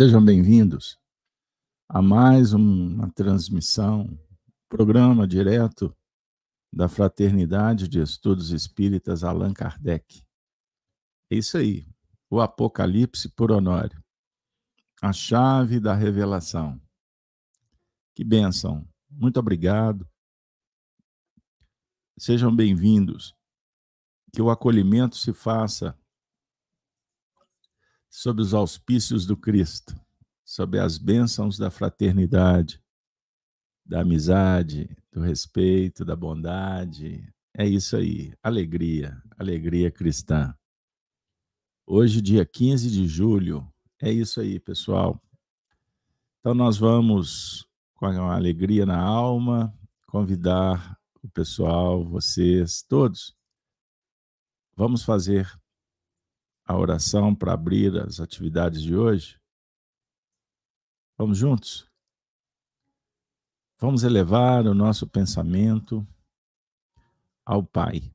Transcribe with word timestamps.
Sejam 0.00 0.24
bem-vindos 0.24 0.98
a 1.86 2.00
mais 2.00 2.54
uma 2.54 3.12
transmissão, 3.12 4.18
programa 4.66 5.28
direto 5.28 5.94
da 6.72 6.88
Fraternidade 6.88 7.86
de 7.86 8.00
Estudos 8.00 8.50
Espíritas 8.50 9.22
Allan 9.22 9.52
Kardec. 9.52 10.24
É 11.30 11.36
isso 11.36 11.58
aí, 11.58 11.86
o 12.30 12.40
Apocalipse 12.40 13.28
por 13.28 13.52
Honório, 13.52 14.02
a 15.02 15.12
chave 15.12 15.78
da 15.78 15.94
revelação. 15.94 16.80
Que 18.14 18.24
bênção, 18.24 18.88
muito 19.10 19.38
obrigado. 19.38 20.08
Sejam 22.18 22.56
bem-vindos. 22.56 23.36
Que 24.32 24.40
o 24.40 24.48
acolhimento 24.48 25.18
se 25.18 25.34
faça 25.34 25.94
sob 28.10 28.42
os 28.42 28.52
auspícios 28.52 29.24
do 29.24 29.36
Cristo, 29.36 29.94
sob 30.44 30.78
as 30.78 30.98
bênçãos 30.98 31.56
da 31.56 31.70
fraternidade, 31.70 32.82
da 33.86 34.00
amizade, 34.00 34.94
do 35.12 35.20
respeito, 35.20 36.04
da 36.04 36.16
bondade. 36.16 37.32
É 37.56 37.64
isso 37.66 37.96
aí, 37.96 38.34
alegria, 38.42 39.22
alegria 39.38 39.90
cristã. 39.90 40.54
Hoje, 41.86 42.20
dia 42.20 42.44
15 42.44 42.90
de 42.90 43.06
julho, 43.06 43.72
é 44.02 44.12
isso 44.12 44.40
aí, 44.40 44.58
pessoal. 44.58 45.20
Então, 46.40 46.54
nós 46.54 46.78
vamos, 46.78 47.66
com 47.94 48.06
a 48.06 48.34
alegria 48.34 48.84
na 48.84 49.00
alma, 49.00 49.76
convidar 50.06 50.98
o 51.22 51.28
pessoal, 51.28 52.04
vocês, 52.04 52.82
todos. 52.82 53.36
Vamos 54.76 55.02
fazer 55.02 55.59
a 56.70 56.76
oração 56.76 57.34
para 57.34 57.52
abrir 57.52 58.00
as 58.00 58.20
atividades 58.20 58.80
de 58.80 58.94
hoje? 58.94 59.40
Vamos 61.18 61.36
juntos? 61.36 61.90
Vamos 63.80 64.04
elevar 64.04 64.64
o 64.68 64.72
nosso 64.72 65.04
pensamento 65.04 66.06
ao 67.44 67.64
Pai, 67.64 68.14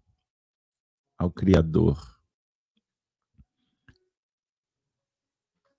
ao 1.18 1.30
Criador, 1.30 2.18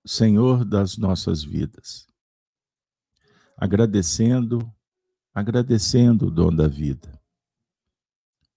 Senhor 0.05 0.63
das 0.63 0.97
nossas 0.97 1.43
vidas, 1.43 2.07
agradecendo, 3.57 4.71
agradecendo 5.33 6.27
o 6.27 6.31
dom 6.31 6.55
da 6.55 6.67
vida, 6.67 7.19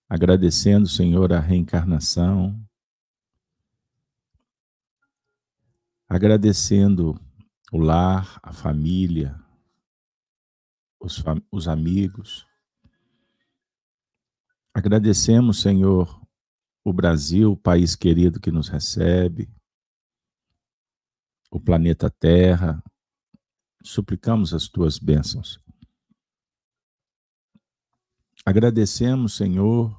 agradecendo, 0.07 0.87
Senhor, 0.87 1.33
a 1.33 1.41
reencarnação, 1.41 2.63
agradecendo 6.11 7.15
o 7.71 7.79
lar, 7.79 8.41
a 8.43 8.53
família, 8.53 9.41
os, 10.99 11.23
os 11.53 11.69
amigos. 11.69 12.45
Agradecemos, 14.75 15.61
Senhor, 15.61 16.21
o 16.85 16.93
Brasil, 16.93 17.53
o 17.53 17.57
país 17.57 17.95
querido 17.95 18.41
que 18.41 18.51
nos 18.51 18.67
recebe, 18.67 19.49
o 21.49 21.61
planeta 21.61 22.11
Terra. 22.11 22.83
Suplicamos 23.81 24.53
as 24.53 24.67
tuas 24.67 24.99
bênçãos. 24.99 25.61
Agradecemos, 28.45 29.37
Senhor, 29.37 29.97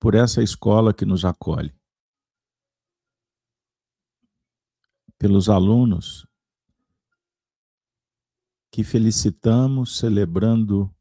por 0.00 0.16
essa 0.16 0.42
escola 0.42 0.92
que 0.92 1.06
nos 1.06 1.24
acolhe. 1.24 1.72
Pelos 5.22 5.48
alunos 5.48 6.26
que 8.72 8.82
felicitamos 8.82 9.96
celebrando 9.96 10.92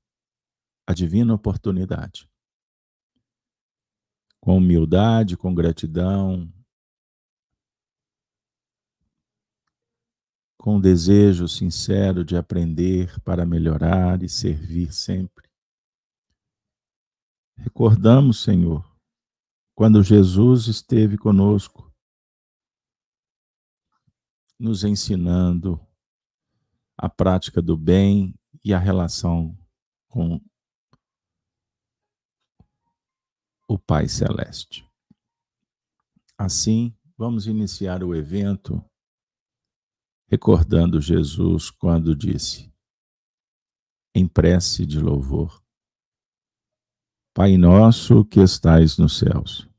a 0.85 0.93
divina 0.93 1.33
oportunidade. 1.33 2.29
Com 4.39 4.57
humildade, 4.57 5.35
com 5.35 5.55
gratidão, 5.55 6.53
com 10.55 10.79
desejo 10.79 11.47
sincero 11.47 12.23
de 12.23 12.37
aprender 12.37 13.19
para 13.21 13.43
melhorar 13.43 14.21
e 14.21 14.29
servir 14.29 14.93
sempre. 14.93 15.49
Recordamos, 17.57 18.43
Senhor, 18.43 18.87
quando 19.73 20.03
Jesus 20.03 20.67
esteve 20.67 21.17
conosco 21.17 21.90
nos 24.61 24.83
ensinando 24.83 25.83
a 26.95 27.09
prática 27.09 27.59
do 27.63 27.75
bem 27.75 28.35
e 28.63 28.75
a 28.75 28.77
relação 28.77 29.57
com 30.07 30.39
o 33.67 33.79
Pai 33.79 34.07
Celeste. 34.07 34.87
Assim, 36.37 36.95
vamos 37.17 37.47
iniciar 37.47 38.03
o 38.03 38.13
evento 38.13 38.85
recordando 40.27 41.01
Jesus 41.01 41.71
quando 41.71 42.15
disse, 42.15 42.71
em 44.13 44.27
prece 44.27 44.85
de 44.85 44.99
louvor: 44.99 45.59
Pai 47.33 47.57
nosso 47.57 48.23
que 48.25 48.39
estais 48.39 48.99
nos 48.99 49.17
céus 49.17 49.70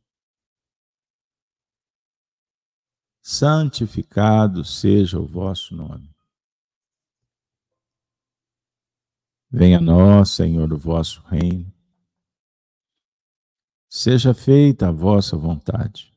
santificado 3.22 4.64
seja 4.64 5.18
o 5.20 5.24
vosso 5.24 5.76
nome. 5.76 6.12
Venha 9.48 9.78
a 9.78 9.80
nós, 9.80 10.30
Senhor, 10.30 10.72
o 10.72 10.78
vosso 10.78 11.22
reino. 11.22 11.72
Seja 13.88 14.34
feita 14.34 14.88
a 14.88 14.90
vossa 14.90 15.36
vontade, 15.36 16.12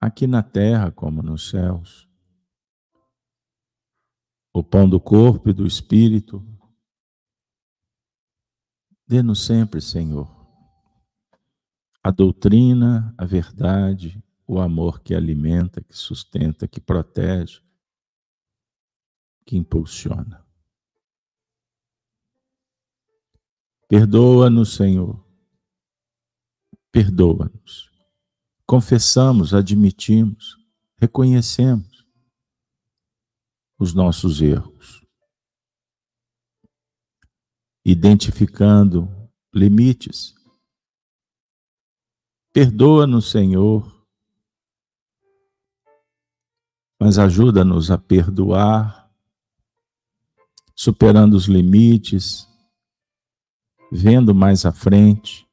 aqui 0.00 0.26
na 0.26 0.42
terra 0.42 0.92
como 0.92 1.20
nos 1.20 1.50
céus. 1.50 2.08
O 4.54 4.62
pão 4.62 4.88
do 4.88 5.00
corpo 5.00 5.50
e 5.50 5.52
do 5.52 5.66
espírito, 5.66 6.40
dê-nos 9.06 9.44
sempre, 9.44 9.80
Senhor, 9.80 10.28
a 12.02 12.10
doutrina, 12.12 13.12
a 13.18 13.24
verdade, 13.24 14.22
o 14.48 14.58
amor 14.58 15.02
que 15.02 15.14
alimenta, 15.14 15.82
que 15.82 15.94
sustenta, 15.94 16.66
que 16.66 16.80
protege, 16.80 17.60
que 19.44 19.58
impulsiona. 19.58 20.42
Perdoa-nos, 23.86 24.74
Senhor. 24.74 25.22
Perdoa-nos. 26.90 27.90
Confessamos, 28.64 29.52
admitimos, 29.52 30.56
reconhecemos 30.96 32.06
os 33.78 33.94
nossos 33.94 34.40
erros, 34.40 35.06
identificando 37.84 39.08
limites. 39.52 40.34
Perdoa-nos, 42.52 43.30
Senhor, 43.30 43.97
mas 46.98 47.18
ajuda-nos 47.18 47.90
a 47.90 47.98
perdoar, 47.98 49.08
superando 50.74 51.34
os 51.34 51.46
limites, 51.46 52.48
vendo 53.90 54.34
mais 54.34 54.66
à 54.66 54.72
frente, 54.72 55.46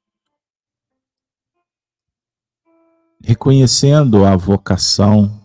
reconhecendo 3.21 4.25
a 4.25 4.35
vocação 4.35 5.41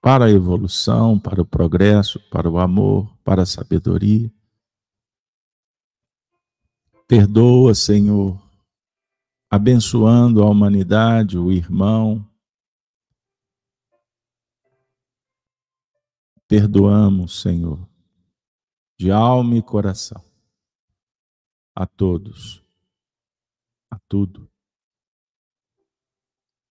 para 0.00 0.26
a 0.26 0.30
evolução, 0.30 1.18
para 1.18 1.40
o 1.40 1.46
progresso, 1.46 2.20
para 2.30 2.48
o 2.48 2.58
amor, 2.58 3.10
para 3.24 3.42
a 3.42 3.46
sabedoria. 3.46 4.30
Perdoa, 7.08 7.74
Senhor, 7.74 8.38
abençoando 9.50 10.42
a 10.42 10.46
humanidade, 10.46 11.38
o 11.38 11.50
irmão, 11.50 12.26
Perdoamos, 16.46 17.40
Senhor, 17.40 17.88
de 18.98 19.10
alma 19.10 19.56
e 19.56 19.62
coração, 19.62 20.22
a 21.74 21.86
todos, 21.86 22.62
a 23.90 23.98
tudo. 24.08 24.48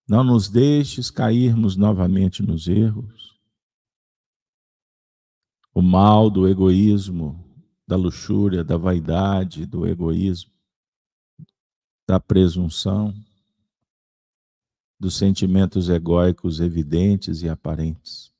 Não 0.06 0.22
nos 0.22 0.48
deixes 0.48 1.10
cairmos 1.10 1.76
novamente 1.76 2.42
nos 2.42 2.68
erros. 2.68 3.38
O 5.74 5.82
mal 5.82 6.30
do 6.30 6.46
egoísmo, 6.46 7.42
da 7.86 7.96
luxúria, 7.96 8.62
da 8.62 8.76
vaidade, 8.76 9.66
do 9.66 9.86
egoísmo, 9.86 10.52
da 12.06 12.20
presunção, 12.20 13.14
dos 15.00 15.16
sentimentos 15.16 15.88
egóicos 15.88 16.60
evidentes 16.60 17.42
e 17.42 17.48
aparentes, 17.48 18.33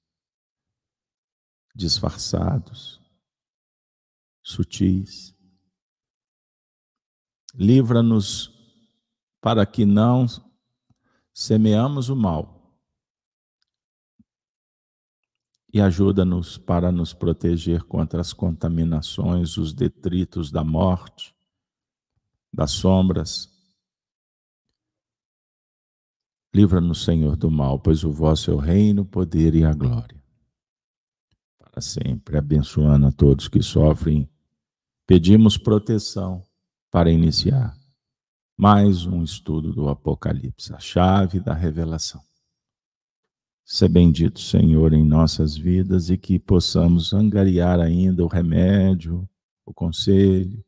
disfarçados, 1.75 3.01
sutis. 4.43 5.35
Livra-nos 7.55 8.53
para 9.41 9.67
que 9.67 9.85
não 9.85 10.27
semeamos 11.33 12.09
o 12.09 12.17
mal 12.17 12.55
e 15.75 15.81
ajuda-nos 15.81 16.57
para 16.57 16.93
nos 16.93 17.13
proteger 17.13 17.83
contra 17.83 18.21
as 18.21 18.33
contaminações, 18.33 19.57
os 19.57 19.73
detritos 19.73 20.53
da 20.53 20.63
morte, 20.63 21.35
das 22.53 22.71
sombras. 22.71 23.53
Livra-nos, 26.55 27.03
Senhor, 27.03 27.37
do 27.37 27.51
mal, 27.51 27.81
pois 27.81 28.05
o 28.05 28.13
vosso 28.13 28.53
é 28.53 28.55
o 28.55 28.59
reino, 28.59 29.03
o 29.03 29.05
poder 29.05 29.57
e 29.57 29.65
a 29.65 29.75
glória. 29.75 30.24
Sempre, 31.81 32.39
abençoando 32.39 33.07
a 33.07 33.13
todos 33.13 33.49
que 33.49 33.63
sofrem, 33.63 34.29
pedimos 35.07 35.59
proteção 35.59 36.47
para 36.91 37.11
iniciar 37.11 37.77
mais 38.57 39.05
um 39.05 39.23
estudo 39.23 39.73
do 39.73 39.89
Apocalipse, 39.89 40.73
a 40.73 40.79
chave 40.79 41.41
da 41.41 41.53
revelação. 41.53 42.23
Seja 43.65 43.89
bendito, 43.89 44.41
Senhor, 44.41 44.93
em 44.93 45.05
nossas 45.05 45.57
vidas 45.57 46.11
e 46.11 46.17
que 46.17 46.39
possamos 46.39 47.13
angariar 47.13 47.81
ainda 47.81 48.23
o 48.23 48.29
remédio, 48.29 49.29
o 49.65 49.75
conselho, 49.75 50.65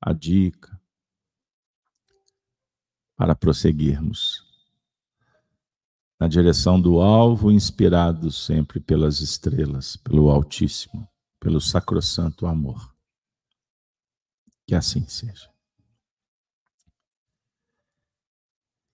a 0.00 0.12
dica, 0.12 0.78
para 3.16 3.34
prosseguirmos 3.34 4.45
na 6.18 6.28
direção 6.28 6.80
do 6.80 7.00
alvo, 7.00 7.50
inspirados 7.50 8.44
sempre 8.44 8.80
pelas 8.80 9.20
estrelas, 9.20 9.96
pelo 9.96 10.30
Altíssimo, 10.30 11.08
pelo 11.38 11.60
sacrossanto 11.60 12.46
amor. 12.46 12.94
Que 14.66 14.74
assim 14.74 15.06
seja. 15.06 15.50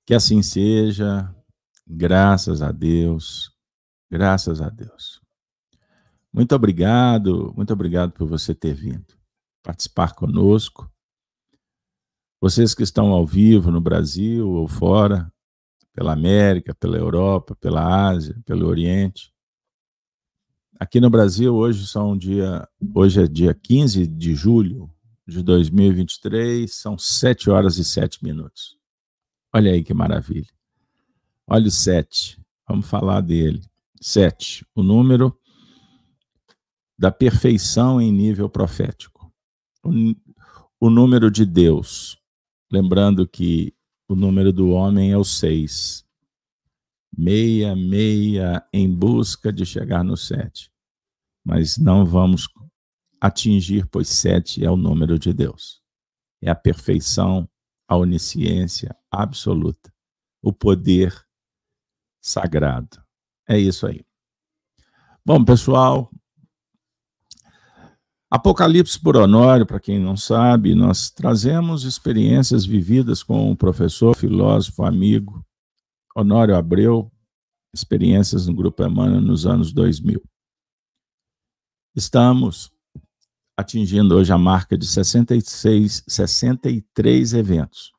Que 0.06 0.14
assim 0.14 0.42
seja. 0.42 1.34
Graças 1.86 2.62
a 2.62 2.72
Deus, 2.72 3.50
graças 4.10 4.60
a 4.60 4.68
Deus. 4.68 5.20
Muito 6.32 6.54
obrigado, 6.54 7.52
muito 7.54 7.72
obrigado 7.72 8.12
por 8.12 8.26
você 8.26 8.54
ter 8.54 8.74
vindo 8.74 9.22
participar 9.62 10.14
conosco. 10.14 10.90
Vocês 12.40 12.74
que 12.74 12.82
estão 12.82 13.12
ao 13.12 13.24
vivo 13.24 13.70
no 13.70 13.80
Brasil 13.80 14.50
ou 14.50 14.66
fora, 14.66 15.32
pela 15.92 16.12
América, 16.12 16.74
pela 16.74 16.96
Europa, 16.96 17.54
pela 17.56 18.08
Ásia, 18.08 18.36
pelo 18.44 18.66
Oriente. 18.66 19.32
Aqui 20.80 21.00
no 21.00 21.10
Brasil, 21.10 21.54
hoje 21.54 21.86
são 21.86 22.16
dia, 22.16 22.66
hoje 22.94 23.22
é 23.22 23.26
dia 23.26 23.54
15 23.54 24.06
de 24.06 24.34
julho 24.34 24.90
de 25.26 25.42
2023, 25.42 26.72
são 26.72 26.98
7 26.98 27.50
horas 27.50 27.78
e 27.78 27.84
7 27.84 28.24
minutos. 28.24 28.76
Olha 29.54 29.70
aí 29.70 29.84
que 29.84 29.94
maravilha. 29.94 30.50
Olha 31.46 31.68
o 31.68 31.70
7. 31.70 32.40
Vamos 32.66 32.86
falar 32.88 33.20
dele. 33.20 33.62
7. 34.00 34.66
O 34.74 34.82
número 34.82 35.36
da 36.98 37.10
perfeição 37.10 38.00
em 38.00 38.10
nível 38.10 38.48
profético. 38.48 39.32
O, 39.84 39.90
o 40.80 40.90
número 40.90 41.30
de 41.30 41.44
Deus. 41.44 42.18
Lembrando 42.70 43.28
que 43.28 43.74
o 44.12 44.16
número 44.16 44.52
do 44.52 44.68
homem 44.70 45.10
é 45.10 45.16
o 45.16 45.24
6. 45.24 46.06
Meia, 47.16 47.74
meia, 47.74 48.62
em 48.72 48.92
busca 48.92 49.52
de 49.52 49.64
chegar 49.64 50.04
no 50.04 50.16
7. 50.16 50.70
Mas 51.44 51.78
não 51.78 52.04
vamos 52.04 52.46
atingir, 53.20 53.86
pois 53.86 54.08
7 54.08 54.64
é 54.64 54.70
o 54.70 54.76
número 54.76 55.18
de 55.18 55.32
Deus. 55.32 55.82
É 56.42 56.50
a 56.50 56.54
perfeição, 56.54 57.48
a 57.88 57.96
onisciência 57.96 58.94
absoluta, 59.10 59.92
o 60.42 60.52
poder 60.52 61.14
sagrado. 62.20 63.02
É 63.48 63.58
isso 63.58 63.86
aí. 63.86 64.04
Bom, 65.24 65.44
pessoal, 65.44 66.10
Apocalipse 68.34 68.98
por 68.98 69.14
Honório, 69.14 69.66
para 69.66 69.78
quem 69.78 70.00
não 70.00 70.16
sabe, 70.16 70.74
nós 70.74 71.10
trazemos 71.10 71.84
experiências 71.84 72.64
vividas 72.64 73.22
com 73.22 73.52
o 73.52 73.54
professor, 73.54 74.16
filósofo, 74.16 74.84
amigo 74.84 75.44
Honório 76.16 76.56
Abreu, 76.56 77.12
experiências 77.74 78.46
no 78.46 78.54
Grupo 78.54 78.82
Emmanuel 78.82 79.20
nos 79.20 79.44
anos 79.44 79.70
2000. 79.70 80.22
Estamos 81.94 82.72
atingindo 83.54 84.14
hoje 84.16 84.32
a 84.32 84.38
marca 84.38 84.78
de 84.78 84.86
66, 84.86 86.02
63 86.08 87.34
eventos. 87.34 87.92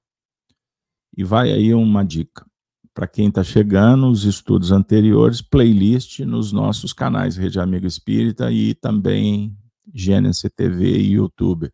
E 1.15 1.23
vai 1.23 1.51
aí 1.51 1.75
uma 1.75 2.03
dica 2.03 2.43
para 2.91 3.05
quem 3.05 3.27
está 3.27 3.43
chegando, 3.43 4.09
os 4.09 4.23
estudos 4.23 4.71
anteriores, 4.71 5.43
playlist 5.43 6.21
nos 6.21 6.51
nossos 6.51 6.91
canais 6.91 7.37
Rede 7.37 7.59
Amigo 7.59 7.85
Espírita 7.85 8.51
e 8.51 8.73
também 8.73 9.55
Gênesis 9.91 10.51
TV 10.55 10.97
e 10.97 11.13
YouTube. 11.13 11.71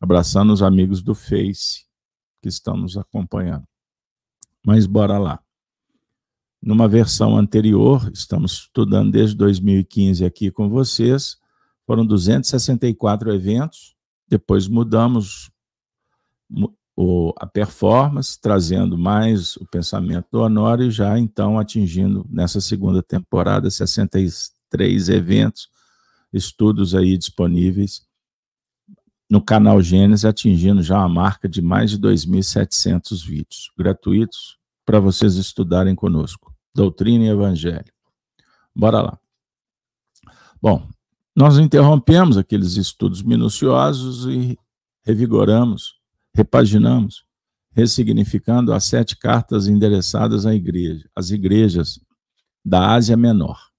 Abraçando 0.00 0.52
os 0.52 0.62
amigos 0.62 1.02
do 1.02 1.14
Face 1.14 1.84
que 2.42 2.48
estão 2.48 2.76
nos 2.76 2.96
acompanhando. 2.96 3.66
Mas 4.64 4.86
bora 4.86 5.18
lá. 5.18 5.40
Numa 6.60 6.88
versão 6.88 7.36
anterior, 7.36 8.10
estamos 8.12 8.52
estudando 8.52 9.12
desde 9.12 9.36
2015 9.36 10.24
aqui 10.24 10.50
com 10.50 10.68
vocês, 10.68 11.36
foram 11.86 12.06
264 12.06 13.34
eventos, 13.34 13.94
depois 14.26 14.66
mudamos 14.66 15.50
o, 16.96 17.34
a 17.38 17.46
performance, 17.46 18.40
trazendo 18.40 18.96
mais 18.96 19.56
o 19.56 19.66
pensamento 19.66 20.26
do 20.30 20.40
Honório, 20.40 20.90
já 20.90 21.18
então 21.18 21.58
atingindo 21.58 22.24
nessa 22.30 22.60
segunda 22.60 23.02
temporada 23.02 23.70
63 23.70 25.08
eventos, 25.08 25.68
estudos 26.34 26.94
aí 26.94 27.16
disponíveis 27.16 28.06
no 29.30 29.42
canal 29.42 29.80
Gênesis, 29.80 30.24
atingindo 30.24 30.82
já 30.82 31.02
a 31.02 31.08
marca 31.08 31.48
de 31.48 31.62
mais 31.62 31.90
de 31.90 31.98
2.700 31.98 33.24
vídeos 33.24 33.70
gratuitos 33.76 34.58
para 34.84 35.00
vocês 35.00 35.36
estudarem 35.36 35.94
conosco. 35.94 36.54
Doutrina 36.74 37.24
e 37.24 37.28
Evangelho. 37.28 37.92
Bora 38.76 39.00
lá. 39.00 39.18
Bom, 40.60 40.86
nós 41.34 41.58
interrompemos 41.58 42.36
aqueles 42.36 42.76
estudos 42.76 43.22
minuciosos 43.22 44.26
e 44.26 44.58
revigoramos 45.02 46.04
repaginamos, 46.34 47.24
ressignificando 47.70 48.72
as 48.72 48.84
sete 48.84 49.16
cartas 49.16 49.68
endereçadas 49.68 50.44
à 50.44 50.54
igreja, 50.54 51.08
às 51.14 51.30
igrejas 51.30 52.00
da 52.64 52.92
Ásia 52.92 53.16
Menor. 53.16 53.70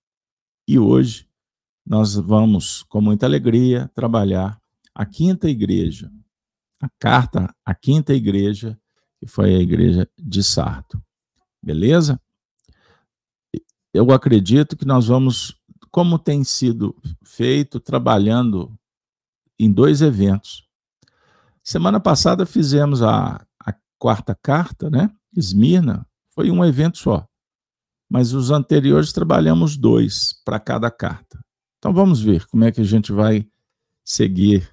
E 0.68 0.80
hoje 0.80 1.25
nós 1.86 2.15
vamos, 2.15 2.84
com 2.84 3.00
muita 3.01 3.25
alegria, 3.25 3.89
trabalhar 3.94 4.60
a 4.94 5.06
quinta 5.06 5.50
igreja, 5.50 6.12
a 6.82 6.89
carta 7.00 7.54
à 7.65 7.75
quinta 7.75 8.13
igreja, 8.13 8.80
que 9.20 9.27
foi 9.27 9.56
a 9.56 9.60
igreja 9.60 10.10
de 10.18 10.44
Sarto. 10.44 11.01
Beleza? 11.62 12.20
Eu 13.94 14.12
acredito 14.12 14.75
que 14.75 14.86
nós 14.86 15.08
vamos, 15.08 15.58
como 15.92 16.20
tem 16.20 16.44
sido 16.44 16.96
feito, 17.24 17.80
trabalhando 17.80 18.77
em 19.58 19.72
dois 19.72 20.01
eventos 20.01 20.65
Semana 21.65 22.00
passada 22.00 22.46
fizemos 22.46 23.01
a, 23.01 23.44
a 23.60 23.74
quarta 23.98 24.36
carta, 24.36 24.88
né? 24.88 25.10
Esmirna, 25.36 26.08
foi 26.30 26.51
um 26.51 26.63
evento 26.63 27.00
só. 27.00 27.27
Mas 28.08 28.34
os 28.34 28.51
anteriores 28.51 29.12
trabalhamos 29.12 29.75
dois 29.75 30.39
para 30.46 30.60
cada 30.60 30.92
carta. 30.92 31.44
Então 31.86 31.94
vamos 31.94 32.20
ver 32.20 32.48
como 32.48 32.63
é 32.63 32.72
que 32.72 32.82
a 32.82 32.84
gente 32.84 33.12
vai 33.12 33.48
seguir, 34.04 34.68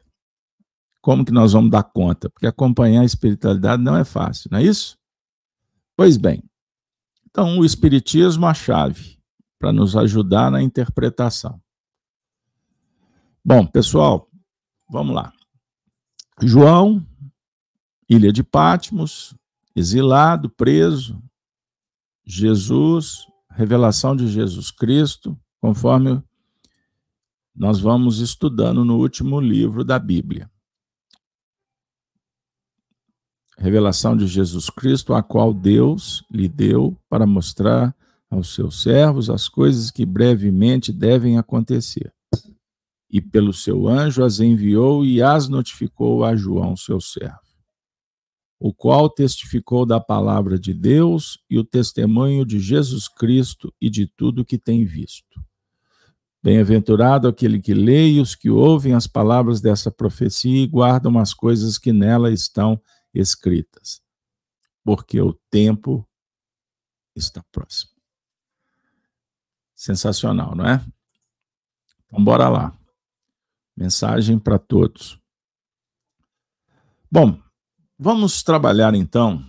como 1.02 1.26
que 1.26 1.30
nós 1.30 1.52
vamos 1.52 1.70
dar 1.70 1.82
conta, 1.82 2.30
porque 2.30 2.46
acompanhar 2.46 3.02
a 3.02 3.04
espiritualidade 3.04 3.82
não 3.82 3.94
é 3.98 4.02
fácil, 4.02 4.48
não 4.50 4.58
é 4.58 4.62
isso? 4.62 4.96
Pois 5.94 6.16
bem, 6.16 6.42
então 7.26 7.58
o 7.58 7.66
Espiritismo 7.66 8.46
a 8.46 8.54
chave 8.54 9.18
para 9.58 9.70
nos 9.70 9.94
ajudar 9.94 10.50
na 10.50 10.62
interpretação. 10.62 11.60
Bom, 13.44 13.66
pessoal, 13.66 14.26
vamos 14.88 15.14
lá. 15.14 15.34
João, 16.40 17.06
ilha 18.08 18.32
de 18.32 18.42
Patmos, 18.42 19.36
exilado, 19.76 20.48
preso, 20.48 21.22
Jesus, 22.24 23.26
revelação 23.50 24.16
de 24.16 24.28
Jesus 24.28 24.70
Cristo, 24.70 25.38
conforme 25.60 26.22
nós 27.54 27.80
vamos 27.80 28.18
estudando 28.18 28.84
no 28.84 28.98
último 28.98 29.40
livro 29.40 29.84
da 29.84 29.98
Bíblia. 29.98 30.50
revelação 33.62 34.16
de 34.16 34.26
Jesus 34.26 34.68
Cristo, 34.68 35.14
a 35.14 35.22
qual 35.22 35.54
Deus 35.54 36.24
lhe 36.28 36.48
deu 36.48 36.98
para 37.08 37.24
mostrar 37.24 37.94
aos 38.28 38.54
seus 38.54 38.82
servos 38.82 39.30
as 39.30 39.48
coisas 39.48 39.88
que 39.88 40.04
brevemente 40.04 40.92
devem 40.92 41.38
acontecer. 41.38 42.12
E 43.08 43.20
pelo 43.20 43.52
seu 43.52 43.86
anjo 43.86 44.24
as 44.24 44.40
enviou 44.40 45.04
e 45.04 45.22
as 45.22 45.48
notificou 45.48 46.24
a 46.24 46.34
João, 46.34 46.76
seu 46.76 47.00
servo, 47.00 47.38
o 48.58 48.74
qual 48.74 49.08
testificou 49.08 49.86
da 49.86 50.00
palavra 50.00 50.58
de 50.58 50.74
Deus 50.74 51.38
e 51.48 51.56
o 51.56 51.64
testemunho 51.64 52.44
de 52.44 52.58
Jesus 52.58 53.06
Cristo 53.06 53.72
e 53.80 53.88
de 53.88 54.08
tudo 54.08 54.44
que 54.44 54.58
tem 54.58 54.84
visto. 54.84 55.40
Bem-aventurado 56.42 57.28
aquele 57.28 57.60
que 57.60 57.72
lê 57.72 58.12
e 58.12 58.20
os 58.20 58.34
que 58.34 58.50
ouvem 58.50 58.94
as 58.94 59.06
palavras 59.06 59.60
dessa 59.60 59.92
profecia 59.92 60.64
e 60.64 60.66
guardam 60.66 61.16
as 61.18 61.32
coisas 61.32 61.78
que 61.78 61.92
nela 61.92 62.32
estão 62.32 62.82
escritas, 63.14 64.02
porque 64.82 65.20
o 65.20 65.34
tempo 65.48 66.04
está 67.14 67.44
próximo. 67.52 67.92
Sensacional, 69.76 70.56
não 70.56 70.66
é? 70.66 70.84
Então, 72.06 72.22
bora 72.24 72.48
lá. 72.48 72.76
Mensagem 73.76 74.38
para 74.38 74.58
todos. 74.58 75.18
Bom, 77.10 77.40
vamos 77.98 78.42
trabalhar 78.42 78.94
então. 78.94 79.44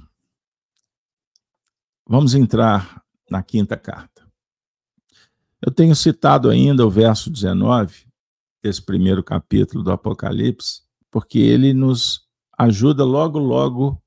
Vamos 2.06 2.36
entrar 2.36 3.04
na 3.30 3.42
quinta 3.42 3.78
carta. 3.78 4.23
Eu 5.65 5.72
tenho 5.72 5.96
citado 5.96 6.50
ainda 6.50 6.86
o 6.86 6.89
verso 6.89 7.29
19 7.29 8.05
desse 8.62 8.82
primeiro 8.82 9.24
capítulo 9.24 9.82
do 9.82 9.93
Apocalipse, 9.93 10.82
porque 11.10 11.39
ele 11.39 11.74
nos 11.74 12.27
ajuda 12.58 13.05
logo, 13.05 13.39
logo 13.39 14.03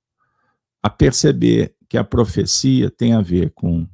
a 0.83 0.91
perceber 0.91 1.75
que 1.89 1.97
a 1.97 2.05
profecia 2.05 2.91
tem 2.91 3.15
a 3.15 3.23
ver 3.23 3.53
com 3.53 3.89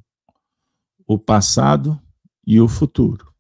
o 1.07 1.17
passado 1.17 2.01
e 2.45 2.61
o 2.61 2.67
futuro, 2.67 3.33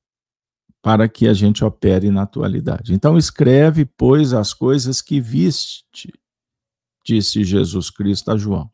para 0.81 1.09
que 1.09 1.26
a 1.26 1.35
gente 1.35 1.64
opere 1.64 2.09
na 2.09 2.23
atualidade. 2.23 2.95
Então, 2.95 3.19
escreve, 3.19 3.85
pois, 3.85 4.33
as 4.33 4.55
coisas 4.55 5.02
que 5.02 5.21
viste, 5.21 6.12
disse 7.05 7.43
Jesus 7.43 7.91
Cristo 7.91 8.31
a 8.31 8.37
João. 8.37 8.71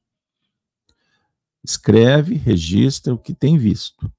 Escreve, 1.65 2.35
registra 2.35 3.15
o 3.15 3.19
que 3.19 3.33
tem 3.33 3.57
visto. 3.57 4.13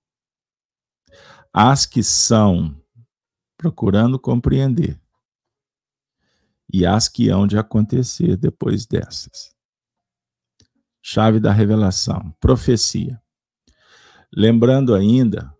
As 1.53 1.86
que 1.86 2.03
são 2.03 2.79
procurando 3.58 4.20
compreender 4.20 5.00
e 6.72 6.86
as 6.86 7.10
que 7.10 7.29
hão 7.29 7.48
de 7.48 7.58
acontecer 7.58 8.38
depois 8.38 8.86
dessas. 8.86 9.56
Chave 11.01 11.39
da 11.39 11.51
revelação, 11.51 12.32
profecia. 12.39 13.22
Lembrando 14.32 14.94
ainda, 14.94 15.53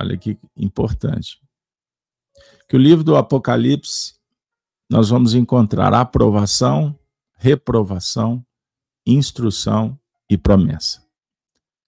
olha 0.00 0.16
que 0.16 0.38
importante, 0.56 1.38
que 2.68 2.76
o 2.76 2.80
livro 2.80 3.04
do 3.04 3.16
Apocalipse 3.16 4.14
nós 4.88 5.10
vamos 5.10 5.34
encontrar 5.34 5.92
aprovação, 5.92 6.98
reprovação, 7.36 8.44
instrução 9.06 9.98
e 10.28 10.38
promessa. 10.38 11.04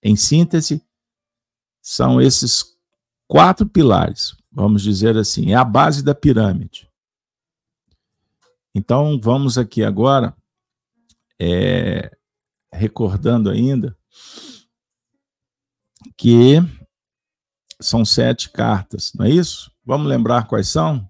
Em 0.03 0.15
síntese, 0.15 0.85
são 1.81 2.21
esses 2.21 2.76
quatro 3.27 3.67
pilares, 3.67 4.35
vamos 4.51 4.81
dizer 4.81 5.17
assim, 5.17 5.51
é 5.51 5.55
a 5.55 5.63
base 5.63 6.03
da 6.03 6.15
pirâmide. 6.15 6.89
Então, 8.73 9.19
vamos 9.19 9.57
aqui 9.57 9.83
agora, 9.83 10.35
é, 11.39 12.15
recordando 12.71 13.49
ainda, 13.49 13.97
que 16.15 16.57
são 17.81 18.05
sete 18.05 18.49
cartas, 18.49 19.11
não 19.13 19.25
é 19.25 19.29
isso? 19.29 19.71
Vamos 19.85 20.07
lembrar 20.07 20.47
quais 20.47 20.67
são? 20.67 21.09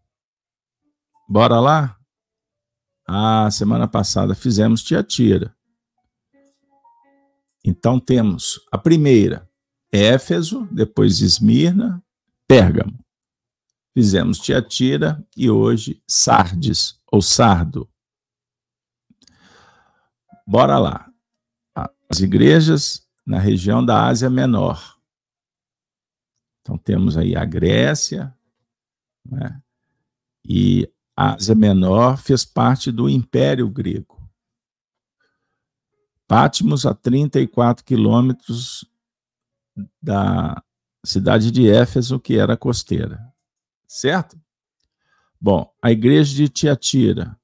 Bora 1.28 1.60
lá? 1.60 1.98
Ah, 3.08 3.50
semana 3.52 3.88
passada 3.88 4.36
fizemos 4.36 4.84
Tiatira. 4.84 5.56
Então 7.64 8.00
temos 8.00 8.62
a 8.72 8.78
primeira, 8.78 9.50
Éfeso, 9.92 10.68
depois 10.72 11.22
Esmirna, 11.22 12.04
Pérgamo. 12.48 12.98
Fizemos 13.94 14.40
Tiatira 14.40 15.26
e 15.36 15.50
hoje 15.50 16.02
Sardes 16.08 17.02
ou 17.12 17.22
sardo. 17.22 17.90
Bora 20.46 20.78
lá. 20.78 21.12
As 22.10 22.20
igrejas 22.20 23.06
na 23.26 23.38
região 23.38 23.86
da 23.86 24.06
Ásia 24.06 24.30
Menor. 24.30 24.98
Então 26.62 26.78
temos 26.78 27.18
aí 27.18 27.36
a 27.36 27.44
Grécia, 27.44 28.34
né? 29.26 29.62
e 30.46 30.90
a 31.16 31.34
Ásia 31.34 31.56
Menor 31.56 32.18
fez 32.18 32.46
parte 32.46 32.92
do 32.92 33.10
Império 33.10 33.70
Grego. 33.70 34.18
Pátimos, 36.28 36.86
a 36.86 36.94
34 36.94 37.84
quilômetros 37.84 38.86
da 40.02 40.62
cidade 41.06 41.52
de 41.52 41.70
Éfeso, 41.70 42.20
que 42.20 42.38
era 42.38 42.58
costeira. 42.58 43.22
Certo? 43.88 44.40
Bom, 45.40 45.72
a 45.82 45.92
igreja 45.92 46.36
de 46.36 46.50
Tiatira. 46.50 47.40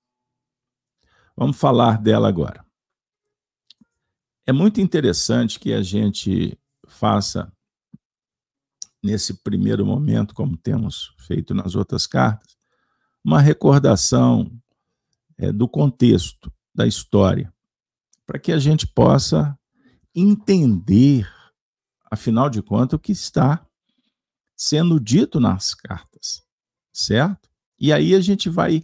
Vamos 1.36 1.58
falar 1.58 2.02
dela 2.02 2.28
agora. 2.28 2.66
É 4.46 4.52
muito 4.52 4.82
interessante 4.82 5.60
que 5.60 5.74
a 5.74 5.82
gente 5.82 6.58
faça, 6.86 7.52
nesse 9.02 9.36
primeiro 9.36 9.86
momento, 9.86 10.34
como 10.34 10.58
temos 10.58 11.14
feito 11.20 11.54
nas 11.54 11.76
outras 11.76 12.06
cartas, 12.06 12.58
uma 13.24 13.40
recordação 13.40 14.52
é, 15.38 15.52
do 15.52 15.68
contexto, 15.68 16.52
da 16.76 16.86
história, 16.86 17.54
para 18.26 18.40
que 18.40 18.52
a 18.52 18.58
gente 18.58 18.86
possa 18.86 19.58
entender, 20.14 21.28
afinal 22.14 22.48
de 22.48 22.62
contas, 22.62 22.96
o 22.96 23.02
que 23.02 23.12
está 23.12 23.66
sendo 24.56 25.00
dito 25.00 25.40
nas 25.40 25.74
cartas, 25.74 26.44
certo? 26.94 27.50
E 27.80 27.92
aí 27.92 28.14
a 28.14 28.22
gente 28.22 28.50
vai 28.50 28.84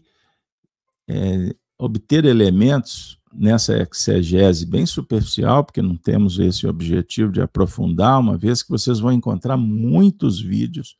é, 1.08 1.56
obter 1.78 2.26
elementos 2.26 3.20
nessa 3.32 3.78
exegese 3.78 4.66
bem 4.66 4.84
superficial, 4.88 5.64
porque 5.64 5.80
não 5.82 5.96
temos 5.96 6.40
esse 6.40 6.66
objetivo 6.66 7.32
de 7.32 7.40
aprofundar, 7.40 8.20
uma 8.20 8.36
vez 8.36 8.64
que 8.64 8.72
vocês 8.72 9.00
vão 9.00 9.12
encontrar 9.12 9.58
muitos 9.58 10.42
vídeos 10.42 10.98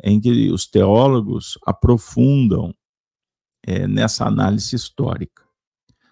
em 0.00 0.20
que 0.20 0.48
os 0.52 0.64
teólogos 0.64 1.58
aprofundam 1.66 2.72
é, 3.66 3.88
nessa 3.88 4.26
análise 4.26 4.76
histórica. 4.76 5.42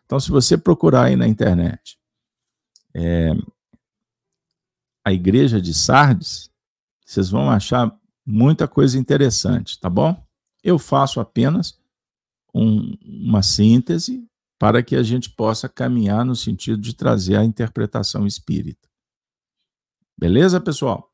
Então, 0.05 0.19
se 0.19 0.33
você 0.33 0.59
procurar 0.59 1.05
aí 1.05 1.15
na 1.15 1.29
internet 1.29 1.97
é, 2.93 3.33
a 5.11 5.12
igreja 5.12 5.61
de 5.61 5.75
Sardes, 5.75 6.50
vocês 7.05 7.29
vão 7.31 7.50
achar 7.50 7.95
muita 8.25 8.69
coisa 8.69 8.99
interessante, 8.99 9.79
tá 9.79 9.90
bom? 9.90 10.25
Eu 10.62 10.79
faço 10.79 11.19
apenas 11.19 11.79
um, 12.55 12.97
uma 13.02 13.43
síntese 13.43 14.26
para 14.59 14.83
que 14.83 14.95
a 14.95 15.02
gente 15.02 15.31
possa 15.31 15.69
caminhar 15.69 16.25
no 16.25 16.37
sentido 16.37 16.81
de 16.81 16.95
trazer 16.95 17.37
a 17.37 17.45
interpretação 17.45 18.26
espírita. 18.26 18.88
Beleza, 20.17 20.61
pessoal? 20.61 21.12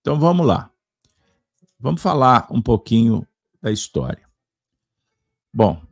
Então 0.00 0.20
vamos 0.20 0.46
lá. 0.46 0.70
Vamos 1.78 2.00
falar 2.00 2.46
um 2.50 2.62
pouquinho 2.62 3.26
da 3.60 3.72
história. 3.72 4.28
Bom, 5.52 5.82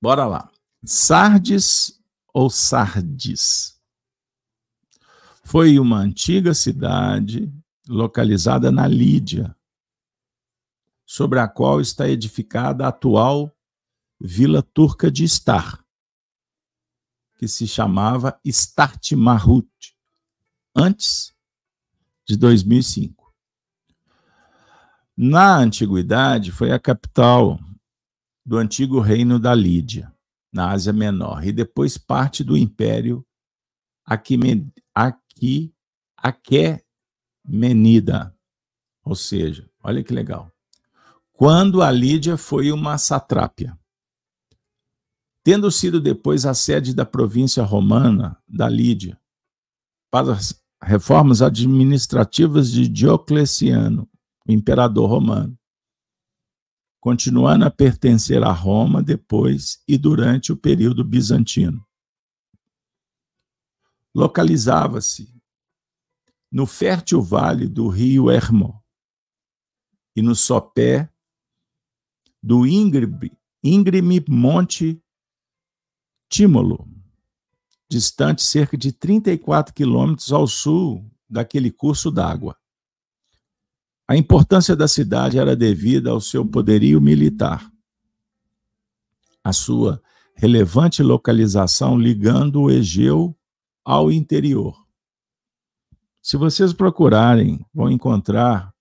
bora 0.00 0.26
lá. 0.26 0.50
Sardes 0.84 2.00
ou 2.32 2.48
Sardes? 2.48 3.75
Foi 5.48 5.78
uma 5.78 5.98
antiga 5.98 6.52
cidade 6.52 7.48
localizada 7.86 8.72
na 8.72 8.88
Lídia, 8.88 9.56
sobre 11.06 11.38
a 11.38 11.46
qual 11.46 11.80
está 11.80 12.08
edificada 12.08 12.84
a 12.84 12.88
atual 12.88 13.56
Vila 14.20 14.60
Turca 14.60 15.08
de 15.08 15.22
Star, 15.28 15.84
que 17.38 17.46
se 17.46 17.64
chamava 17.68 18.36
Start 18.44 19.12
Mahut, 19.12 19.70
antes 20.74 21.32
de 22.26 22.36
2005. 22.36 23.32
Na 25.16 25.58
antiguidade, 25.58 26.50
foi 26.50 26.72
a 26.72 26.78
capital 26.80 27.56
do 28.44 28.58
antigo 28.58 28.98
reino 28.98 29.38
da 29.38 29.54
Lídia, 29.54 30.12
na 30.52 30.72
Ásia 30.72 30.92
Menor, 30.92 31.46
e 31.46 31.52
depois 31.52 31.96
parte 31.96 32.42
do 32.42 32.56
Império 32.56 33.24
Aquemenida. 36.16 38.34
Ou 39.04 39.14
seja, 39.14 39.70
olha 39.82 40.02
que 40.02 40.12
legal 40.12 40.50
quando 41.36 41.82
a 41.82 41.90
Lídia 41.90 42.38
foi 42.38 42.72
uma 42.72 42.98
satrápia. 42.98 43.78
tendo 45.44 45.70
sido 45.70 46.00
depois 46.00 46.44
a 46.44 46.54
sede 46.54 46.92
da 46.92 47.06
província 47.06 47.62
romana 47.62 48.36
da 48.48 48.68
Lídia, 48.68 49.16
para 50.10 50.32
as 50.32 50.60
reformas 50.82 51.40
administrativas 51.40 52.68
de 52.68 52.88
Diocleciano, 52.88 54.08
o 54.44 54.50
imperador 54.50 55.08
romano, 55.08 55.56
continuando 56.98 57.64
a 57.64 57.70
pertencer 57.70 58.42
a 58.42 58.50
Roma 58.50 59.00
depois 59.00 59.80
e 59.86 59.96
durante 59.96 60.50
o 60.50 60.56
período 60.56 61.04
bizantino. 61.04 61.86
Localizava-se 64.16 65.30
no 66.50 66.64
fértil 66.64 67.20
vale 67.20 67.68
do 67.68 67.86
rio 67.86 68.30
Hermo 68.30 68.82
e 70.16 70.22
no 70.22 70.34
sopé 70.34 71.12
do 72.42 72.66
íngreme, 72.66 73.30
íngreme 73.62 74.24
Monte 74.26 74.98
Tímolo, 76.30 76.88
distante 77.90 78.42
cerca 78.42 78.74
de 78.74 78.90
34 78.90 79.74
quilômetros 79.74 80.32
ao 80.32 80.46
sul 80.46 81.04
daquele 81.28 81.70
curso 81.70 82.10
d'água. 82.10 82.56
A 84.08 84.16
importância 84.16 84.74
da 84.74 84.88
cidade 84.88 85.38
era 85.38 85.54
devida 85.54 86.08
ao 86.08 86.22
seu 86.22 86.42
poderio 86.46 87.02
militar, 87.02 87.70
a 89.44 89.52
sua 89.52 90.02
relevante 90.34 91.02
localização 91.02 91.98
ligando 91.98 92.62
o 92.62 92.70
Egeu 92.70 93.35
ao 93.86 94.10
interior. 94.10 94.84
Se 96.20 96.36
vocês 96.36 96.72
procurarem, 96.72 97.64
vão 97.72 97.88
encontrar 97.88 98.74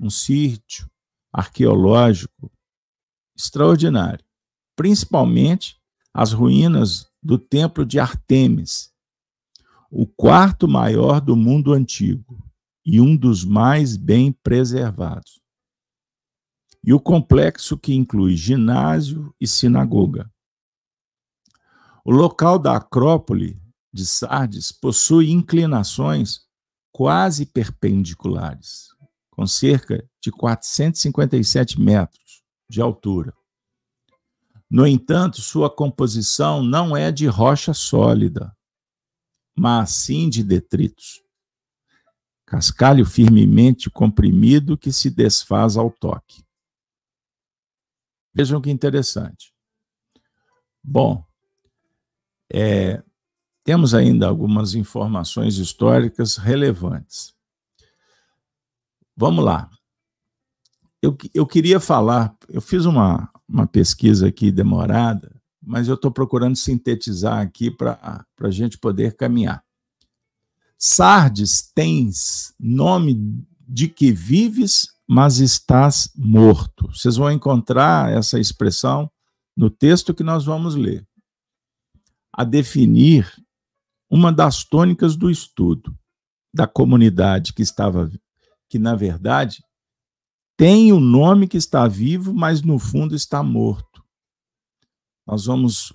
um 0.00 0.08
sítio 0.08 0.90
arqueológico 1.30 2.50
extraordinário, 3.36 4.24
principalmente 4.74 5.78
as 6.14 6.32
ruínas 6.32 7.06
do 7.22 7.38
Templo 7.38 7.84
de 7.84 8.00
Artemis, 8.00 8.90
o 9.90 10.06
quarto 10.06 10.66
maior 10.66 11.20
do 11.20 11.36
mundo 11.36 11.74
antigo 11.74 12.42
e 12.86 13.02
um 13.02 13.14
dos 13.14 13.44
mais 13.44 13.98
bem 13.98 14.32
preservados. 14.32 15.42
E 16.82 16.94
o 16.94 16.98
complexo 16.98 17.76
que 17.76 17.92
inclui 17.92 18.34
ginásio 18.34 19.34
e 19.38 19.46
sinagoga. 19.46 20.32
O 22.02 22.10
local 22.10 22.58
da 22.58 22.76
Acrópole 22.76 23.60
de 23.92 24.06
Sardes 24.06 24.70
possui 24.72 25.30
inclinações 25.30 26.46
quase 26.92 27.46
perpendiculares, 27.46 28.88
com 29.30 29.46
cerca 29.46 30.08
de 30.20 30.30
457 30.30 31.80
metros 31.80 32.42
de 32.68 32.80
altura. 32.80 33.34
No 34.70 34.86
entanto, 34.86 35.40
sua 35.40 35.70
composição 35.70 36.62
não 36.62 36.96
é 36.96 37.10
de 37.10 37.26
rocha 37.26 37.72
sólida, 37.72 38.54
mas 39.56 39.90
sim 39.90 40.28
de 40.28 40.44
detritos. 40.44 41.22
Cascalho 42.44 43.04
firmemente 43.04 43.90
comprimido 43.90 44.76
que 44.76 44.92
se 44.92 45.10
desfaz 45.10 45.76
ao 45.76 45.90
toque. 45.90 46.42
Vejam 48.34 48.60
que 48.60 48.70
interessante. 48.70 49.52
Bom, 50.82 51.24
é, 52.52 53.02
temos 53.68 53.92
ainda 53.92 54.26
algumas 54.26 54.74
informações 54.74 55.58
históricas 55.58 56.38
relevantes. 56.38 57.34
Vamos 59.14 59.44
lá. 59.44 59.68
Eu, 61.02 61.14
eu 61.34 61.46
queria 61.46 61.78
falar, 61.78 62.34
eu 62.48 62.62
fiz 62.62 62.86
uma, 62.86 63.30
uma 63.46 63.66
pesquisa 63.66 64.28
aqui 64.28 64.50
demorada, 64.50 65.38
mas 65.62 65.86
eu 65.86 65.96
estou 65.96 66.10
procurando 66.10 66.56
sintetizar 66.56 67.42
aqui 67.42 67.70
para 67.70 68.24
a 68.40 68.50
gente 68.50 68.78
poder 68.78 69.14
caminhar. 69.16 69.62
Sardes 70.78 71.70
tens 71.74 72.54
nome 72.58 73.46
de 73.68 73.86
que 73.86 74.10
vives, 74.10 74.94
mas 75.06 75.40
estás 75.40 76.10
morto. 76.16 76.88
Vocês 76.90 77.16
vão 77.16 77.30
encontrar 77.30 78.10
essa 78.10 78.40
expressão 78.40 79.10
no 79.54 79.68
texto 79.68 80.14
que 80.14 80.22
nós 80.22 80.46
vamos 80.46 80.74
ler. 80.74 81.06
A 82.32 82.44
definir 82.44 83.30
uma 84.10 84.32
das 84.32 84.64
tônicas 84.64 85.16
do 85.16 85.30
estudo 85.30 85.96
da 86.52 86.66
comunidade 86.66 87.52
que 87.52 87.62
estava, 87.62 88.10
que 88.68 88.78
na 88.78 88.94
verdade 88.94 89.62
tem 90.56 90.92
o 90.92 90.98
nome 90.98 91.46
que 91.46 91.56
está 91.56 91.86
vivo, 91.86 92.34
mas 92.34 92.62
no 92.62 92.78
fundo 92.78 93.14
está 93.14 93.42
morto. 93.42 94.04
Nós 95.26 95.44
vamos 95.44 95.92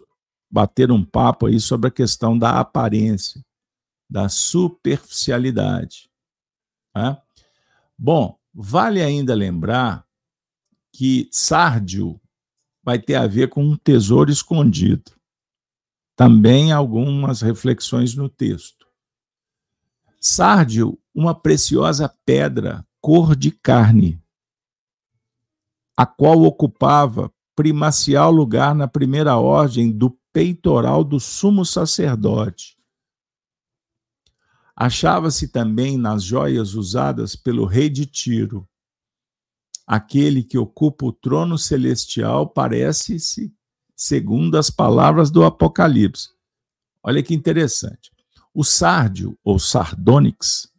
bater 0.50 0.92
um 0.92 1.04
papo 1.04 1.48
aí 1.48 1.60
sobre 1.60 1.90
a 1.90 1.92
questão 1.92 2.38
da 2.38 2.60
aparência, 2.60 3.44
da 4.10 4.30
superficialidade. 4.30 6.10
Né? 6.96 7.20
Bom, 7.98 8.40
vale 8.54 9.02
ainda 9.02 9.34
lembrar 9.34 10.08
que 10.94 11.28
Sárdio 11.32 12.22
vai 12.84 13.00
ter 13.00 13.16
a 13.16 13.26
ver 13.26 13.50
com 13.50 13.66
um 13.66 13.76
tesouro 13.76 14.32
escondido. 14.32 15.12
Também 16.16 16.72
algumas 16.72 17.42
reflexões 17.42 18.16
no 18.16 18.30
texto. 18.30 18.88
Sárdio, 20.20 20.98
uma 21.14 21.34
preciosa 21.34 22.08
pedra 22.26 22.86
cor 23.02 23.36
de 23.36 23.52
carne, 23.52 24.22
a 25.98 26.06
qual 26.06 26.42
ocupava 26.44 27.34
primacial 27.56 28.32
lugar 28.32 28.74
na 28.74 28.88
primeira 28.88 29.38
ordem 29.38 29.92
do 29.92 30.18
peitoral 30.32 31.04
do 31.04 31.20
sumo 31.20 31.66
sacerdote. 31.66 32.78
Achava-se 34.76 35.50
também 35.50 35.98
nas 35.98 36.24
joias 36.24 36.74
usadas 36.74 37.36
pelo 37.36 37.66
rei 37.66 37.90
de 37.90 38.06
Tiro. 38.06 38.68
Aquele 39.86 40.44
que 40.44 40.58
ocupa 40.58 41.06
o 41.06 41.12
trono 41.12 41.58
celestial 41.58 42.48
parece-se 42.48 43.54
segundo 43.96 44.58
as 44.58 44.70
palavras 44.70 45.30
do 45.32 45.44
Apocalipse. 45.44 46.30
Olha 47.04 47.22
que 47.22 47.34
interessante. 47.34 48.12
O 48.54 48.64
sárdio, 48.64 49.38
ou 49.44 49.60
sardonyx, 49.60 50.72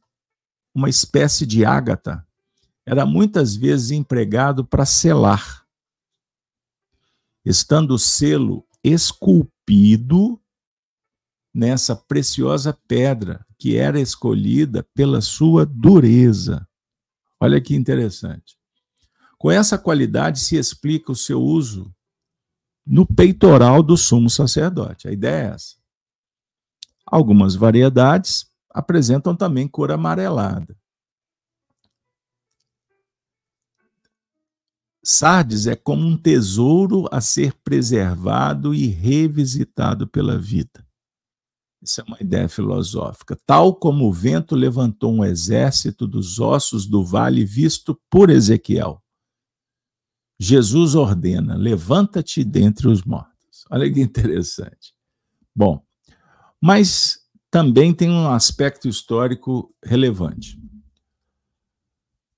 uma 0.75 0.89
espécie 0.89 1.47
de 1.47 1.65
ágata, 1.65 2.27
era 2.87 3.07
muitas 3.07 3.57
vezes 3.57 3.91
empregado 3.91 4.65
para 4.65 4.85
selar. 4.85 5.65
Estando 7.45 7.95
o 7.95 7.99
selo 7.99 8.67
esculpido 8.83 10.41
nessa 11.53 11.95
preciosa 11.95 12.73
pedra 12.87 13.47
que 13.59 13.77
era 13.77 14.01
escolhida 14.01 14.83
pela 14.95 15.21
sua 15.21 15.65
dureza. 15.65 16.67
Olha 17.41 17.61
que 17.61 17.75
interessante. 17.75 18.59
Com 19.39 19.51
essa 19.51 19.79
qualidade 19.79 20.41
se 20.41 20.57
explica 20.57 21.13
o 21.13 21.17
seu 21.17 21.43
uso 21.43 21.95
no 22.87 23.07
peitoral 23.07 23.83
do 23.83 23.97
sumo 23.97 24.29
sacerdote. 24.29 25.09
A 25.09 25.13
ideia 25.13 25.51
é 25.51 25.55
essa. 25.55 25.77
Algumas 27.07 27.55
variedades 27.55 28.47
apresentam 28.71 29.35
também 29.35 29.69
cor 29.69 29.91
amarelada. 29.91 30.77
Sardes 35.07 35.67
é 35.67 35.77
como 35.77 36.07
um 36.07 36.17
tesouro 36.17 37.07
a 37.13 37.21
ser 37.21 37.53
preservado 37.63 38.75
e 38.75 38.87
revisitado 38.87 40.09
pela 40.09 40.39
vida. 40.39 40.85
Isso 41.83 42.01
é 42.01 42.05
uma 42.05 42.17
ideia 42.19 42.49
filosófica. 42.49 43.39
Tal 43.45 43.75
como 43.75 44.07
o 44.07 44.13
vento 44.13 44.57
levantou 44.57 45.13
um 45.13 45.23
exército 45.23 46.07
dos 46.07 46.41
ossos 46.41 46.87
do 46.87 47.05
vale 47.05 47.45
visto 47.45 48.01
por 48.09 48.31
Ezequiel. 48.31 49.04
Jesus 50.45 50.95
ordena: 50.95 51.57
levanta-te 51.57 52.45
dentre 52.45 52.87
os 52.87 53.03
mortos. 53.03 53.65
Olha 53.71 53.91
que 53.91 54.01
interessante. 54.01 54.95
Bom, 55.57 55.83
mas 56.61 57.19
também 57.51 57.95
tem 57.95 58.11
um 58.11 58.29
aspecto 58.29 58.87
histórico 58.87 59.75
relevante. 59.83 60.61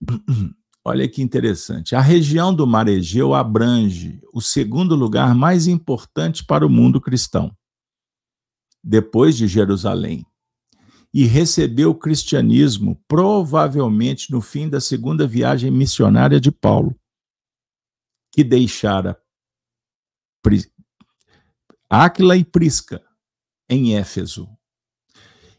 Olha 0.84 1.08
que 1.08 1.20
interessante. 1.20 1.96
A 1.96 2.00
região 2.00 2.54
do 2.54 2.64
Mar 2.64 2.86
Egeu 2.86 3.34
abrange 3.34 4.20
o 4.32 4.40
segundo 4.40 4.94
lugar 4.94 5.34
mais 5.34 5.66
importante 5.66 6.44
para 6.44 6.64
o 6.64 6.70
mundo 6.70 7.00
cristão, 7.00 7.50
depois 8.84 9.36
de 9.36 9.48
Jerusalém, 9.48 10.24
e 11.12 11.24
recebeu 11.24 11.90
o 11.90 11.94
cristianismo 11.94 13.02
provavelmente 13.08 14.30
no 14.30 14.40
fim 14.40 14.68
da 14.68 14.80
segunda 14.80 15.26
viagem 15.26 15.72
missionária 15.72 16.38
de 16.38 16.52
Paulo, 16.52 16.94
que 18.36 18.44
deixara 18.44 19.18
Áquila 21.88 22.36
e 22.36 22.44
Prisca 22.44 23.02
em 23.66 23.96
Éfeso, 23.96 24.46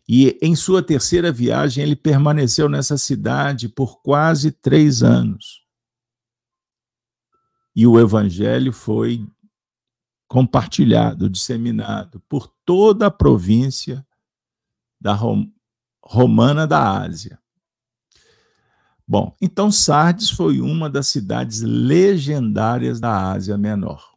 e 0.07 0.37
em 0.43 0.55
sua 0.55 0.83
terceira 0.83 1.31
viagem, 1.31 1.83
ele 1.83 1.95
permaneceu 1.95 2.69
nessa 2.69 2.95
cidade 2.95 3.67
por 3.67 3.99
quase 4.03 4.51
três 4.51 5.01
anos. 5.01 5.65
E 7.75 7.87
o 7.87 7.99
evangelho 7.99 8.71
foi 8.71 9.27
compartilhado, 10.27 11.27
disseminado 11.27 12.19
por 12.29 12.47
toda 12.63 13.07
a 13.07 13.11
província 13.11 14.05
da 15.01 15.13
Rom 15.13 15.51
romana 16.03 16.67
da 16.67 17.01
Ásia. 17.01 17.41
Bom, 19.07 19.33
então 19.41 19.71
Sardes 19.71 20.29
foi 20.29 20.59
uma 20.59 20.89
das 20.89 21.07
cidades 21.07 21.61
legendárias 21.61 22.99
da 22.99 23.31
Ásia 23.31 23.57
Menor. 23.57 24.13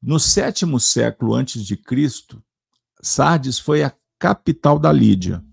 No 0.00 0.20
sétimo 0.20 0.78
século 0.78 1.34
antes 1.34 1.64
de 1.64 1.76
Cristo, 1.76 2.42
Sardes 3.00 3.58
foi 3.58 3.82
a 3.82 3.92
capital 4.18 4.78
da 4.78 4.92
Lídia. 4.92 5.44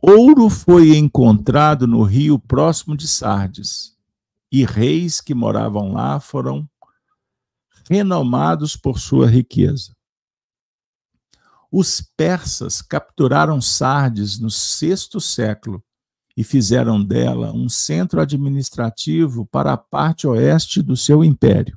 Ouro 0.00 0.48
foi 0.48 0.96
encontrado 0.96 1.86
no 1.86 2.02
rio 2.02 2.38
próximo 2.38 2.96
de 2.96 3.08
Sardes, 3.08 3.96
e 4.52 4.64
reis 4.64 5.20
que 5.20 5.34
moravam 5.34 5.92
lá 5.92 6.20
foram 6.20 6.68
renomados 7.90 8.76
por 8.76 9.00
sua 9.00 9.26
riqueza. 9.26 9.96
Os 11.76 12.00
persas 12.00 12.80
capturaram 12.80 13.60
Sardes 13.60 14.38
no 14.38 14.48
sexto 14.48 15.20
século 15.20 15.84
e 16.36 16.44
fizeram 16.44 17.04
dela 17.04 17.52
um 17.52 17.68
centro 17.68 18.20
administrativo 18.20 19.44
para 19.44 19.72
a 19.72 19.76
parte 19.76 20.24
oeste 20.24 20.80
do 20.80 20.96
seu 20.96 21.24
império. 21.24 21.76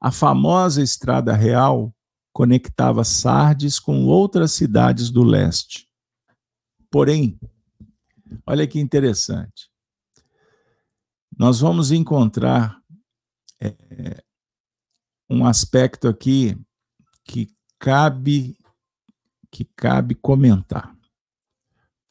A 0.00 0.10
famosa 0.10 0.82
Estrada 0.82 1.34
Real 1.34 1.94
conectava 2.32 3.04
Sardes 3.04 3.78
com 3.78 4.06
outras 4.06 4.50
cidades 4.50 5.08
do 5.08 5.22
leste. 5.22 5.88
Porém, 6.90 7.38
olha 8.44 8.66
que 8.66 8.80
interessante, 8.80 9.70
nós 11.38 11.60
vamos 11.60 11.92
encontrar 11.92 12.82
é, 13.60 14.20
um 15.30 15.46
aspecto 15.46 16.08
aqui 16.08 16.60
que 17.22 17.55
cabe 17.78 18.56
que 19.50 19.64
cabe 19.64 20.14
comentar, 20.14 20.96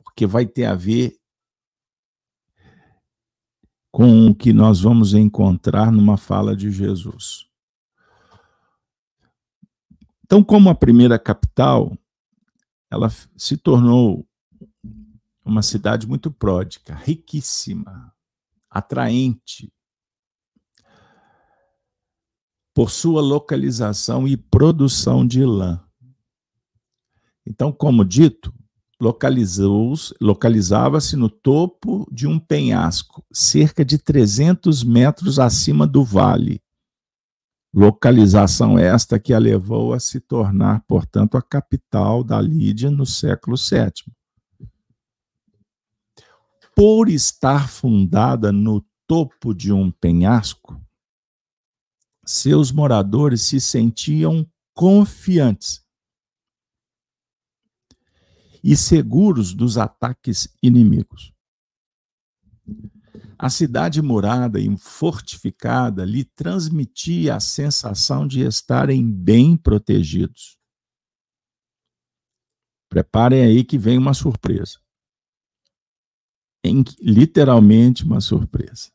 porque 0.03 0.25
vai 0.25 0.45
ter 0.45 0.65
a 0.65 0.75
ver 0.75 1.17
com 3.91 4.27
o 4.27 4.35
que 4.35 4.51
nós 4.51 4.81
vamos 4.81 5.13
encontrar 5.13 5.91
numa 5.91 6.17
fala 6.17 6.55
de 6.55 6.69
Jesus. 6.71 7.47
Então, 10.23 10.43
como 10.43 10.69
a 10.69 10.75
primeira 10.75 11.19
capital, 11.19 11.97
ela 12.91 13.09
se 13.37 13.55
tornou 13.55 14.27
uma 15.45 15.61
cidade 15.61 16.07
muito 16.07 16.31
pródica, 16.31 16.95
riquíssima, 16.95 18.13
atraente, 18.69 19.71
por 22.75 22.91
sua 22.91 23.21
localização 23.21 24.27
e 24.27 24.37
produção 24.37 25.25
de 25.25 25.43
lã. 25.43 25.81
Então, 27.47 27.71
como 27.71 28.05
dito, 28.05 28.53
localizava-se 29.01 31.15
no 31.15 31.29
topo 31.29 32.07
de 32.11 32.27
um 32.27 32.37
penhasco, 32.37 33.25
cerca 33.31 33.83
de 33.83 33.97
300 33.97 34.83
metros 34.83 35.39
acima 35.39 35.87
do 35.87 36.03
vale, 36.03 36.61
Localização 37.77 38.79
esta 38.79 39.19
que 39.19 39.33
a 39.33 39.37
levou 39.37 39.91
a 39.91 39.99
se 39.99 40.21
tornar, 40.21 40.81
portanto, 40.87 41.35
a 41.35 41.41
capital 41.41 42.23
da 42.23 42.39
Lídia 42.39 42.89
no 42.89 43.05
século 43.05 43.57
VII. 43.57 44.15
Por 46.73 47.09
estar 47.09 47.67
fundada 47.67 48.49
no 48.49 48.81
topo 49.05 49.53
de 49.53 49.73
um 49.73 49.91
penhasco, 49.91 50.81
seus 52.25 52.71
moradores 52.71 53.41
se 53.41 53.61
sentiam 53.61 54.49
confiantes 54.73 55.85
e 58.63 58.75
seguros 58.75 59.53
dos 59.53 59.77
ataques 59.77 60.47
inimigos. 60.61 61.31
A 63.37 63.49
cidade 63.49 64.01
morada 64.01 64.59
e 64.59 64.77
fortificada 64.77 66.03
lhe 66.03 66.25
transmitia 66.25 67.35
a 67.35 67.39
sensação 67.39 68.27
de 68.27 68.41
estarem 68.41 69.07
bem 69.07 69.55
protegidos. 69.55 70.57
Preparem 72.89 73.43
aí 73.43 73.63
que 73.63 73.77
vem 73.77 73.97
uma 73.97 74.13
surpresa. 74.13 74.79
Em, 76.63 76.83
literalmente 76.99 78.03
uma 78.03 78.19
surpresa. 78.19 78.89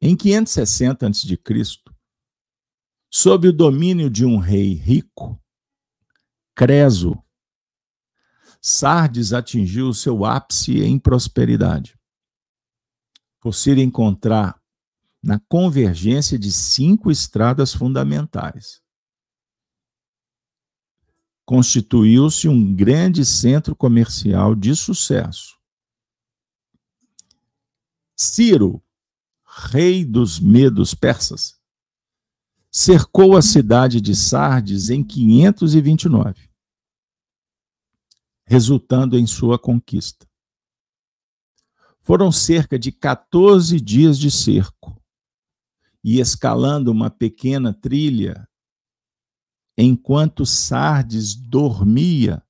Em 0.00 0.16
560 0.16 1.06
a.C., 1.06 1.36
sob 3.10 3.48
o 3.48 3.52
domínio 3.52 4.10
de 4.10 4.24
um 4.24 4.36
rei 4.38 4.74
rico, 4.74 5.40
Creso, 6.54 7.22
Sardes 8.60 9.32
atingiu 9.32 9.92
seu 9.92 10.24
ápice 10.24 10.82
em 10.82 10.98
prosperidade 10.98 11.96
por 13.40 13.54
se 13.54 13.70
encontrar 13.80 14.60
na 15.22 15.38
convergência 15.48 16.36
de 16.36 16.50
cinco 16.50 17.10
estradas 17.10 17.72
fundamentais. 17.72 18.82
Constituiu-se 21.44 22.48
um 22.48 22.74
grande 22.74 23.24
centro 23.24 23.76
comercial 23.76 24.54
de 24.54 24.74
sucesso. 24.74 25.56
Ciro, 28.16 28.82
rei 29.44 30.04
dos 30.04 30.40
medos 30.40 30.92
persas, 30.92 31.56
cercou 32.78 33.34
a 33.34 33.40
cidade 33.40 34.02
de 34.02 34.14
Sardes 34.14 34.90
em 34.90 35.02
529, 35.02 36.50
resultando 38.44 39.18
em 39.18 39.26
sua 39.26 39.58
conquista. 39.58 40.28
Foram 42.02 42.30
cerca 42.30 42.78
de 42.78 42.92
14 42.92 43.80
dias 43.80 44.18
de 44.18 44.30
cerco. 44.30 45.02
E 46.04 46.20
escalando 46.20 46.92
uma 46.92 47.08
pequena 47.08 47.72
trilha, 47.72 48.46
enquanto 49.76 50.44
Sardes 50.44 51.34
dormia, 51.34 52.44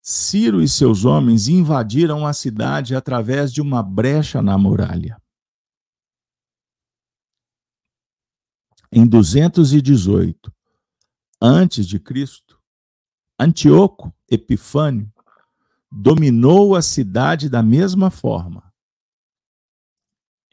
Ciro 0.00 0.62
e 0.62 0.68
seus 0.68 1.04
homens 1.04 1.48
invadiram 1.48 2.26
a 2.26 2.32
cidade 2.32 2.96
através 2.96 3.52
de 3.52 3.60
uma 3.60 3.82
brecha 3.82 4.40
na 4.40 4.56
muralha. 4.56 5.20
Em 8.98 9.06
218 9.06 10.50
antes 11.38 11.86
de 11.86 12.00
Cristo, 12.00 12.58
Antíoco 13.38 14.10
Epifânio 14.26 15.12
dominou 15.92 16.74
a 16.74 16.80
cidade 16.80 17.50
da 17.50 17.62
mesma 17.62 18.10
forma. 18.10 18.72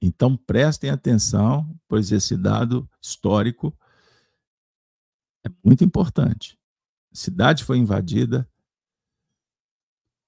Então 0.01 0.35
prestem 0.35 0.89
atenção, 0.89 1.73
pois 1.87 2.11
esse 2.11 2.35
dado 2.35 2.85
histórico 3.01 3.73
é 5.45 5.49
muito 5.63 5.85
importante. 5.85 6.59
A 7.13 7.15
cidade 7.15 7.63
foi 7.63 7.77
invadida 7.77 8.45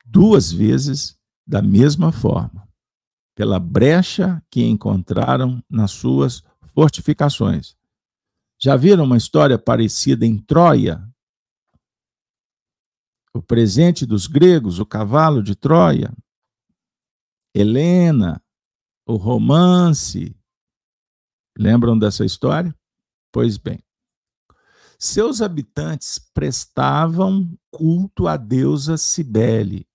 duas 0.06 0.54
vezes 0.54 1.20
da 1.46 1.62
mesma 1.62 2.14
forma, 2.14 2.66
pela 3.36 3.60
brecha 3.60 4.42
que 4.50 4.64
encontraram 4.64 5.62
nas 5.70 5.92
suas 5.92 6.42
fortificações. 6.74 7.76
Já 8.66 8.76
viram 8.76 9.04
uma 9.04 9.16
história 9.16 9.60
parecida 9.60 10.26
em 10.26 10.40
Troia? 10.40 11.08
o 13.32 13.44
presente 13.44 14.08
dos 14.08 14.26
gregos, 14.26 14.80
o 14.80 14.86
cavalo 14.88 15.44
de 15.44 15.56
Troia, 15.56 16.12
Helena, 17.54 18.42
o 19.06 19.18
romance. 19.18 20.36
Lembram 21.56 22.00
dessa 22.00 22.26
história? 22.26 22.74
Pois 23.32 23.56
bem, 23.58 23.84
seus 24.98 25.44
habitantes 25.44 26.18
prestavam 26.34 27.56
culto 27.70 28.28
à 28.28 28.36
deusa 28.36 28.98
Cibele, 28.98 29.88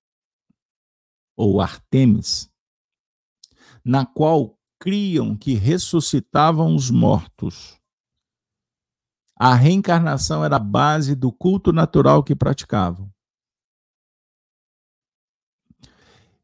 ou 1.37 1.61
Artemis, 1.61 2.49
na 3.85 4.07
qual 4.07 4.57
criam 4.79 5.37
que 5.37 5.55
ressuscitavam 5.55 6.77
os 6.77 6.89
mortos. 6.89 7.80
A 9.43 9.55
reencarnação 9.55 10.45
era 10.45 10.57
a 10.57 10.59
base 10.59 11.15
do 11.15 11.33
culto 11.33 11.73
natural 11.73 12.23
que 12.23 12.37
praticavam. 12.37 13.11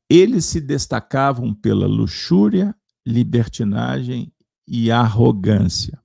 Eles 0.08 0.46
se 0.46 0.62
destacavam 0.62 1.54
pela 1.54 1.86
luxúria, 1.86 2.74
libertinagem 3.06 4.32
e 4.66 4.90
arrogância. 4.90 6.02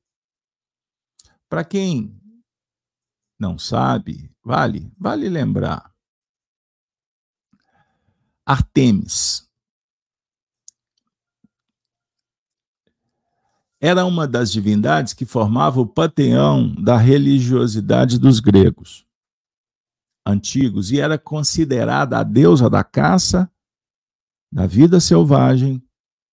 Para 1.48 1.64
quem 1.64 2.22
não 3.40 3.58
sabe, 3.58 4.30
vale, 4.44 4.92
vale 4.98 5.30
lembrar. 5.30 5.96
Artemis, 8.46 9.50
era 13.84 14.06
uma 14.06 14.28
das 14.28 14.52
divindades 14.52 15.12
que 15.12 15.26
formava 15.26 15.82
o 15.82 15.88
panteão 15.88 16.72
da 16.76 16.98
religiosidade 16.98 18.20
dos 18.20 18.40
gregos 18.40 19.08
antigos 20.24 20.92
e 20.92 21.00
era 21.00 21.18
considerada 21.18 22.20
a 22.20 22.24
deusa 22.24 22.70
da 22.70 22.84
caça, 22.84 23.52
da 24.54 24.68
vida 24.68 25.00
selvagem 25.00 25.84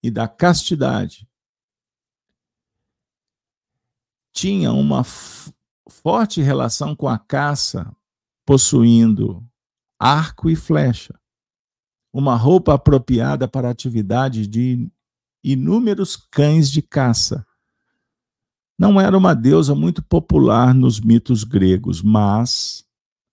e 0.02 0.10
da 0.10 0.28
castidade. 0.28 1.26
Tinha 4.30 4.70
uma 4.72 5.02
forte 5.88 6.42
relação 6.42 6.94
com 6.94 7.08
a 7.08 7.18
caça, 7.18 7.90
possuindo 8.46 9.42
arco 9.98 10.50
e 10.50 10.54
flecha, 10.54 11.18
uma 12.12 12.36
roupa 12.36 12.74
apropriada 12.74 13.48
para 13.48 13.68
a 13.68 13.70
atividade 13.70 14.46
de 14.46 14.90
inúmeros 15.52 16.16
cães 16.16 16.70
de 16.70 16.82
caça. 16.82 17.46
Não 18.78 19.00
era 19.00 19.16
uma 19.16 19.34
deusa 19.34 19.74
muito 19.74 20.02
popular 20.02 20.74
nos 20.74 21.00
mitos 21.00 21.42
gregos, 21.42 22.02
mas 22.02 22.86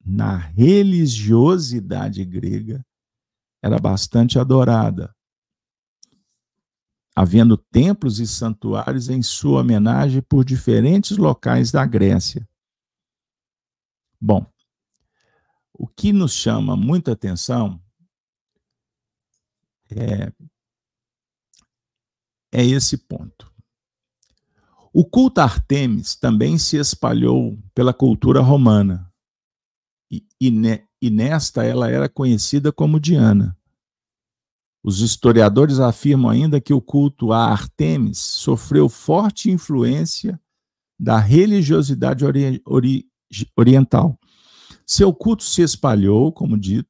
na 0.04 0.38
religiosidade 0.38 2.24
grega 2.24 2.86
era 3.62 3.80
bastante 3.80 4.40
adorada, 4.40 5.16
havendo 7.16 7.58
templos 7.58 8.20
e 8.20 8.28
santuários 8.28 9.10
em 9.10 9.22
sua 9.22 9.62
homenagem 9.62 10.22
por 10.22 10.46
diferentes 10.46 11.18
locais 11.18 11.72
da 11.72 11.86
Grécia. 11.86 12.48
Bom, 14.22 14.46
o 15.74 15.88
que 15.88 16.14
nos 16.14 16.34
chama 16.34 16.76
muita 16.76 17.12
atenção 17.12 17.82
é, 19.92 20.32
é 22.56 22.66
esse 22.66 22.98
ponto. 22.98 23.52
O 24.94 25.04
culto 25.04 25.42
a 25.42 25.44
Artemis 25.44 26.16
também 26.16 26.58
se 26.58 26.78
espalhou 26.78 27.60
pela 27.74 27.94
cultura 27.94 28.40
romana, 28.40 29.12
e, 30.10 30.26
e, 30.40 30.50
ne, 30.50 30.88
e 31.02 31.10
nesta 31.10 31.66
ela 31.66 31.92
era 31.92 32.08
conhecida 32.08 32.72
como 32.72 32.98
Diana. 32.98 33.58
Os 34.82 35.02
historiadores 35.02 35.80
afirmam 35.80 36.30
ainda 36.32 36.62
que 36.62 36.74
o 36.74 36.82
culto 36.82 37.34
a 37.34 37.46
Artemis 37.46 38.20
sofreu 38.20 38.88
forte 38.88 39.52
influência 39.52 40.40
da 40.98 41.18
religiosidade 41.20 42.24
ori, 42.24 42.62
ori, 42.66 43.06
oriental. 43.58 44.18
Seu 44.88 45.14
culto 45.14 45.44
se 45.44 45.62
espalhou, 45.62 46.32
como 46.32 46.58
dito, 46.58 46.88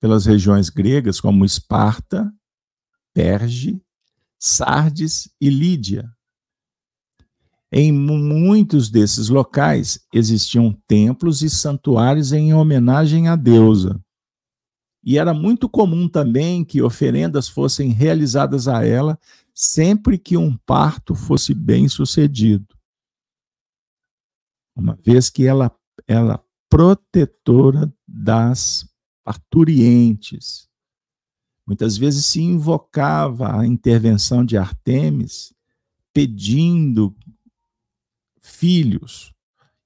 pelas 0.00 0.26
regiões 0.26 0.68
gregas 0.68 1.20
como 1.20 1.44
Esparta, 1.44 2.32
Perge, 3.12 3.81
Sardes 4.44 5.32
e 5.40 5.48
Lídia. 5.48 6.12
Em 7.70 7.92
muitos 7.92 8.90
desses 8.90 9.28
locais 9.28 10.04
existiam 10.12 10.72
templos 10.88 11.42
e 11.42 11.48
santuários 11.48 12.32
em 12.32 12.52
homenagem 12.52 13.28
à 13.28 13.36
deusa. 13.36 14.04
E 15.04 15.16
era 15.16 15.32
muito 15.32 15.68
comum 15.68 16.08
também 16.08 16.64
que 16.64 16.82
oferendas 16.82 17.48
fossem 17.48 17.90
realizadas 17.90 18.66
a 18.66 18.84
ela 18.84 19.16
sempre 19.54 20.18
que 20.18 20.36
um 20.36 20.56
parto 20.56 21.14
fosse 21.14 21.54
bem 21.54 21.88
sucedido. 21.88 22.76
Uma 24.74 24.96
vez 24.96 25.30
que 25.30 25.46
ela, 25.46 25.70
ela 26.04 26.44
protetora 26.68 27.94
das 28.08 28.90
parturientes. 29.22 30.71
Muitas 31.66 31.96
vezes 31.96 32.26
se 32.26 32.40
invocava 32.40 33.58
a 33.58 33.66
intervenção 33.66 34.44
de 34.44 34.56
Artemis, 34.56 35.54
pedindo 36.12 37.14
filhos 38.40 39.32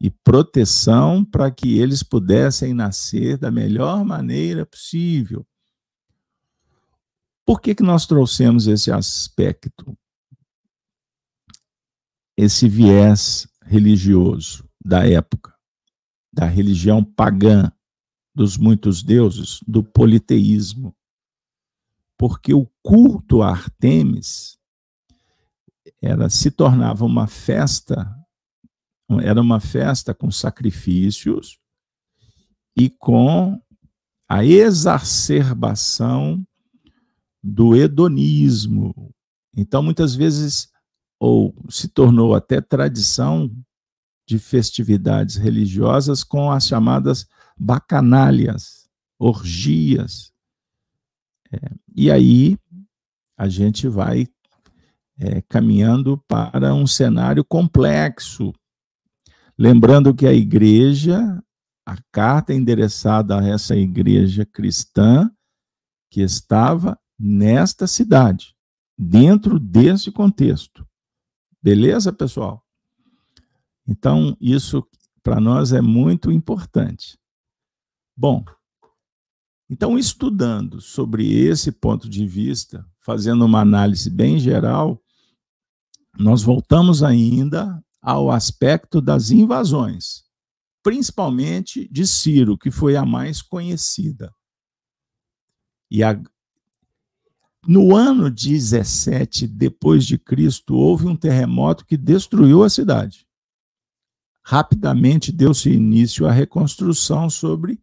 e 0.01 0.11
proteção 0.11 1.25
para 1.25 1.51
que 1.51 1.79
eles 1.79 2.03
pudessem 2.03 2.73
nascer 2.73 3.37
da 3.37 3.51
melhor 3.51 4.05
maneira 4.05 4.65
possível. 4.65 5.47
Por 7.45 7.61
que, 7.61 7.75
que 7.75 7.83
nós 7.83 8.07
trouxemos 8.07 8.67
esse 8.67 8.91
aspecto, 8.91 9.97
esse 12.37 12.69
viés 12.69 13.47
religioso 13.63 14.69
da 14.85 15.07
época? 15.07 15.57
da 16.37 16.45
religião 16.45 17.03
pagã, 17.03 17.73
dos 18.35 18.59
muitos 18.59 19.03
deuses, 19.03 19.61
do 19.67 19.83
politeísmo. 19.83 20.95
Porque 22.19 22.55
o 22.55 22.67
culto 22.83 23.43
a 23.43 23.51
Artemis 23.51 24.59
era, 26.03 26.29
se 26.29 26.51
tornava 26.51 27.05
uma 27.05 27.27
festa, 27.27 28.13
era 29.23 29.41
uma 29.41 29.61
festa 29.61 30.15
com 30.15 30.31
sacrifícios 30.31 31.59
e 32.77 32.91
com 32.91 33.61
a 34.29 34.45
exacerbação 34.45 36.45
do 37.43 37.77
hedonismo. 37.77 39.15
Então, 39.57 39.83
muitas 39.83 40.15
vezes, 40.15 40.69
ou 41.19 41.55
se 41.69 41.89
tornou 41.89 42.35
até 42.35 42.61
tradição 42.61 43.51
de 44.29 44.39
festividades 44.39 45.37
religiosas 45.37 46.25
com 46.25 46.51
as 46.51 46.67
chamadas 46.67 47.27
bacanalhas, 47.57 48.89
orgias. 49.19 50.33
É, 51.53 51.71
e 51.95 52.11
aí 52.11 52.59
a 53.37 53.49
gente 53.49 53.89
vai 53.89 54.27
é, 55.19 55.43
caminhando 55.43 56.19
para 56.29 56.75
um 56.75 56.87
cenário 56.87 57.45
complexo. 57.45 58.53
Lembrando 59.59 60.15
que 60.15 60.27
a 60.27 60.33
igreja, 60.33 61.43
a 61.85 61.97
carta 62.13 62.53
endereçada 62.53 63.39
a 63.39 63.47
essa 63.47 63.75
igreja 63.75 64.45
cristã, 64.45 65.31
que 66.11 66.21
estava 66.21 66.99
nesta 67.19 67.87
cidade, 67.87 68.55
dentro 68.99 69.59
desse 69.59 70.11
contexto. 70.13 70.87
Beleza, 71.63 72.13
pessoal? 72.13 72.63
Então, 73.87 74.37
isso 74.41 74.87
para 75.23 75.41
nós 75.41 75.73
é 75.73 75.81
muito 75.81 76.31
importante. 76.31 77.19
Bom, 78.17 78.45
então, 79.69 79.99
estudando 79.99 80.81
sobre 80.81 81.33
esse 81.33 81.73
ponto 81.73 82.09
de 82.09 82.27
vista, 82.27 82.87
fazendo 82.99 83.45
uma 83.45 83.61
análise 83.61 84.09
bem 84.09 84.39
geral, 84.39 85.03
nós 86.19 86.43
voltamos 86.43 87.03
ainda 87.03 87.83
ao 88.01 88.31
aspecto 88.31 89.01
das 89.01 89.31
invasões, 89.31 90.25
principalmente 90.83 91.89
de 91.91 92.07
Ciro, 92.07 92.57
que 92.57 92.71
foi 92.71 92.97
a 92.97 93.05
mais 93.05 93.43
conhecida. 93.43 94.33
E 95.91 96.03
a... 96.03 96.21
no 97.67 97.95
ano 97.95 98.31
17 98.31 99.49
depois 99.49 100.07
de 100.07 100.17
Cristo 100.17 100.75
houve 100.75 101.07
um 101.07 101.17
terremoto 101.17 101.85
que 101.85 101.97
destruiu 101.97 102.63
a 102.63 102.71
cidade 102.71 103.27
rapidamente 104.47 105.33
deu-se 105.33 105.69
início 105.69 106.25
à 106.25 106.31
reconstrução 106.31 107.29
sobre 107.29 107.81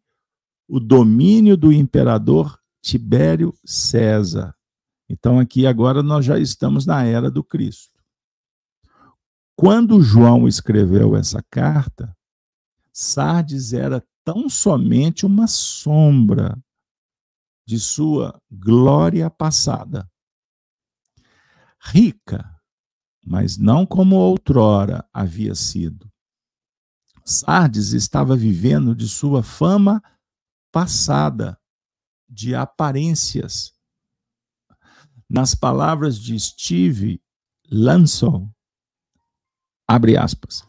o 0.68 0.80
domínio 0.80 1.56
do 1.58 1.72
imperador 1.72 2.60
Tibério 2.82 3.54
César. 3.66 4.56
Então, 5.10 5.40
aqui 5.40 5.68
agora 5.68 6.02
nós 6.02 6.26
já 6.26 6.40
estamos 6.40 6.86
na 6.86 7.04
era 7.04 7.30
do 7.30 7.44
Cristo. 7.44 8.00
Quando 9.56 10.02
João 10.02 10.48
escreveu 10.48 11.16
essa 11.16 11.44
carta, 11.50 12.16
Sardes 12.92 13.74
era 13.74 14.04
tão 14.24 14.50
somente 14.50 15.26
uma 15.26 15.48
sombra 15.48 16.58
de 17.66 17.80
sua 17.80 18.40
glória 18.52 19.30
passada. 19.30 20.10
Rica, 21.80 22.50
mas 23.26 23.58
não 23.58 23.86
como 23.86 24.16
outrora 24.16 25.08
havia 25.14 25.56
sido. 25.56 26.12
Sardes 27.26 27.94
estava 27.94 28.36
vivendo 28.36 28.96
de 28.96 29.08
sua 29.08 29.42
fama 29.42 30.02
passada, 30.74 31.58
de 32.28 32.56
aparências. 32.56 33.74
Nas 35.30 35.54
palavras 35.54 36.20
de 36.20 36.38
Steve 36.40 37.22
Lansol, 37.72 38.50
abre 39.88 40.18
aspas, 40.18 40.68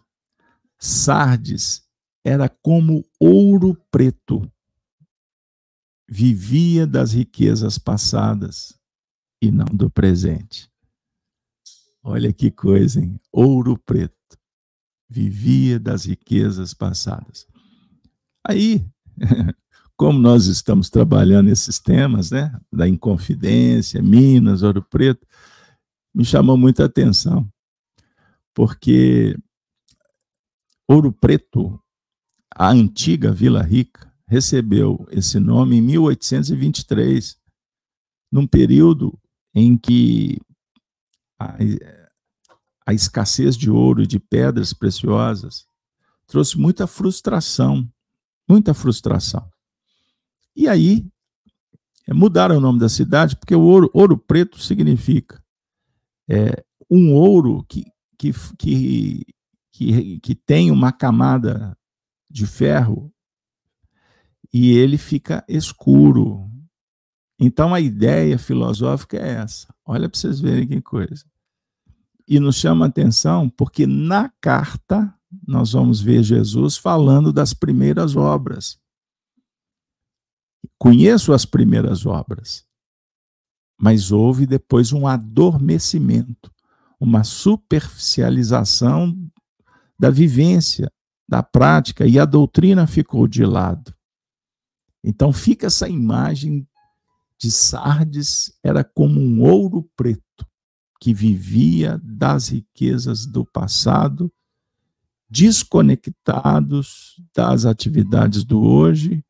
Sardes 0.79 1.83
era 2.23 2.49
como 2.49 3.05
ouro 3.19 3.75
preto, 3.91 4.51
vivia 6.07 6.87
das 6.87 7.13
riquezas 7.13 7.79
passadas 7.79 8.79
e 9.43 9.51
não 9.51 9.67
do 9.67 9.91
presente. 9.91 10.71
Olha 12.03 12.33
que 12.33 12.51
coisa, 12.51 13.01
hein? 13.01 13.19
Ouro 13.33 13.79
preto 13.79 14.15
vivia 15.09 15.79
das 15.79 16.05
riquezas 16.05 16.75
passadas. 16.75 17.47
Aí, 18.47 18.85
como 19.97 20.19
nós 20.19 20.47
estamos 20.47 20.91
trabalhando 20.91 21.49
esses 21.49 21.79
temas, 21.79 22.31
né, 22.31 22.59
da 22.73 22.89
Inconfidência, 22.89 24.03
Minas, 24.03 24.63
Ouro 24.63 24.83
Preto, 24.83 25.27
me 26.15 26.25
chamou 26.25 26.57
muita 26.57 26.85
atenção. 26.85 27.49
porque 28.55 29.37
Ouro 30.87 31.13
Preto, 31.13 31.81
a 32.55 32.71
antiga 32.71 33.33
Vila 33.33 33.63
Rica, 33.63 34.13
recebeu 34.27 35.07
esse 35.11 35.41
nome 35.41 35.77
em 35.77 35.83
1823, 35.83 37.37
num 38.31 38.47
período 38.47 39.19
em 39.55 39.77
que 39.77 40.41
a, 41.39 41.57
a 42.87 42.93
escassez 42.93 43.57
de 43.57 43.71
ouro 43.71 44.03
e 44.03 44.07
de 44.07 44.19
pedras 44.19 44.73
preciosas 44.73 45.67
trouxe 46.27 46.59
muita 46.59 46.87
frustração, 46.87 47.89
muita 48.49 48.75
frustração. 48.75 49.54
E 50.55 50.69
aí 50.69 51.07
é, 52.07 52.13
mudaram 52.13 52.59
o 52.59 52.61
nome 52.61 52.79
da 52.79 52.89
cidade 52.89 53.37
porque 53.37 53.55
o 53.55 53.63
ouro, 53.63 53.91
ouro 53.93 54.17
preto 54.17 54.59
significa 54.61 55.43
é, 56.29 56.65
um 56.91 57.13
ouro 57.13 57.65
que, 57.69 57.85
que, 58.19 58.33
que, 58.59 59.27
que, 59.73 60.21
que 60.21 60.35
tem 60.35 60.71
uma 60.71 60.93
camada 60.93 61.77
de 62.31 62.47
ferro 62.47 63.13
e 64.53 64.71
ele 64.73 64.97
fica 64.97 65.45
escuro. 65.49 66.49
Então 67.39 67.75
a 67.75 67.81
ideia 67.81 68.39
filosófica 68.39 69.17
é 69.17 69.35
essa. 69.35 69.75
Olha 69.85 70.09
para 70.09 70.19
vocês 70.19 70.41
verem 70.41 70.69
que 70.69 70.81
coisa. 70.81 71.25
E 72.27 72.39
nos 72.39 72.57
chama 72.57 72.87
a 72.87 72.89
atenção 72.89 73.51
porque 73.51 73.87
na 73.87 74.31
carta 74.41 75.13
nós 75.47 75.73
vamos 75.73 76.01
ver 76.01 76.23
Jesus 76.23 76.77
falando 76.77 77.33
das 77.33 77.53
primeiras 77.53 78.15
obras. 78.15 78.79
Conheço 80.79 81.33
as 81.33 81.45
primeiras 81.45 82.07
obras, 82.07 82.65
mas 83.79 84.13
houve 84.13 84.47
depois 84.47 84.93
um 84.93 85.07
adormecimento, 85.07 86.51
uma 86.99 87.25
superficialização 87.25 89.15
da 89.99 90.11
vivência, 90.11 90.91
da 91.29 91.43
prática, 91.43 92.07
e 92.07 92.19
a 92.19 92.25
doutrina 92.25 92.87
ficou 92.87 93.27
de 93.27 93.45
lado. 93.45 93.95
Então 95.03 95.33
fica 95.33 95.67
essa 95.67 95.89
imagem 95.89 96.67
de 97.39 97.51
Sardes, 97.51 98.53
era 98.63 98.83
como 98.83 99.21
um 99.21 99.43
ouro 99.43 99.89
preto, 99.97 100.47
que 101.01 101.13
vivia 101.13 102.01
das 102.03 102.49
riquezas 102.49 103.27
do 103.27 103.45
passado, 103.45 104.33
desconectados 105.29 107.21
das 107.35 107.67
atividades 107.67 108.45
do 108.45 108.63
hoje, 108.63 109.25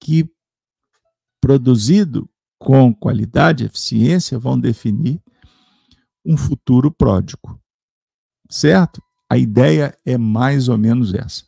que 0.00 0.28
produzido 1.40 2.28
com 2.58 2.94
qualidade 2.94 3.64
e 3.64 3.66
eficiência 3.66 4.38
vão 4.38 4.58
definir 4.58 5.20
um 6.24 6.36
futuro 6.36 6.90
pródigo. 6.90 7.60
Certo? 8.48 9.02
A 9.28 9.38
ideia 9.38 9.96
é 10.04 10.18
mais 10.18 10.68
ou 10.68 10.76
menos 10.76 11.14
essa. 11.14 11.44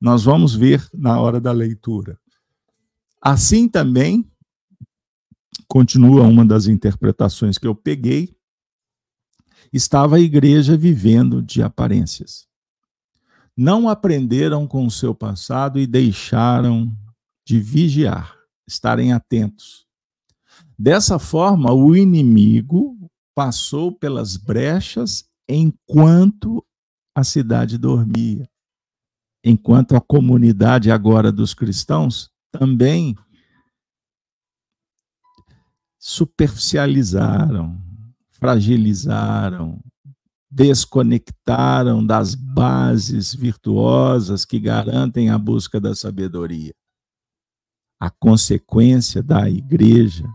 Nós 0.00 0.24
vamos 0.24 0.54
ver 0.54 0.88
na 0.94 1.20
hora 1.20 1.40
da 1.40 1.50
leitura. 1.50 2.18
Assim 3.20 3.68
também, 3.68 4.30
continua 5.66 6.22
uma 6.22 6.44
das 6.44 6.66
interpretações 6.66 7.58
que 7.58 7.66
eu 7.66 7.74
peguei, 7.74 8.34
estava 9.72 10.16
a 10.16 10.20
igreja 10.20 10.76
vivendo 10.76 11.42
de 11.42 11.62
aparências. 11.62 12.46
Não 13.56 13.88
aprenderam 13.88 14.66
com 14.66 14.86
o 14.86 14.90
seu 14.90 15.14
passado 15.14 15.80
e 15.80 15.86
deixaram 15.86 16.96
de 17.48 17.58
vigiar, 17.58 18.38
estarem 18.66 19.14
atentos. 19.14 19.86
Dessa 20.78 21.18
forma, 21.18 21.72
o 21.72 21.96
inimigo 21.96 23.10
passou 23.34 23.90
pelas 23.90 24.36
brechas 24.36 25.26
enquanto 25.48 26.62
a 27.14 27.24
cidade 27.24 27.78
dormia. 27.78 28.46
Enquanto 29.42 29.96
a 29.96 30.00
comunidade 30.00 30.90
agora 30.90 31.32
dos 31.32 31.54
cristãos 31.54 32.30
também 32.52 33.16
superficializaram, 35.98 37.80
fragilizaram, 38.30 39.82
desconectaram 40.50 42.04
das 42.04 42.34
bases 42.34 43.34
virtuosas 43.34 44.44
que 44.44 44.60
garantem 44.60 45.30
a 45.30 45.38
busca 45.38 45.80
da 45.80 45.94
sabedoria. 45.94 46.74
A 47.98 48.10
consequência 48.10 49.22
da 49.22 49.48
igreja, 49.50 50.28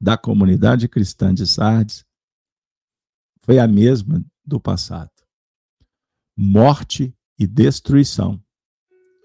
da 0.00 0.16
comunidade 0.16 0.88
cristã 0.88 1.34
de 1.34 1.46
Sardes, 1.46 2.04
foi 3.40 3.58
a 3.58 3.66
mesma 3.66 4.24
do 4.44 4.60
passado 4.60 5.18
morte 6.40 7.12
e 7.36 7.48
destruição. 7.48 8.40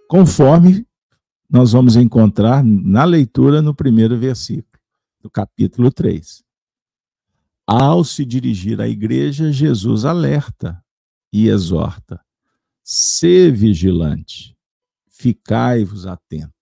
Conforme 0.10 0.88
nós 1.48 1.74
vamos 1.74 1.96
encontrar 1.96 2.64
na 2.64 3.04
leitura 3.04 3.62
no 3.62 3.76
primeiro 3.76 4.18
versículo, 4.18 4.82
do 5.22 5.30
capítulo 5.30 5.92
3. 5.92 6.44
Ao 7.68 8.04
se 8.04 8.26
dirigir 8.26 8.82
à 8.82 8.88
igreja, 8.88 9.52
Jesus 9.52 10.06
alerta 10.06 10.84
e 11.32 11.48
exorta: 11.48 12.20
se 12.84 13.52
vigilante, 13.52 14.58
ficai-vos 15.08 16.08
atento. 16.08 16.53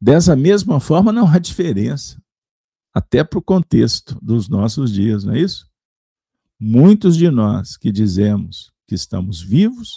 Dessa 0.00 0.36
mesma 0.36 0.78
forma, 0.78 1.12
não 1.12 1.26
há 1.26 1.38
diferença, 1.38 2.20
até 2.94 3.24
para 3.24 3.38
o 3.38 3.42
contexto 3.42 4.18
dos 4.22 4.48
nossos 4.48 4.92
dias, 4.92 5.24
não 5.24 5.34
é 5.34 5.40
isso? 5.40 5.70
Muitos 6.58 7.16
de 7.16 7.30
nós 7.30 7.76
que 7.76 7.92
dizemos 7.92 8.72
que 8.86 8.94
estamos 8.94 9.42
vivos, 9.42 9.92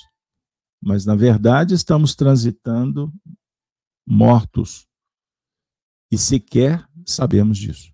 mas 0.82 1.06
na 1.06 1.16
verdade 1.16 1.74
estamos 1.74 2.16
transitando 2.16 3.14
mortos. 4.06 4.88
E 6.12 6.18
sequer 6.18 6.86
sabemos 7.06 7.58
disso. 7.58 7.94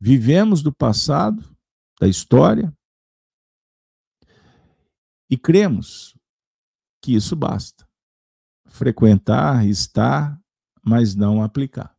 Vivemos 0.00 0.62
do 0.62 0.72
passado, 0.72 1.42
da 2.00 2.06
história, 2.06 2.72
e 5.30 5.36
cremos 5.36 6.16
que 7.02 7.14
isso 7.14 7.34
basta. 7.34 7.88
Frequentar, 8.66 9.66
estar, 9.66 10.40
mas 10.84 11.14
não 11.14 11.42
aplicar. 11.42 11.96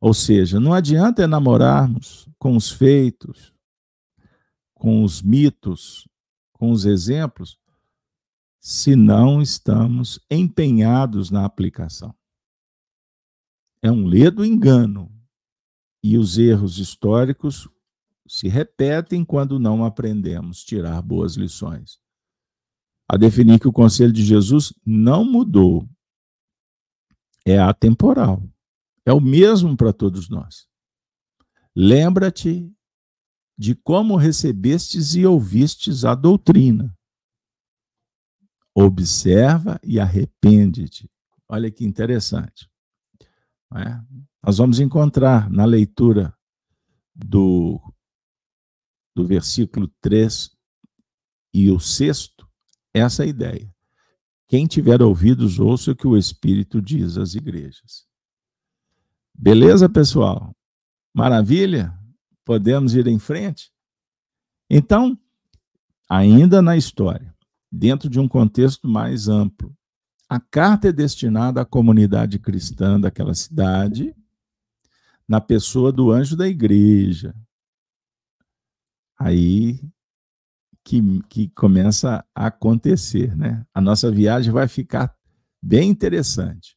Ou 0.00 0.12
seja, 0.14 0.58
não 0.58 0.72
adianta 0.72 1.22
enamorarmos 1.22 2.28
com 2.38 2.56
os 2.56 2.70
feitos, 2.70 3.52
com 4.74 5.04
os 5.04 5.22
mitos, 5.22 6.08
com 6.52 6.70
os 6.70 6.84
exemplos, 6.84 7.58
se 8.60 8.94
não 8.94 9.42
estamos 9.42 10.20
empenhados 10.30 11.30
na 11.30 11.44
aplicação. 11.44 12.14
É 13.82 13.90
um 13.90 14.06
ledo 14.06 14.44
engano. 14.44 15.10
E 16.02 16.16
os 16.16 16.38
erros 16.38 16.78
históricos 16.78 17.68
se 18.26 18.48
repetem 18.48 19.24
quando 19.24 19.58
não 19.58 19.84
aprendemos 19.84 20.64
tirar 20.64 21.02
boas 21.02 21.36
lições. 21.36 22.00
A 23.08 23.16
definir 23.16 23.60
que 23.60 23.68
o 23.68 23.72
conselho 23.72 24.12
de 24.12 24.24
Jesus 24.24 24.72
não 24.86 25.24
mudou. 25.24 25.88
É 27.44 27.58
atemporal. 27.58 28.42
É 29.04 29.12
o 29.12 29.20
mesmo 29.20 29.76
para 29.76 29.92
todos 29.92 30.28
nós. 30.28 30.68
Lembra-te 31.74 32.70
de 33.58 33.74
como 33.74 34.16
recebestes 34.16 35.14
e 35.14 35.26
ouvistes 35.26 36.04
a 36.04 36.14
doutrina. 36.14 36.96
Observa 38.74 39.80
e 39.82 40.00
arrepende-te. 40.00 41.10
Olha 41.48 41.70
que 41.70 41.84
interessante. 41.84 42.70
É? 43.74 44.00
Nós 44.44 44.58
vamos 44.58 44.80
encontrar 44.80 45.50
na 45.50 45.64
leitura 45.64 46.36
do, 47.14 47.80
do 49.14 49.26
versículo 49.26 49.88
3 50.00 50.50
e 51.54 51.70
o 51.70 51.78
sexto 51.78 52.48
essa 52.94 53.24
ideia. 53.24 53.71
Quem 54.52 54.66
tiver 54.66 55.00
ouvidos, 55.00 55.58
ouça 55.58 55.92
o 55.92 55.96
que 55.96 56.06
o 56.06 56.14
Espírito 56.14 56.82
diz 56.82 57.16
às 57.16 57.34
igrejas. 57.34 58.06
Beleza, 59.34 59.88
pessoal? 59.88 60.54
Maravilha? 61.14 61.98
Podemos 62.44 62.94
ir 62.94 63.06
em 63.06 63.18
frente? 63.18 63.72
Então, 64.68 65.18
ainda 66.06 66.60
na 66.60 66.76
história, 66.76 67.34
dentro 67.72 68.10
de 68.10 68.20
um 68.20 68.28
contexto 68.28 68.86
mais 68.86 69.26
amplo, 69.26 69.74
a 70.28 70.38
carta 70.38 70.88
é 70.88 70.92
destinada 70.92 71.62
à 71.62 71.64
comunidade 71.64 72.38
cristã 72.38 73.00
daquela 73.00 73.32
cidade, 73.32 74.14
na 75.26 75.40
pessoa 75.40 75.90
do 75.90 76.10
anjo 76.10 76.36
da 76.36 76.46
igreja. 76.46 77.34
Aí 79.18 79.80
que, 80.84 81.00
que 81.28 81.48
começa 81.50 82.24
a 82.34 82.46
acontecer, 82.46 83.36
né? 83.36 83.64
A 83.72 83.80
nossa 83.80 84.10
viagem 84.10 84.52
vai 84.52 84.66
ficar 84.68 85.14
bem 85.62 85.90
interessante. 85.90 86.76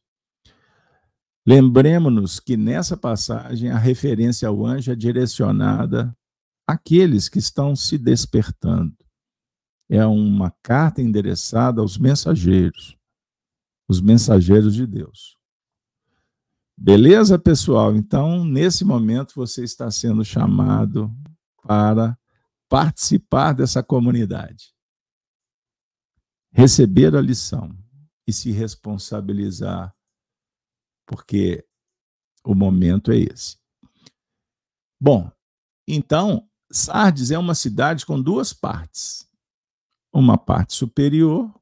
Lembremos-nos 1.46 2.40
que 2.40 2.56
nessa 2.56 2.96
passagem 2.96 3.70
a 3.70 3.78
referência 3.78 4.48
ao 4.48 4.66
anjo 4.66 4.90
é 4.90 4.96
direcionada 4.96 6.16
aqueles 6.66 7.28
que 7.28 7.38
estão 7.38 7.76
se 7.76 7.96
despertando. 7.96 8.96
É 9.88 10.04
uma 10.04 10.52
carta 10.62 11.00
endereçada 11.00 11.80
aos 11.80 11.96
mensageiros, 11.96 12.96
os 13.88 14.00
mensageiros 14.00 14.74
de 14.74 14.84
Deus. 14.84 15.36
Beleza, 16.76 17.38
pessoal? 17.38 17.94
Então, 17.94 18.44
nesse 18.44 18.84
momento, 18.84 19.32
você 19.36 19.62
está 19.62 19.90
sendo 19.90 20.24
chamado 20.24 21.10
para 21.62 22.18
participar 22.68 23.52
dessa 23.52 23.82
comunidade, 23.82 24.74
receber 26.52 27.14
a 27.14 27.20
lição 27.20 27.76
e 28.26 28.32
se 28.32 28.50
responsabilizar, 28.50 29.94
porque 31.06 31.66
o 32.44 32.54
momento 32.54 33.12
é 33.12 33.18
esse. 33.18 33.58
Bom, 35.00 35.30
então, 35.86 36.48
Sardes 36.70 37.30
é 37.30 37.38
uma 37.38 37.54
cidade 37.54 38.04
com 38.04 38.20
duas 38.20 38.52
partes. 38.52 39.28
Uma 40.12 40.36
parte 40.38 40.74
superior, 40.74 41.52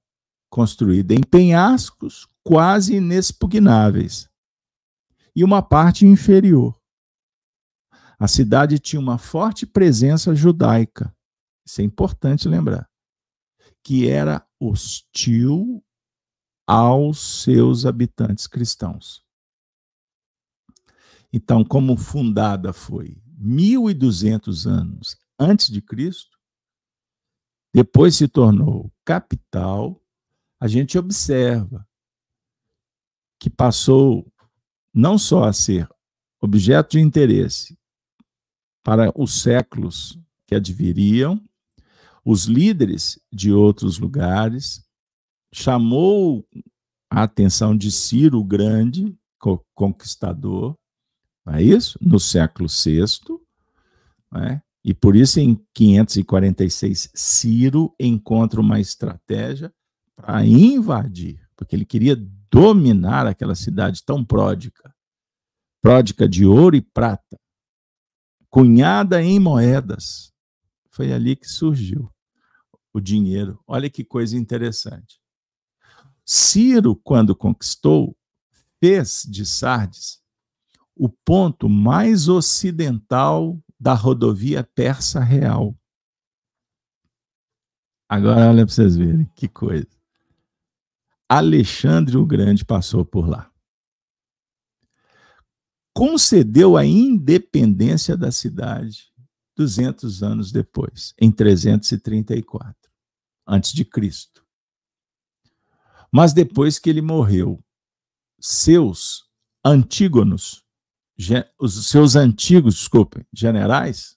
construída 0.48 1.14
em 1.14 1.20
penhascos 1.20 2.28
quase 2.42 2.96
inexpugnáveis, 2.96 4.30
e 5.34 5.42
uma 5.42 5.60
parte 5.60 6.06
inferior. 6.06 6.78
A 8.18 8.28
cidade 8.28 8.78
tinha 8.78 9.00
uma 9.00 9.18
forte 9.18 9.66
presença 9.66 10.34
judaica, 10.34 11.14
isso 11.66 11.80
é 11.80 11.84
importante 11.84 12.48
lembrar, 12.48 12.88
que 13.82 14.08
era 14.08 14.46
hostil 14.60 15.84
aos 16.66 17.42
seus 17.42 17.84
habitantes 17.84 18.46
cristãos. 18.46 19.24
Então, 21.32 21.64
como 21.64 21.96
fundada 21.96 22.72
foi 22.72 23.20
1200 23.36 24.66
anos 24.66 25.16
antes 25.38 25.68
de 25.68 25.82
Cristo, 25.82 26.38
depois 27.74 28.14
se 28.14 28.28
tornou 28.28 28.92
capital, 29.04 30.00
a 30.60 30.68
gente 30.68 30.96
observa 30.96 31.86
que 33.40 33.50
passou 33.50 34.32
não 34.94 35.18
só 35.18 35.44
a 35.44 35.52
ser 35.52 35.88
objeto 36.40 36.92
de 36.92 37.00
interesse 37.00 37.76
para 38.84 39.10
os 39.16 39.40
séculos 39.40 40.16
que 40.46 40.54
adviriam, 40.54 41.42
os 42.24 42.44
líderes 42.44 43.18
de 43.32 43.50
outros 43.50 43.98
lugares, 43.98 44.84
chamou 45.52 46.46
a 47.10 47.22
atenção 47.22 47.76
de 47.76 47.90
Ciro 47.90 48.38
o 48.38 48.44
Grande, 48.44 49.16
conquistador, 49.74 50.76
não 51.44 51.54
é 51.54 51.62
isso? 51.62 51.98
No 52.00 52.18
século 52.20 52.68
VI, 52.68 53.04
né? 54.32 54.62
e 54.84 54.92
por 54.94 55.16
isso 55.16 55.40
em 55.40 55.58
546 55.74 57.10
Ciro 57.14 57.94
encontra 57.98 58.60
uma 58.60 58.80
estratégia 58.80 59.72
para 60.16 60.44
invadir, 60.46 61.40
porque 61.56 61.74
ele 61.74 61.84
queria 61.84 62.16
dominar 62.50 63.26
aquela 63.26 63.54
cidade 63.54 64.02
tão 64.04 64.24
pródica, 64.24 64.94
pródica 65.82 66.28
de 66.28 66.46
ouro 66.46 66.76
e 66.76 66.80
prata, 66.80 67.38
cunhada 68.54 69.20
em 69.20 69.40
moedas. 69.40 70.32
Foi 70.88 71.12
ali 71.12 71.34
que 71.34 71.48
surgiu 71.48 72.08
o 72.92 73.00
dinheiro. 73.00 73.60
Olha 73.66 73.90
que 73.90 74.04
coisa 74.04 74.36
interessante. 74.36 75.20
Ciro, 76.24 76.94
quando 76.94 77.34
conquistou, 77.34 78.16
fez 78.78 79.26
de 79.28 79.44
Sardes 79.44 80.22
o 80.94 81.08
ponto 81.08 81.68
mais 81.68 82.28
ocidental 82.28 83.60
da 83.76 83.92
rodovia 83.92 84.62
Persa 84.62 85.18
Real. 85.18 85.76
Agora 88.08 88.50
olha 88.50 88.64
para 88.64 88.72
vocês 88.72 88.94
verem 88.94 89.28
que 89.34 89.48
coisa. 89.48 89.88
Alexandre 91.28 92.16
o 92.16 92.24
Grande 92.24 92.64
passou 92.64 93.04
por 93.04 93.28
lá. 93.28 93.50
Concedeu 95.94 96.76
a 96.76 96.84
independência 96.84 98.16
da 98.16 98.30
cidade 98.30 99.12
200 99.56 100.22
anos 100.22 100.50
depois, 100.50 101.14
em 101.18 101.30
334, 101.30 102.74
antes 103.46 103.72
de 103.72 103.84
Cristo. 103.84 104.44
Mas 106.12 106.32
depois 106.32 106.78
que 106.78 106.90
ele 106.90 107.00
morreu, 107.00 107.64
seus 108.40 109.24
Antígonos 109.64 110.64
os 111.58 111.86
seus 111.86 112.16
antigos, 112.16 112.74
desculpem, 112.74 113.24
generais, 113.32 114.16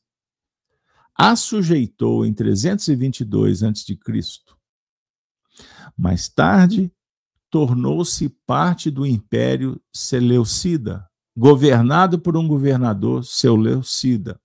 a 1.15 1.35
sujeitou 1.35 2.25
em 2.25 2.33
322 2.33 3.63
a.C. 3.63 3.97
Mais 5.97 6.27
tarde, 6.27 6.91
tornou-se 7.49 8.29
parte 8.45 8.91
do 8.91 9.05
Império 9.05 9.81
Seleucida, 9.93 11.07
governado 11.37 12.17
por 12.17 12.35
um 12.35 12.47
governador 12.47 13.23
Seleucida. 13.23 14.41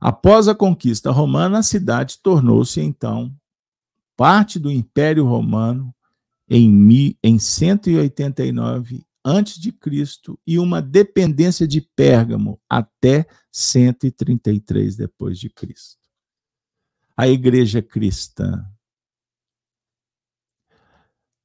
Após 0.00 0.48
a 0.48 0.54
conquista 0.56 1.12
romana, 1.12 1.60
a 1.60 1.62
cidade 1.62 2.18
tornou-se 2.20 2.80
então 2.80 3.32
parte 4.16 4.58
do 4.58 4.68
Império 4.68 5.24
Romano 5.24 5.94
em, 6.50 7.16
em 7.22 7.38
189 7.38 9.06
antes 9.24 9.56
de 9.60 9.70
Cristo 9.70 10.36
e 10.44 10.58
uma 10.58 10.82
dependência 10.82 11.68
de 11.68 11.80
Pérgamo 11.80 12.60
até 12.68 13.24
133 13.52 14.96
depois 14.96 15.38
de 15.38 15.48
Cristo. 15.48 16.02
A 17.16 17.28
igreja 17.28 17.80
cristã 17.80 18.66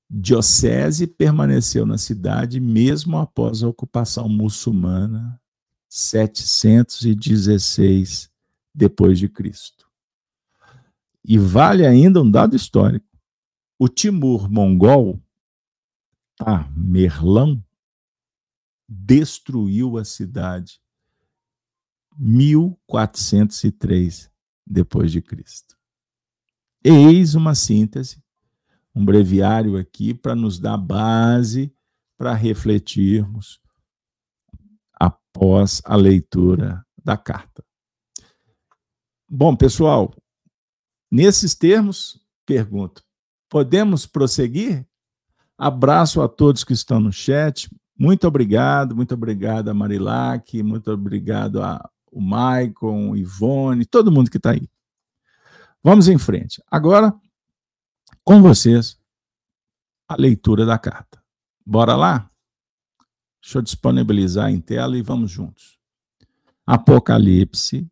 diocese 0.10 1.06
permaneceu 1.06 1.86
na 1.86 1.98
cidade 1.98 2.58
mesmo 2.60 3.18
após 3.18 3.62
a 3.62 3.68
ocupação 3.68 4.30
muçulmana 4.30 5.38
716 5.90 8.32
depois 8.74 9.20
de 9.20 9.28
Cristo. 9.28 9.86
E 11.24 11.38
vale 11.38 11.86
ainda 11.86 12.20
um 12.22 12.32
dado 12.32 12.56
histórico. 12.56 13.06
O 13.78 13.90
Timur 13.90 14.50
mongol, 14.50 15.22
tá, 16.38 16.72
Merlão, 16.76 17.62
destruiu 18.88 19.98
a 19.98 20.06
cidade 20.06 20.80
1403 22.18 24.32
depois 24.66 25.12
de 25.12 25.22
Cristo. 25.22 25.78
Eis 26.84 27.36
uma 27.36 27.54
síntese, 27.54 28.24
um 28.98 29.06
breviário 29.06 29.78
aqui 29.78 30.14
para 30.14 30.34
nos 30.36 30.60
dar 30.60 30.78
base 30.78 31.72
para 32.18 32.34
refletirmos 32.34 33.62
após 35.00 35.82
a 35.86 35.96
leitura 35.96 36.84
da 37.04 37.16
carta. 37.16 37.64
Bom, 39.30 39.56
pessoal, 39.56 40.12
nesses 41.12 41.54
termos, 41.54 42.20
pergunto: 42.44 43.04
podemos 43.48 44.08
prosseguir? 44.08 44.84
Abraço 45.56 46.22
a 46.22 46.28
todos 46.28 46.64
que 46.64 46.74
estão 46.74 47.00
no 47.00 47.12
chat. 47.12 47.70
Muito 47.98 48.28
obrigado, 48.28 48.96
muito 48.96 49.14
obrigado 49.14 49.70
a 49.70 49.74
Marilac, 49.74 50.62
muito 50.64 50.92
obrigado 50.92 51.62
a 51.62 51.88
o 52.12 52.22
Maicon, 52.22 53.16
Ivone, 53.16 53.86
todo 53.86 54.12
mundo 54.12 54.32
que 54.32 54.38
está 54.38 54.52
aí. 54.52 54.68
Vamos 55.84 56.08
em 56.08 56.18
frente. 56.18 56.64
Agora, 56.72 57.14
com 58.28 58.42
vocês, 58.42 59.00
a 60.06 60.18
leitura 60.18 60.66
da 60.66 60.78
carta. 60.78 61.24
Bora 61.66 61.96
lá? 61.96 62.30
Deixa 63.42 63.60
eu 63.60 63.62
disponibilizar 63.62 64.52
em 64.52 64.60
tela 64.60 64.98
e 64.98 65.02
vamos 65.02 65.32
juntos. 65.32 65.80
Apocalipse 66.66 67.90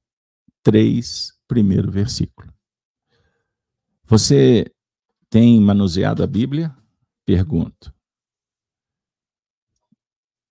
3, 0.61 1.39
primeiro 1.47 1.89
versículo. 1.89 2.53
Você 4.03 4.69
tem 5.29 5.57
manuseado 5.61 6.21
a 6.21 6.27
Bíblia? 6.27 6.75
Pergunto. 7.25 7.95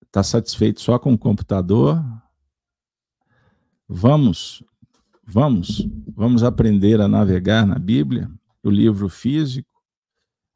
Está 0.01 0.23
satisfeito 0.23 0.81
só 0.81 0.97
com 0.97 1.13
o 1.13 1.17
computador? 1.17 2.03
Vamos, 3.87 4.63
vamos, 5.23 5.87
vamos 6.07 6.41
aprender 6.41 6.99
a 6.99 7.07
navegar 7.07 7.67
na 7.67 7.77
Bíblia, 7.77 8.27
o 8.63 8.69
livro 8.71 9.07
físico. 9.09 9.74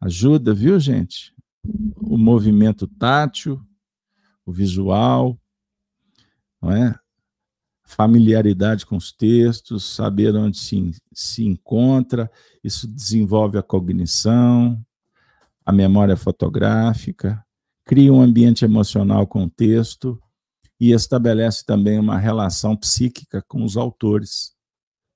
Ajuda, 0.01 0.53
viu, 0.53 0.79
gente? 0.79 1.33
O 1.97 2.17
movimento 2.17 2.87
tátil, 2.87 3.61
o 4.45 4.51
visual, 4.51 5.39
não 6.61 6.71
é? 6.71 6.97
familiaridade 7.89 8.85
com 8.85 8.95
os 8.95 9.11
textos, 9.11 9.95
saber 9.95 10.35
onde 10.35 10.59
se, 10.59 10.91
se 11.11 11.43
encontra, 11.43 12.29
isso 12.63 12.87
desenvolve 12.87 13.57
a 13.57 13.63
cognição, 13.63 14.79
a 15.65 15.71
memória 15.71 16.15
fotográfica, 16.15 17.43
cria 17.83 18.13
um 18.13 18.21
ambiente 18.21 18.63
emocional 18.63 19.25
com 19.25 19.45
o 19.45 19.49
texto 19.49 20.21
e 20.79 20.91
estabelece 20.91 21.65
também 21.65 21.97
uma 21.97 22.19
relação 22.19 22.77
psíquica 22.77 23.43
com 23.47 23.63
os 23.63 23.75
autores. 23.75 24.53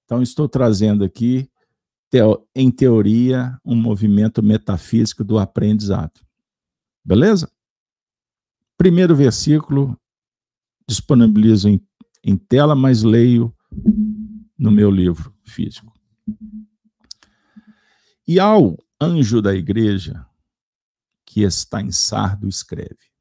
Então, 0.05 0.23
estou 0.23 0.49
trazendo 0.49 1.03
aqui, 1.03 1.47
em 2.55 2.69
teoria, 2.69 3.59
um 3.65 3.75
movimento 3.75 4.43
metafísico 4.43 5.23
do 5.23 5.39
aprendizado. 5.39 6.21
Beleza? 7.03 7.51
Primeiro 8.77 9.15
versículo, 9.15 9.99
disponibilizo 10.87 11.69
em, 11.69 11.81
em 12.23 12.37
tela, 12.37 12.75
mas 12.75 13.03
leio 13.03 13.55
no 14.57 14.71
meu 14.71 14.91
livro 14.91 15.33
físico. 15.43 15.91
E 18.27 18.39
ao 18.39 18.77
anjo 19.01 19.41
da 19.41 19.53
igreja 19.53 20.25
que 21.25 21.41
está 21.41 21.81
em 21.81 21.91
Sardo, 21.91 22.47
escreve: 22.47 23.11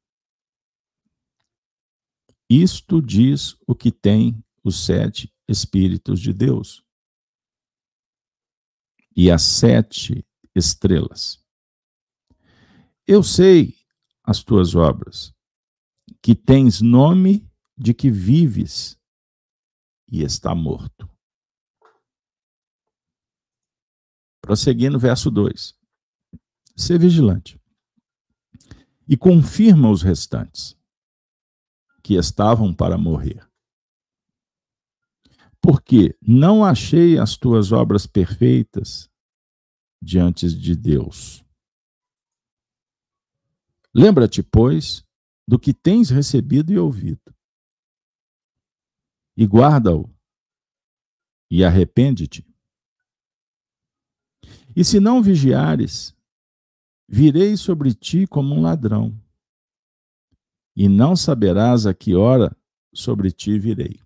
Isto 2.49 3.01
diz 3.01 3.57
o 3.67 3.75
que 3.75 3.91
tem 3.91 4.43
os 4.63 4.85
sete 4.85 5.33
Espíritos 5.47 6.21
de 6.21 6.31
Deus 6.31 6.82
e 9.15 9.31
as 9.31 9.41
sete 9.43 10.25
estrelas. 10.55 11.43
Eu 13.05 13.21
sei 13.23 13.75
as 14.23 14.43
tuas 14.43 14.75
obras, 14.75 15.33
que 16.21 16.33
tens 16.33 16.81
nome 16.81 17.45
de 17.77 17.93
que 17.93 18.09
vives 18.09 18.97
e 20.07 20.23
está 20.23 20.55
morto. 20.55 21.09
Prosseguindo, 24.41 24.99
verso 24.99 25.31
2. 25.31 25.75
Ser 26.75 26.99
vigilante. 26.99 27.59
E 29.07 29.17
confirma 29.17 29.89
os 29.89 30.01
restantes, 30.01 30.77
que 32.01 32.15
estavam 32.15 32.73
para 32.73 32.97
morrer. 32.97 33.47
Porque 35.65 36.13
não 36.21 36.61
achei 36.61 37.17
as 37.17 37.37
tuas 37.37 37.71
obras 37.71 38.05
perfeitas 38.05 39.09
diante 40.01 40.53
de 40.53 40.75
Deus. 40.75 41.41
Lembra-te, 43.95 44.43
pois, 44.43 45.05
do 45.47 45.57
que 45.57 45.73
tens 45.73 46.09
recebido 46.09 46.73
e 46.73 46.77
ouvido, 46.77 47.33
e 49.37 49.45
guarda-o, 49.45 50.13
e 51.49 51.63
arrepende-te. 51.63 52.45
E 54.75 54.83
se 54.83 54.99
não 54.99 55.21
vigiares, 55.23 56.13
virei 57.07 57.55
sobre 57.55 57.93
ti 57.93 58.27
como 58.27 58.53
um 58.53 58.61
ladrão, 58.61 59.17
e 60.75 60.89
não 60.89 61.15
saberás 61.15 61.85
a 61.85 61.93
que 61.93 62.15
hora 62.15 62.53
sobre 62.93 63.31
ti 63.31 63.57
virei. 63.57 64.03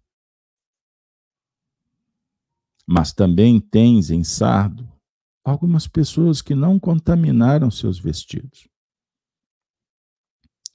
Mas 2.87 3.11
também 3.11 3.59
tens 3.59 4.09
em 4.09 4.23
Sardo 4.23 4.89
algumas 5.43 5.87
pessoas 5.87 6.41
que 6.41 6.55
não 6.55 6.79
contaminaram 6.79 7.69
seus 7.69 7.99
vestidos. 7.99 8.67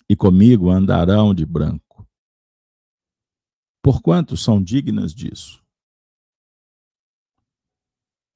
E 0.09 0.15
comigo 0.15 0.71
andarão 0.71 1.35
de 1.35 1.47
branco, 1.47 2.07
porquanto 3.83 4.37
são 4.37 4.63
dignas 4.63 5.15
disso. 5.15 5.63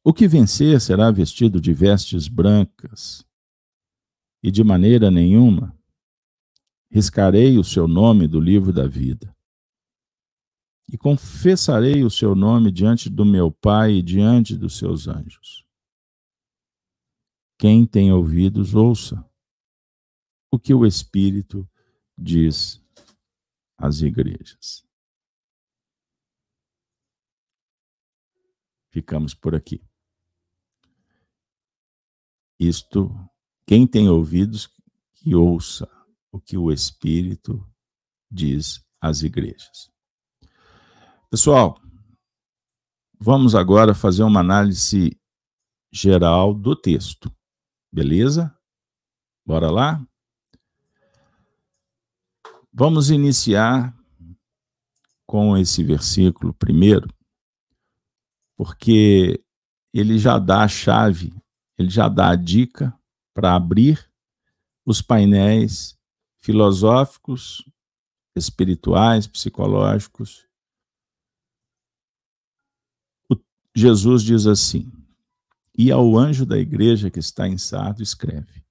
O 0.02 0.14
que 0.14 0.26
vencer 0.26 0.80
será 0.80 1.10
vestido 1.10 1.60
de 1.60 1.74
vestes 1.74 2.28
brancas, 2.28 3.26
e 4.42 4.50
de 4.50 4.62
maneira 4.62 5.10
nenhuma 5.10 5.76
riscarei 6.90 7.58
o 7.58 7.64
seu 7.64 7.88
nome 7.88 8.28
do 8.28 8.40
livro 8.40 8.72
da 8.72 8.86
vida. 8.86 9.35
E 10.92 10.96
confessarei 10.96 12.04
o 12.04 12.10
seu 12.10 12.34
nome 12.34 12.70
diante 12.70 13.10
do 13.10 13.24
meu 13.24 13.50
Pai 13.50 13.94
e 13.94 14.02
diante 14.02 14.56
dos 14.56 14.78
seus 14.78 15.08
anjos. 15.08 15.66
Quem 17.58 17.86
tem 17.86 18.12
ouvidos, 18.12 18.74
ouça 18.74 19.28
o 20.50 20.58
que 20.58 20.74
o 20.74 20.86
Espírito 20.86 21.68
diz 22.16 22.82
às 23.76 24.00
igrejas. 24.00 24.86
Ficamos 28.90 29.34
por 29.34 29.54
aqui. 29.54 29.82
Isto, 32.58 33.10
quem 33.66 33.86
tem 33.86 34.08
ouvidos, 34.08 34.68
que 35.14 35.34
ouça 35.34 35.90
o 36.32 36.40
que 36.40 36.56
o 36.56 36.72
Espírito 36.72 37.66
diz 38.30 38.82
às 39.00 39.22
igrejas. 39.22 39.90
Pessoal, 41.30 41.80
vamos 43.18 43.54
agora 43.54 43.94
fazer 43.94 44.22
uma 44.22 44.40
análise 44.40 45.18
geral 45.92 46.54
do 46.54 46.74
texto. 46.74 47.34
Beleza? 47.92 48.56
Bora 49.44 49.70
lá? 49.70 50.06
Vamos 52.72 53.10
iniciar 53.10 53.96
com 55.26 55.56
esse 55.56 55.82
versículo 55.82 56.52
primeiro, 56.54 57.08
porque 58.56 59.42
ele 59.92 60.18
já 60.18 60.38
dá 60.38 60.62
a 60.62 60.68
chave 60.68 61.32
ele 61.78 61.90
já 61.90 62.08
dá 62.08 62.30
a 62.30 62.36
dica 62.36 62.98
para 63.34 63.54
abrir 63.54 64.10
os 64.84 65.02
painéis 65.02 65.96
filosóficos, 66.38 67.68
espirituais, 68.34 69.26
psicológicos. 69.26 70.46
Jesus 73.76 74.22
diz 74.22 74.46
assim: 74.46 74.90
E 75.76 75.92
ao 75.92 76.16
anjo 76.16 76.46
da 76.46 76.58
igreja 76.58 77.10
que 77.10 77.18
está 77.18 77.46
em 77.46 77.58
Sardo, 77.58 78.02
escreve. 78.02 78.64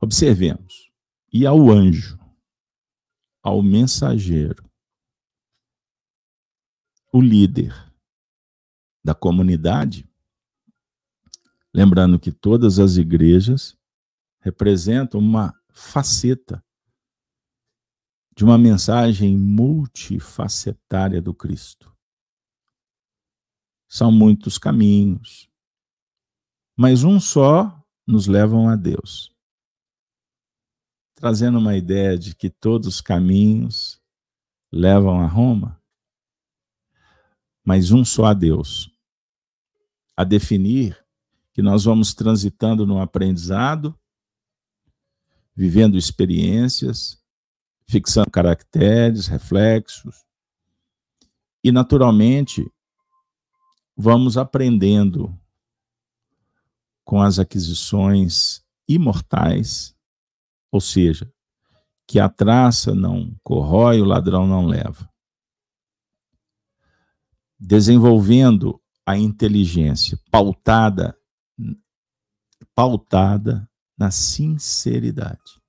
Observemos. 0.00 0.90
E 1.32 1.46
ao 1.46 1.70
anjo, 1.70 2.18
ao 3.40 3.62
mensageiro, 3.62 4.68
o 7.12 7.20
líder 7.20 7.72
da 9.04 9.14
comunidade, 9.14 10.10
Lembrando 11.72 12.18
que 12.18 12.32
todas 12.32 12.80
as 12.80 12.96
igrejas 12.96 13.78
representam 14.40 15.20
uma 15.20 15.54
faceta 15.72 16.64
de 18.36 18.44
uma 18.44 18.58
mensagem 18.58 19.36
multifacetária 19.36 21.22
do 21.22 21.32
Cristo. 21.32 21.94
São 23.92 24.12
muitos 24.12 24.56
caminhos, 24.56 25.50
mas 26.76 27.02
um 27.02 27.18
só 27.18 27.76
nos 28.06 28.28
levam 28.28 28.68
a 28.68 28.76
Deus. 28.76 29.34
Trazendo 31.16 31.58
uma 31.58 31.76
ideia 31.76 32.16
de 32.16 32.36
que 32.36 32.48
todos 32.48 32.86
os 32.86 33.00
caminhos 33.00 34.00
levam 34.70 35.20
a 35.20 35.26
Roma, 35.26 35.82
mas 37.64 37.90
um 37.90 38.04
só 38.04 38.26
a 38.26 38.32
Deus. 38.32 38.96
A 40.16 40.22
definir 40.22 41.04
que 41.52 41.60
nós 41.60 41.82
vamos 41.82 42.14
transitando 42.14 42.86
no 42.86 43.00
aprendizado, 43.00 43.98
vivendo 45.52 45.98
experiências, 45.98 47.20
fixando 47.88 48.30
caracteres, 48.30 49.26
reflexos, 49.26 50.24
e 51.62 51.72
naturalmente 51.72 52.72
vamos 54.00 54.36
aprendendo 54.36 55.38
com 57.04 57.20
as 57.20 57.38
aquisições 57.38 58.64
imortais, 58.88 59.94
ou 60.72 60.80
seja, 60.80 61.32
que 62.06 62.18
a 62.18 62.28
traça 62.28 62.94
não 62.94 63.36
corrói, 63.42 64.00
o 64.00 64.04
ladrão 64.04 64.46
não 64.46 64.66
leva. 64.66 65.08
Desenvolvendo 67.58 68.80
a 69.04 69.18
inteligência 69.18 70.18
pautada 70.30 71.16
pautada 72.74 73.68
na 73.98 74.10
sinceridade. 74.10 75.60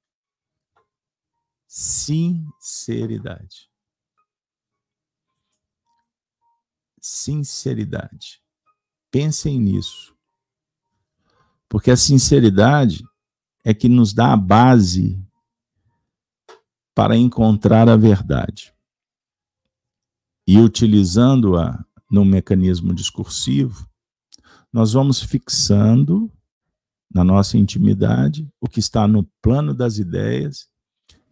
Sinceridade. 1.68 3.71
Sinceridade. 7.02 8.40
Pensem 9.10 9.60
nisso. 9.60 10.16
Porque 11.68 11.90
a 11.90 11.98
sinceridade 11.98 13.04
é 13.64 13.74
que 13.74 13.90
nos 13.90 14.14
dá 14.14 14.34
a 14.34 14.38
base 14.38 15.20
para 16.94 17.18
encontrar 17.18 17.90
a 17.90 17.96
verdade. 17.96 18.74
E 20.46 20.60
utilizando-a 20.60 21.84
no 22.10 22.24
mecanismo 22.24 22.94
discursivo, 22.94 23.90
nós 24.72 24.94
vamos 24.94 25.22
fixando 25.22 26.32
na 27.14 27.24
nossa 27.24 27.58
intimidade 27.58 28.48
o 28.60 28.68
que 28.68 28.80
está 28.80 29.08
no 29.08 29.24
plano 29.42 29.74
das 29.74 29.98
ideias 29.98 30.70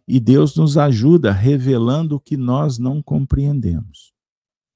e 0.06 0.18
Deus 0.18 0.56
nos 0.56 0.76
ajuda 0.76 1.32
revelando 1.32 2.16
o 2.16 2.20
que 2.20 2.36
nós 2.36 2.78
não 2.78 3.02
compreendemos. 3.02 4.09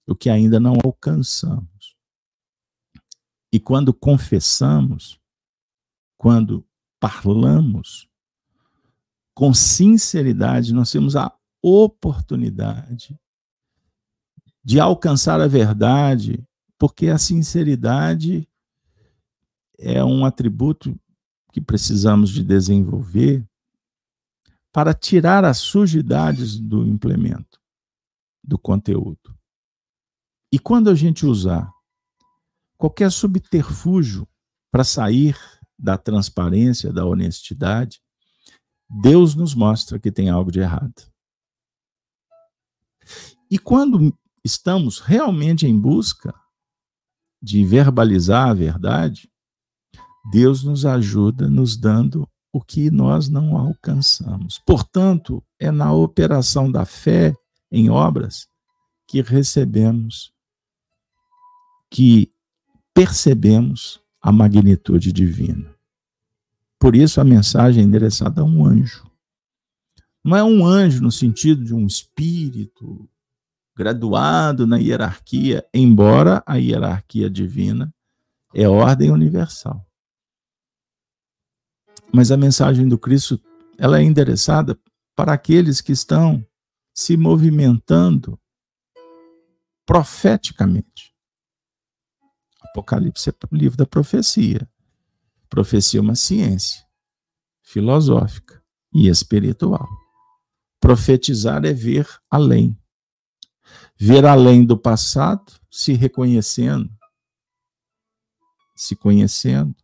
O 0.06 0.14
que 0.14 0.28
ainda 0.28 0.60
não 0.60 0.74
alcançamos. 0.84 1.96
E 3.52 3.60
quando 3.60 3.94
confessamos, 3.94 5.20
quando 6.18 6.66
falamos 7.00 8.08
com 9.34 9.52
sinceridade, 9.52 10.72
nós 10.72 10.90
temos 10.90 11.16
a 11.16 11.32
oportunidade 11.62 13.18
de 14.64 14.80
alcançar 14.80 15.40
a 15.40 15.46
verdade, 15.46 16.42
porque 16.78 17.08
a 17.08 17.18
sinceridade 17.18 18.48
é 19.78 20.02
um 20.04 20.24
atributo 20.24 20.98
que 21.52 21.60
precisamos 21.60 22.30
de 22.30 22.42
desenvolver 22.42 23.46
para 24.72 24.92
tirar 24.92 25.44
as 25.44 25.58
sujidades 25.58 26.58
do 26.58 26.84
implemento, 26.86 27.60
do 28.42 28.58
conteúdo. 28.58 29.36
E 30.54 30.58
quando 30.60 30.88
a 30.88 30.94
gente 30.94 31.26
usar 31.26 31.68
qualquer 32.78 33.10
subterfúgio 33.10 34.24
para 34.70 34.84
sair 34.84 35.36
da 35.76 35.98
transparência, 35.98 36.92
da 36.92 37.04
honestidade, 37.04 38.00
Deus 39.02 39.34
nos 39.34 39.52
mostra 39.52 39.98
que 39.98 40.12
tem 40.12 40.30
algo 40.30 40.52
de 40.52 40.60
errado. 40.60 40.94
E 43.50 43.58
quando 43.58 44.16
estamos 44.44 45.00
realmente 45.00 45.66
em 45.66 45.76
busca 45.76 46.32
de 47.42 47.64
verbalizar 47.64 48.50
a 48.50 48.54
verdade, 48.54 49.28
Deus 50.30 50.62
nos 50.62 50.86
ajuda 50.86 51.50
nos 51.50 51.76
dando 51.76 52.30
o 52.52 52.60
que 52.60 52.92
nós 52.92 53.28
não 53.28 53.56
alcançamos. 53.56 54.60
Portanto, 54.64 55.44
é 55.58 55.72
na 55.72 55.92
operação 55.92 56.70
da 56.70 56.86
fé 56.86 57.34
em 57.72 57.90
obras 57.90 58.46
que 59.08 59.20
recebemos, 59.20 60.32
que 61.94 62.28
percebemos 62.92 64.02
a 64.20 64.32
magnitude 64.32 65.12
divina. 65.12 65.72
Por 66.76 66.96
isso, 66.96 67.20
a 67.20 67.24
mensagem 67.24 67.84
é 67.84 67.86
endereçada 67.86 68.40
a 68.40 68.44
um 68.44 68.66
anjo. 68.66 69.08
Não 70.24 70.36
é 70.36 70.42
um 70.42 70.66
anjo 70.66 71.00
no 71.00 71.12
sentido 71.12 71.62
de 71.62 71.72
um 71.72 71.86
espírito 71.86 73.08
graduado 73.76 74.66
na 74.66 74.76
hierarquia, 74.76 75.64
embora 75.72 76.42
a 76.44 76.56
hierarquia 76.56 77.30
divina 77.30 77.94
é 78.52 78.68
ordem 78.68 79.12
universal. 79.12 79.86
Mas 82.12 82.32
a 82.32 82.36
mensagem 82.36 82.88
do 82.88 82.98
Cristo, 82.98 83.40
ela 83.78 84.00
é 84.00 84.02
endereçada 84.02 84.76
para 85.14 85.32
aqueles 85.32 85.80
que 85.80 85.92
estão 85.92 86.44
se 86.92 87.16
movimentando 87.16 88.36
profeticamente. 89.86 91.13
Apocalipse 92.74 93.30
é 93.30 93.32
o 93.32 93.56
livro 93.56 93.78
da 93.78 93.86
profecia. 93.86 94.68
Profecia 95.48 96.00
é 96.00 96.02
uma 96.02 96.16
ciência 96.16 96.84
filosófica 97.62 98.60
e 98.92 99.08
espiritual. 99.08 99.88
Profetizar 100.80 101.64
é 101.64 101.72
ver 101.72 102.08
além. 102.28 102.76
Ver 103.96 104.26
além 104.26 104.66
do 104.66 104.76
passado, 104.76 105.52
se 105.70 105.92
reconhecendo, 105.92 106.90
se 108.74 108.96
conhecendo, 108.96 109.74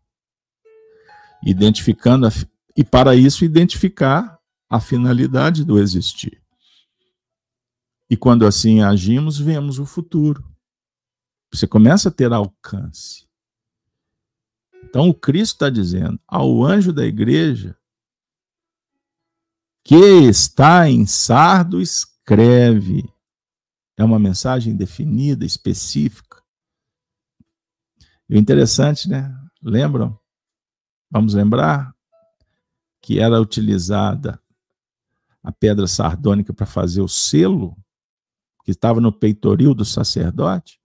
identificando, 1.47 2.27
a, 2.27 2.31
e 2.77 2.83
para 2.83 3.15
isso 3.15 3.45
identificar 3.45 4.37
a 4.69 4.81
finalidade 4.81 5.65
do 5.65 5.79
existir. 5.79 6.43
E 8.11 8.17
quando 8.17 8.45
assim 8.45 8.83
agimos, 8.83 9.39
vemos 9.39 9.79
o 9.79 9.87
futuro. 9.87 10.50
Você 11.53 11.67
começa 11.67 12.09
a 12.09 12.13
ter 12.13 12.33
alcance. 12.33 13.29
Então 14.85 15.09
o 15.09 15.15
Cristo 15.15 15.55
está 15.55 15.71
dizendo 15.71 16.21
ao 16.27 16.65
anjo 16.65 16.93
da 16.93 17.05
igreja 17.05 17.77
que 19.85 19.95
está 19.95 20.89
em 20.89 21.07
Sardo, 21.07 21.81
escreve. 21.81 23.13
É 23.97 24.05
uma 24.05 24.19
mensagem 24.19 24.77
definida, 24.77 25.45
específica. 25.45 26.43
E 28.29 28.35
o 28.35 28.39
interessante, 28.39 29.09
né? 29.09 29.37
Lembram? 29.63 30.19
Vamos 31.11 31.35
lembrar 31.35 31.95
que 33.03 33.19
era 33.19 33.41
utilizada 33.41 34.41
a 35.43 35.51
pedra 35.51 35.87
sardônica 35.87 36.53
para 36.53 36.67
fazer 36.67 37.01
o 37.01 37.09
selo 37.09 37.77
que 38.65 38.71
estava 38.71 39.01
no 39.01 39.13
peitoril 39.13 39.75
do 39.75 39.85
sacerdote. 39.85 40.80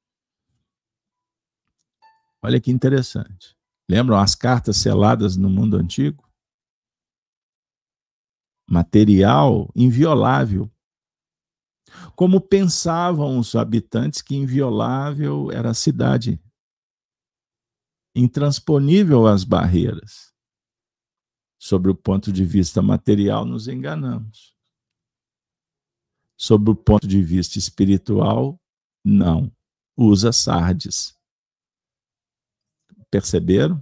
Olha 2.46 2.62
que 2.62 2.70
interessante. 2.70 3.58
Lembram 3.90 4.20
as 4.20 4.36
cartas 4.36 4.78
seladas 4.78 5.36
no 5.36 5.50
mundo 5.50 5.78
antigo? 5.78 6.30
Material 8.70 9.72
inviolável. 9.76 10.72
Como 12.16 12.40
pensavam 12.40 13.40
os 13.40 13.56
habitantes 13.56 14.22
que 14.22 14.36
inviolável 14.36 15.52
era 15.52 15.72
a 15.72 15.74
cidade 15.74 16.40
intransponível 18.16 19.26
às 19.26 19.44
barreiras. 19.44 20.32
Sobre 21.60 21.90
o 21.90 21.96
ponto 21.96 22.32
de 22.32 22.46
vista 22.46 22.80
material, 22.80 23.44
nos 23.44 23.68
enganamos. 23.68 24.56
Sobre 26.38 26.70
o 26.70 26.76
ponto 26.76 27.08
de 27.08 27.24
vista 27.24 27.58
espiritual, 27.58 28.62
não. 29.04 29.52
Usa 29.98 30.32
sardes. 30.32 31.15
Perceberam? 33.16 33.82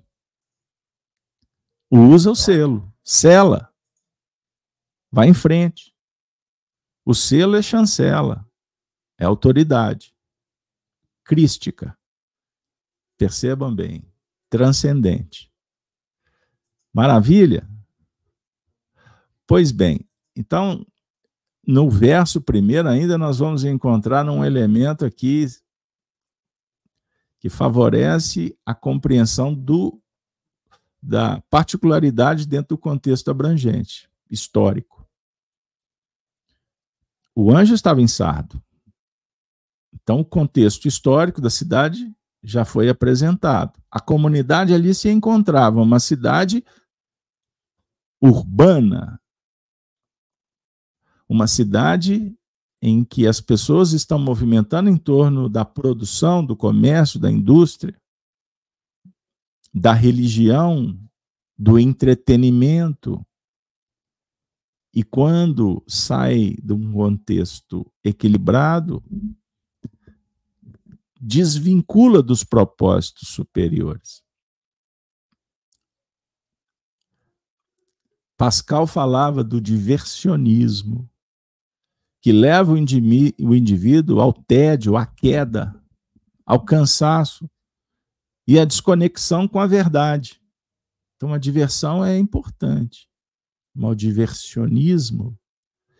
Usa 1.89 2.29
o 2.29 2.35
selo, 2.35 2.93
sela. 3.03 3.73
Vai 5.11 5.27
em 5.27 5.33
frente. 5.33 5.91
O 7.03 7.15
selo 7.15 7.55
é 7.55 7.61
chancela, 7.63 8.47
é 9.17 9.25
autoridade 9.25 10.15
crística. 11.23 11.97
Percebam 13.17 13.73
bem 13.73 14.07
transcendente. 14.51 15.51
Maravilha? 16.93 17.67
Pois 19.47 19.71
bem, 19.71 20.07
então, 20.35 20.85
no 21.65 21.89
verso 21.89 22.39
primeiro 22.39 22.87
ainda 22.87 23.17
nós 23.17 23.39
vamos 23.39 23.63
encontrar 23.63 24.29
um 24.29 24.45
elemento 24.45 25.03
aqui 25.03 25.47
que 27.43 27.49
favorece 27.49 28.57
a 28.65 28.73
compreensão 28.73 29.53
do, 29.53 30.01
da 31.01 31.41
particularidade 31.49 32.47
dentro 32.47 32.77
do 32.77 32.77
contexto 32.77 33.29
abrangente, 33.29 34.09
histórico. 34.31 35.05
O 37.35 37.53
anjo 37.53 37.73
estava 37.73 38.01
em 38.01 38.07
Sardo. 38.07 38.63
Então, 39.93 40.21
o 40.21 40.25
contexto 40.25 40.87
histórico 40.87 41.41
da 41.41 41.49
cidade 41.49 42.15
já 42.41 42.63
foi 42.63 42.87
apresentado. 42.87 43.77
A 43.91 43.99
comunidade 43.99 44.73
ali 44.73 44.95
se 44.95 45.09
encontrava, 45.09 45.81
uma 45.81 45.99
cidade 45.99 46.63
urbana, 48.21 49.21
uma 51.27 51.47
cidade 51.47 52.39
em 52.85 53.01
que 53.01 53.25
as 53.25 53.39
pessoas 53.39 53.93
estão 53.93 54.19
movimentando 54.19 54.89
em 54.89 54.97
torno 54.97 55.47
da 55.47 55.63
produção, 55.63 56.45
do 56.45 56.53
comércio, 56.53 57.17
da 57.17 57.31
indústria, 57.31 57.97
da 59.73 59.93
religião, 59.93 60.99
do 61.57 61.79
entretenimento. 61.79 63.25
E 64.93 65.01
quando 65.01 65.81
sai 65.87 66.57
de 66.61 66.73
um 66.73 66.91
contexto 66.91 67.89
equilibrado, 68.03 69.01
desvincula 71.21 72.21
dos 72.21 72.43
propósitos 72.43 73.29
superiores. 73.29 74.21
Pascal 78.35 78.85
falava 78.85 79.41
do 79.41 79.61
diversionismo, 79.61 81.09
que 82.23 82.31
leva 82.31 82.71
o 82.71 82.77
indivíduo 82.77 84.21
ao 84.21 84.31
tédio, 84.31 84.95
à 84.95 85.05
queda, 85.05 85.77
ao 86.45 86.63
cansaço 86.63 87.49
e 88.47 88.57
à 88.57 88.63
desconexão 88.63 89.45
com 89.45 89.59
a 89.59 89.67
verdade. 89.67 90.41
Então, 91.17 91.33
a 91.33 91.37
diversão 91.37 92.03
é 92.03 92.17
importante, 92.17 93.09
mas 93.75 93.91
o 93.91 93.95
diversionismo 93.95 95.37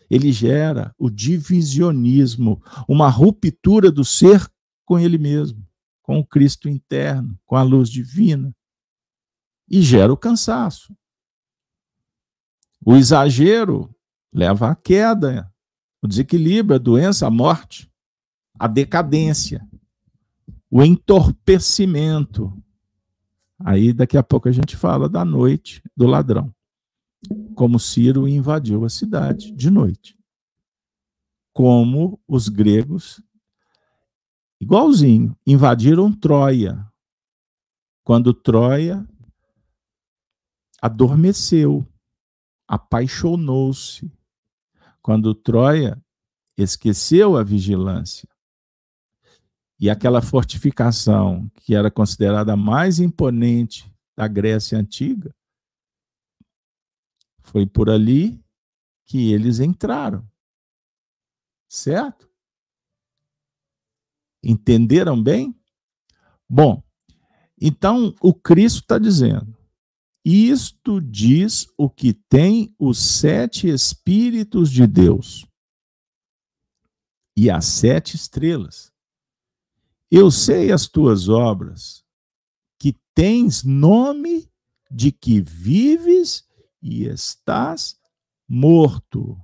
ele 0.09 0.31
gera 0.31 0.95
o 0.97 1.09
divisionismo, 1.09 2.63
uma 2.87 3.09
ruptura 3.09 3.91
do 3.91 4.05
ser 4.05 4.49
com 4.85 4.97
ele 4.97 5.17
mesmo, 5.17 5.67
com 6.01 6.19
o 6.19 6.25
Cristo 6.25 6.69
interno, 6.69 7.37
com 7.45 7.57
a 7.57 7.63
luz 7.63 7.89
divina. 7.89 8.55
E 9.69 9.81
gera 9.81 10.13
o 10.13 10.17
cansaço. 10.17 10.95
O 12.85 12.95
exagero 12.95 13.93
leva 14.31 14.71
à 14.71 14.75
queda, 14.75 15.52
o 16.03 16.07
desequilíbrio, 16.07 16.75
a 16.75 16.79
doença, 16.79 17.25
a 17.25 17.31
morte, 17.31 17.89
a 18.59 18.67
decadência, 18.67 19.65
o 20.69 20.83
entorpecimento. 20.83 22.51
Aí 23.57 23.93
daqui 23.93 24.17
a 24.17 24.23
pouco 24.23 24.49
a 24.49 24.51
gente 24.51 24.75
fala 24.75 25.07
da 25.07 25.23
noite 25.23 25.81
do 25.95 26.05
ladrão. 26.05 26.53
Como 27.55 27.79
Ciro 27.79 28.27
invadiu 28.27 28.83
a 28.83 28.89
cidade 28.89 29.49
de 29.53 29.71
noite. 29.71 30.19
Como 31.53 32.19
os 32.27 32.49
gregos, 32.49 33.23
igualzinho, 34.59 35.37
invadiram 35.47 36.11
Troia. 36.11 36.85
Quando 38.03 38.33
Troia 38.33 39.07
adormeceu, 40.81 41.87
apaixonou-se. 42.67 44.11
Quando 45.03 45.35
Troia 45.35 46.01
esqueceu 46.57 47.35
a 47.35 47.43
vigilância. 47.43 48.27
E 49.77 49.89
aquela 49.89 50.21
fortificação, 50.21 51.51
que 51.55 51.75
era 51.75 51.91
considerada 51.91 52.53
a 52.53 52.57
mais 52.57 52.99
imponente 52.99 53.93
da 54.15 54.29
Grécia 54.29 54.77
Antiga, 54.77 55.35
foi 57.41 57.65
por 57.65 57.89
ali 57.89 58.41
que 59.05 59.33
eles 59.33 59.59
entraram. 59.59 60.25
Certo? 61.67 62.31
Entenderam 64.41 65.21
bem? 65.21 65.53
Bom, 66.47 66.81
então 67.59 68.15
o 68.21 68.33
Cristo 68.33 68.81
está 68.81 68.97
dizendo: 68.97 69.57
isto 70.23 71.01
diz 71.01 71.67
o 71.77 71.89
que 71.89 72.13
tem 72.13 72.73
os 72.79 72.97
sete 72.97 73.67
Espíritos 73.67 74.71
de 74.71 74.87
Deus 74.87 75.45
e 77.35 77.49
as 77.49 77.65
sete 77.65 78.15
estrelas. 78.15 78.93
Eu 80.09 80.29
sei 80.29 80.71
as 80.71 80.87
tuas 80.87 81.27
obras, 81.27 82.05
que 82.79 82.93
tens 83.13 83.63
nome 83.63 84.49
de 84.89 85.11
que 85.11 85.41
vives 85.41 86.47
e 86.81 87.05
estás 87.05 87.99
morto. 88.47 89.41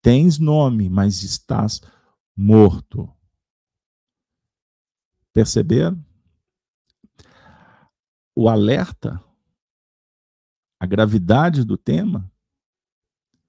Tens 0.00 0.38
nome, 0.38 0.88
mas 0.88 1.22
estás 1.22 1.80
morto. 2.34 3.14
Perceberam? 5.32 6.04
O 8.34 8.48
alerta, 8.48 9.22
a 10.80 10.86
gravidade 10.86 11.64
do 11.64 11.76
tema, 11.76 12.30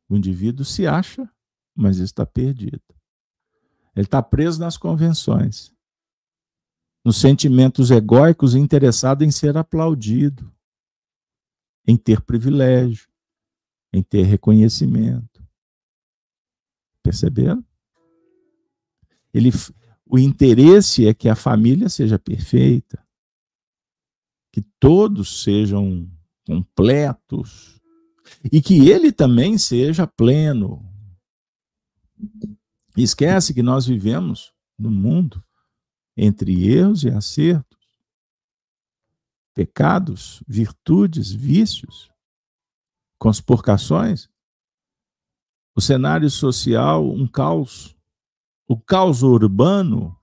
o 0.10 0.16
indivíduo 0.16 0.66
se 0.66 0.86
acha, 0.86 1.30
mas 1.76 1.98
está 1.98 2.26
perdido. 2.26 2.84
Ele 3.96 4.06
está 4.06 4.22
preso 4.22 4.60
nas 4.60 4.78
convenções, 4.78 5.74
nos 7.04 7.18
sentimentos 7.18 7.92
egóicos 7.92 8.56
interessado 8.56 9.24
em 9.24 9.32
ser 9.32 9.58
aplaudido, 9.58 10.54
em 11.86 11.98
ter 11.98 12.22
privilégio, 12.22 13.10
em 13.92 14.02
ter 14.02 14.24
reconhecimento. 14.24 15.46
Perceberam? 17.02 17.64
Ele, 19.34 19.50
o 20.06 20.18
interesse 20.18 21.08
é 21.08 21.14
que 21.14 21.28
a 21.28 21.36
família 21.36 21.90
seja 21.90 22.18
perfeita, 22.18 23.03
que 24.54 24.62
todos 24.80 25.42
sejam 25.42 26.08
completos, 26.46 27.82
e 28.52 28.62
que 28.62 28.88
ele 28.88 29.12
também 29.12 29.58
seja 29.58 30.06
pleno. 30.06 30.88
Esquece 32.96 33.52
que 33.52 33.64
nós 33.64 33.88
vivemos 33.88 34.54
no 34.78 34.92
mundo 34.92 35.44
entre 36.16 36.70
erros 36.72 37.04
e 37.04 37.10
acertos, 37.10 37.80
pecados, 39.56 40.44
virtudes, 40.48 41.32
vícios, 41.32 42.12
conspurcações, 43.18 44.30
o 45.76 45.82
cenário 45.82 46.30
social, 46.30 47.10
um 47.10 47.28
caos, 47.28 47.96
o 48.68 48.80
caos 48.80 49.24
urbano, 49.24 50.16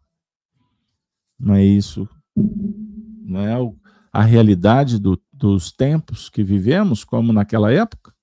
não 1.37 1.55
é 1.55 1.65
isso, 1.65 2.09
não 2.37 3.41
é 3.41 3.80
a 4.13 4.23
realidade 4.23 4.99
do, 4.99 5.21
dos 5.33 5.71
tempos 5.73 6.29
que 6.29 6.43
vivemos, 6.43 7.05
como 7.05 7.33
naquela 7.33 7.73
época? 7.73 8.15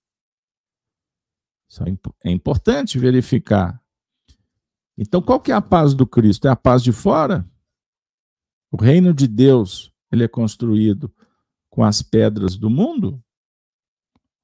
É, 1.80 2.30
é 2.30 2.32
importante 2.32 2.98
verificar. 2.98 3.82
Então, 4.98 5.22
qual 5.22 5.40
que 5.40 5.52
é 5.52 5.56
a 5.56 5.62
paz 5.62 5.94
do 5.94 6.08
Cristo? 6.08 6.48
É 6.48 6.52
a 6.52 6.56
paz 6.56 6.82
de 6.82 6.92
fora? 6.92 7.50
O 8.72 8.78
reino 8.78 9.14
de 9.14 9.28
Deus, 9.28 9.94
ele 10.12 10.24
é 10.24 10.28
construído 10.28 11.14
com 11.70 11.84
as 11.84 12.02
pedras 12.02 12.58
do 12.58 12.70
mundo 12.70 13.24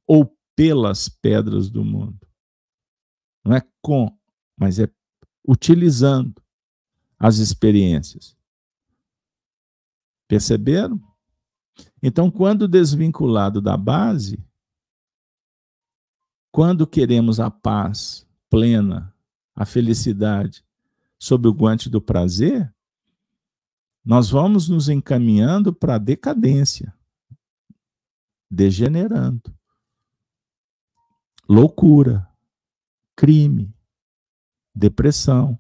ou 0.06 0.38
pelas 0.56 1.10
pedras 1.10 1.70
do 1.70 1.84
mundo? 1.84 2.28
Não 3.44 3.56
é 3.56 3.62
com, 3.82 4.16
mas 4.56 4.80
é 4.80 4.88
utilizando 5.46 6.42
as 7.20 7.38
experiências. 7.38 8.38
Perceberam? 10.28 11.02
Então, 12.06 12.30
quando 12.30 12.68
desvinculado 12.68 13.62
da 13.62 13.78
base, 13.78 14.46
quando 16.52 16.86
queremos 16.86 17.40
a 17.40 17.50
paz 17.50 18.28
plena, 18.50 19.16
a 19.56 19.66
felicidade, 19.66 20.66
sob 21.18 21.48
o 21.48 21.54
guante 21.54 21.90
do 21.90 22.02
prazer, 22.02 22.72
nós 24.04 24.30
vamos 24.30 24.68
nos 24.68 24.90
encaminhando 24.90 25.72
para 25.72 25.96
a 25.96 25.98
decadência, 25.98 26.94
degenerando. 28.52 29.56
Loucura, 31.48 32.30
crime, 33.16 33.74
depressão, 34.76 35.58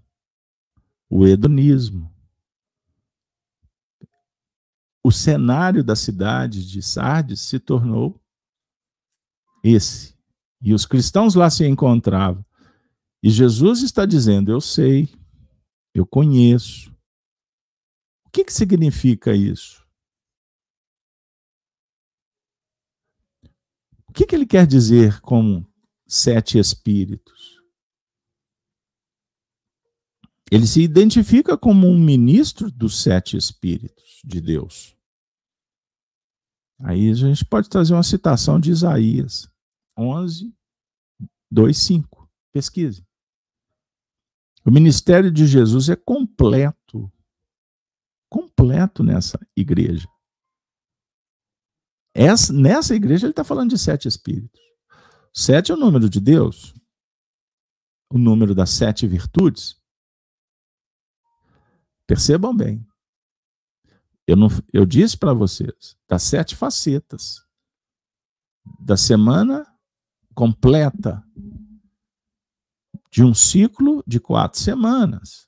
o 1.10 1.26
hedonismo, 1.26 2.12
o 5.04 5.12
cenário 5.12 5.84
da 5.84 5.95
cidade 5.95 6.66
de 6.66 6.82
Sardes 6.82 7.41
se 7.41 7.60
tornou 7.60 8.20
esse. 9.62 10.16
E 10.62 10.74
os 10.74 10.86
cristãos 10.86 11.36
lá 11.36 11.49
se 11.49 11.68
encontravam. 11.68 12.43
E 13.22 13.30
Jesus 13.30 13.82
está 13.82 14.06
dizendo: 14.06 14.49
Eu 14.49 14.62
sei, 14.62 15.10
eu 15.93 16.06
conheço. 16.06 16.89
O 18.26 18.30
que, 18.32 18.45
que 18.45 18.54
significa 18.54 19.36
isso? 19.36 19.86
O 24.08 24.14
que, 24.14 24.26
que 24.26 24.36
ele 24.36 24.45
quer 24.45 24.66
dizer 24.66 25.20
com 25.22 25.66
sete 26.08 26.58
espíritos? 26.58 27.62
Ele 30.51 30.68
se 30.68 30.82
identifica 30.82 31.58
como 31.58 31.88
um 31.88 31.97
ministro 31.97 32.70
dos 32.70 33.01
sete 33.01 33.36
espíritos 33.36 34.22
de 34.24 34.39
Deus. 34.39 34.93
Aí 36.80 37.10
a 37.10 37.14
gente 37.14 37.46
pode 37.46 37.70
trazer 37.70 37.94
uma 37.94 38.04
citação 38.04 38.60
de 38.60 38.72
Isaías 38.72 39.50
11, 39.98 40.54
2, 41.52 41.78
5. 41.78 42.30
Pesquise. 42.52 43.06
O 44.66 44.72
ministério 44.72 45.32
de 45.32 45.46
Jesus 45.46 45.90
é 45.90 45.96
completo. 45.96 47.12
Completo 48.30 49.04
nessa 49.04 49.40
igreja. 49.56 50.08
Essa, 52.16 52.54
nessa 52.54 52.96
igreja 52.96 53.26
ele 53.26 53.32
está 53.32 53.44
falando 53.44 53.72
de 53.72 53.78
sete 53.78 54.08
espíritos. 54.08 54.62
Sete 55.34 55.72
é 55.72 55.76
o 55.76 55.78
número 55.78 56.10
de 56.10 56.20
Deus. 56.20 56.74
O 58.12 58.18
número 58.18 58.54
das 58.54 58.70
sete 58.70 59.08
virtudes. 59.08 59.76
Percebam 62.08 62.56
bem. 62.56 62.86
Eu, 64.26 64.38
não, 64.38 64.48
eu 64.72 64.86
disse 64.86 65.18
para 65.18 65.34
vocês 65.34 65.98
das 66.08 66.24
sete 66.24 66.56
facetas 66.56 67.46
da 68.80 68.96
semana 68.96 69.68
completa 70.34 71.24
de 73.12 73.24
um 73.24 73.34
ciclo 73.34 74.04
de 74.08 74.20
quatro 74.20 74.60
semanas. 74.60 75.48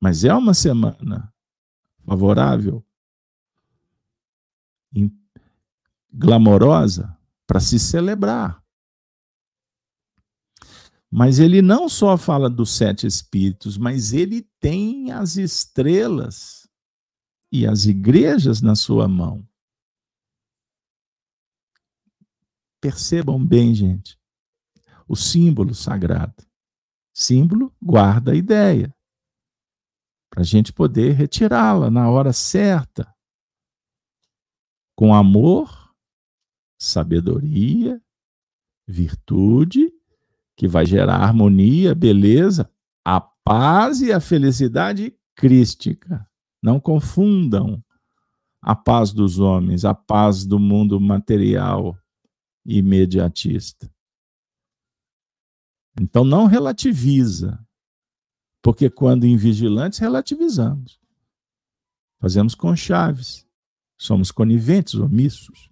Mas 0.00 0.24
é 0.24 0.34
uma 0.34 0.54
semana 0.54 1.32
favorável, 2.04 2.84
glamorosa, 6.12 7.16
para 7.46 7.60
se 7.60 7.78
celebrar. 7.78 8.62
Mas 11.10 11.38
ele 11.38 11.62
não 11.62 11.88
só 11.88 12.16
fala 12.16 12.48
dos 12.48 12.70
sete 12.70 13.06
espíritos, 13.06 13.76
mas 13.76 14.12
ele 14.12 14.42
tem 14.58 15.12
as 15.12 15.36
estrelas 15.36 16.61
e 17.52 17.66
as 17.66 17.84
igrejas 17.84 18.62
na 18.62 18.74
sua 18.74 19.06
mão. 19.06 19.46
Percebam 22.80 23.44
bem, 23.44 23.74
gente. 23.74 24.18
o 25.06 25.14
símbolo 25.14 25.74
sagrado. 25.74 26.42
Símbolo 27.12 27.70
guarda 27.80 28.32
a 28.32 28.34
ideia, 28.34 28.94
para 30.30 30.40
a 30.40 30.44
gente 30.44 30.72
poder 30.72 31.12
retirá-la 31.12 31.90
na 31.90 32.08
hora 32.08 32.32
certa, 32.32 33.14
com 34.96 35.14
amor, 35.14 35.94
sabedoria, 36.80 38.02
virtude, 38.88 39.92
que 40.56 40.66
vai 40.66 40.86
gerar 40.86 41.16
harmonia, 41.16 41.94
beleza, 41.94 42.72
a 43.04 43.20
paz 43.20 44.00
e 44.00 44.10
a 44.10 44.20
felicidade 44.20 45.14
crística. 45.34 46.26
Não 46.62 46.78
confundam 46.78 47.82
a 48.60 48.76
paz 48.76 49.12
dos 49.12 49.38
homens, 49.38 49.84
a 49.84 49.94
paz 49.94 50.46
do 50.46 50.58
mundo 50.58 51.00
material 51.00 51.98
e 52.64 52.78
imediatista. 52.78 53.92
Então 56.00 56.24
não 56.24 56.46
relativiza, 56.46 57.58
porque 58.62 58.88
quando 58.88 59.26
invigilantes 59.26 59.98
relativizamos. 59.98 61.00
Fazemos 62.20 62.54
com 62.54 62.74
chaves. 62.76 63.44
Somos 63.98 64.30
coniventes, 64.30 64.94
omissos. 64.94 65.68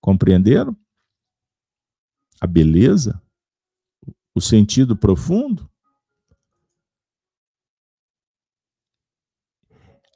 Compreenderam? 0.00 0.76
A 2.40 2.46
beleza, 2.46 3.20
o 4.34 4.40
sentido 4.40 4.96
profundo. 4.96 5.68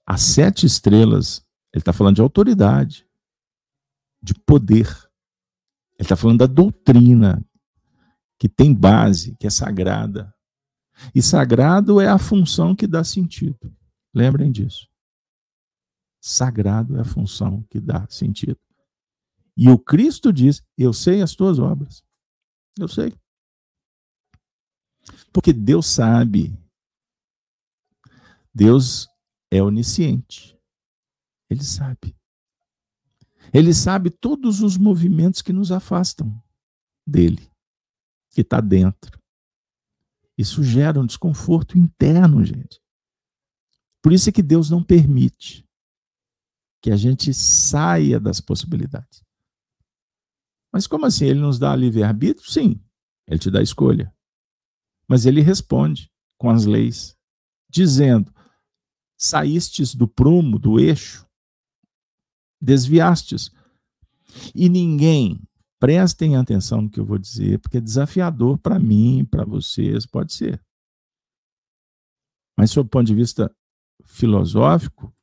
As 0.07 0.21
sete 0.23 0.67
estrelas, 0.67 1.45
ele 1.73 1.81
está 1.81 1.93
falando 1.93 2.17
de 2.17 2.23
autoridade, 2.23 3.07
de 4.23 4.35
poder. 4.35 4.87
Ele 5.99 6.03
está 6.03 6.17
falando 6.17 6.41
da 6.41 6.47
doutrina, 6.47 7.45
que 8.39 8.49
tem 8.49 8.75
base, 8.75 9.37
que 9.37 9.47
é 9.47 9.51
sagrada. 9.51 10.35
E 11.15 11.23
sagrado 11.23 12.01
é 12.01 12.09
a 12.09 12.19
função 12.19 12.75
que 12.75 12.87
dá 12.87 13.03
sentido. 13.03 13.75
Lembrem 14.13 14.53
disso. 14.53 14.89
Sagrado 16.21 16.97
é 16.97 17.01
a 17.01 17.05
função 17.05 17.63
que 17.71 17.81
dá 17.81 18.07
sentido. 18.09 18.59
E 19.57 19.69
o 19.69 19.79
Cristo 19.79 20.33
diz: 20.33 20.63
Eu 20.77 20.93
sei 20.93 21.23
as 21.23 21.35
tuas 21.35 21.59
obras. 21.59 22.03
Eu 22.79 22.89
sei. 22.89 23.15
Porque 25.33 25.53
Deus 25.53 25.87
sabe. 25.87 26.57
Deus 28.55 29.09
é 29.51 29.63
onisciente. 29.63 30.59
Ele 31.51 31.63
sabe. 31.63 32.17
Ele 33.53 33.73
sabe 33.73 34.11
todos 34.11 34.63
os 34.63 34.77
movimentos 34.77 35.43
que 35.43 35.53
nos 35.53 35.71
afastam 35.71 36.43
dele, 37.07 37.51
que 38.31 38.41
está 38.41 38.61
dentro. 38.61 39.21
Isso 40.37 40.63
gera 40.65 41.01
um 41.01 41.07
desconforto 41.07 41.79
interno, 41.79 42.45
gente. 42.45 42.81
Por 44.03 44.13
isso 44.13 44.29
é 44.29 44.33
que 44.33 44.43
Deus 44.43 44.69
não 44.69 44.83
permite 44.83 45.65
que 46.83 46.91
a 46.91 46.97
gente 46.97 47.33
saia 47.33 48.19
das 48.19 48.41
possibilidades. 48.41 49.25
Mas 50.73 50.87
como 50.87 51.07
assim? 51.07 51.27
Ele 51.27 51.41
nos 51.41 51.59
dá 51.59 51.75
livre-arbítrio? 51.77 52.51
Sim, 52.51 52.85
ele 53.29 53.39
te 53.39 53.51
dá 53.51 53.63
escolha. 53.63 54.13
Mas 55.09 55.25
ele 55.25 55.41
responde 55.41 56.11
com 56.37 56.51
as 56.51 56.65
leis, 56.65 57.17
dizendo: 57.71 58.34
saístes 59.17 59.95
do 59.95 60.09
prumo, 60.09 60.59
do 60.59 60.79
eixo, 60.79 61.27
desviastes. 62.61 63.51
E 64.55 64.69
ninguém, 64.69 65.41
prestem 65.79 66.37
atenção 66.37 66.83
no 66.83 66.91
que 66.91 66.99
eu 66.99 67.05
vou 67.05 67.19
dizer, 67.19 67.59
porque 67.61 67.77
é 67.77 67.81
desafiador 67.81 68.59
para 68.59 68.79
mim, 68.79 69.25
para 69.25 69.45
vocês, 69.45 70.07
pode 70.07 70.33
ser. 70.33 70.65
Mas, 72.57 72.71
sob 72.71 72.87
o 72.87 72.91
ponto 72.91 73.07
de 73.07 73.15
vista 73.15 73.55
filosófico, 74.05 75.15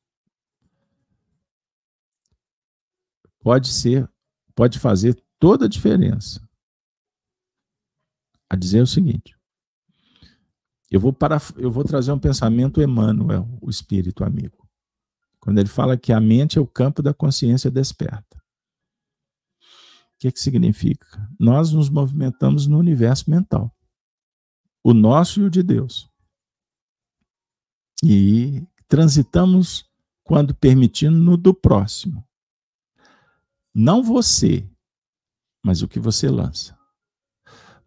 pode 3.40 3.70
ser, 3.70 4.10
pode 4.54 4.78
fazer 4.80 5.16
toda 5.40 5.66
a 5.66 5.70
diferença. 5.70 6.48
A 8.50 8.56
dizer 8.56 8.82
o 8.82 8.88
seguinte: 8.88 9.36
eu 10.92 11.00
vou, 11.00 11.14
para, 11.14 11.38
eu 11.56 11.72
vou 11.72 11.86
trazer 11.86 12.12
um 12.12 12.20
pensamento 12.20 12.82
Emmanuel, 12.82 13.48
o 13.62 13.70
espírito 13.70 14.26
amigo. 14.26 14.68
Quando 15.40 15.58
ele 15.58 15.70
fala 15.70 15.98
que 15.98 16.12
a 16.12 16.20
mente 16.20 16.58
é 16.58 16.62
o 16.62 16.68
campo 16.68 17.02
da 17.02 17.14
consciência 17.14 17.72
desperta. 17.72 18.38
O 19.58 20.20
que, 20.20 20.32
que 20.34 20.40
significa? 20.40 21.08
Nós 21.40 21.72
nos 21.72 21.90
movimentamos 21.90 22.68
no 22.68 22.78
universo 22.78 23.32
mental. 23.32 23.74
O 24.84 24.94
nosso 24.94 25.40
e 25.40 25.44
o 25.46 25.50
de 25.50 25.64
Deus. 25.64 26.10
E 28.04 28.68
transitamos 28.88 29.90
quando 30.24 30.54
permitindo 30.54 31.18
no 31.18 31.38
do 31.38 31.54
próximo. 31.54 32.28
Não 33.74 34.04
você, 34.04 34.70
mas 35.64 35.82
o 35.82 35.88
que 35.88 36.00
você 36.00 36.30
lança. 36.30 36.78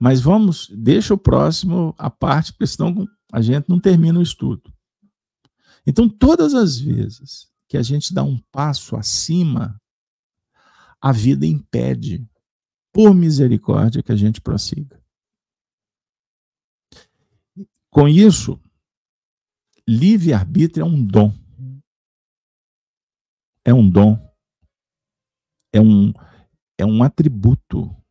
Mas 0.05 0.21
vamos, 0.21 0.69
deixa 0.69 1.15
o 1.15 1.19
próximo 1.19 1.95
a 1.97 2.11
parte, 2.11 2.53
porque 2.53 2.67
senão 2.67 3.09
a 3.33 3.41
gente 3.41 3.71
não 3.71 3.81
termina 3.81 4.19
o 4.19 4.23
estudo. 4.23 4.71
Então, 5.87 6.11
todas 6.11 6.53
as 6.53 6.79
vezes 6.79 7.51
que 7.67 7.79
a 7.79 7.83
gente 7.83 8.13
dá 8.13 8.23
um 8.23 8.39
passo 8.53 8.97
acima, 8.97 9.81
a 11.01 11.11
vida 11.11 11.47
impede, 11.47 12.23
por 12.93 13.15
misericórdia, 13.15 14.03
que 14.03 14.13
a 14.13 14.17
gente 14.17 14.43
prossiga. 14.43 15.03
Com 17.89 18.07
isso, 18.07 18.61
livre-arbítrio 19.89 20.83
é 20.83 20.87
um 20.87 21.03
dom. 21.03 21.33
É 23.65 23.73
um 23.73 23.89
dom. 23.89 24.19
É 25.73 25.81
um, 25.81 26.13
é 26.77 26.85
um 26.85 27.03
atributo 27.03 28.04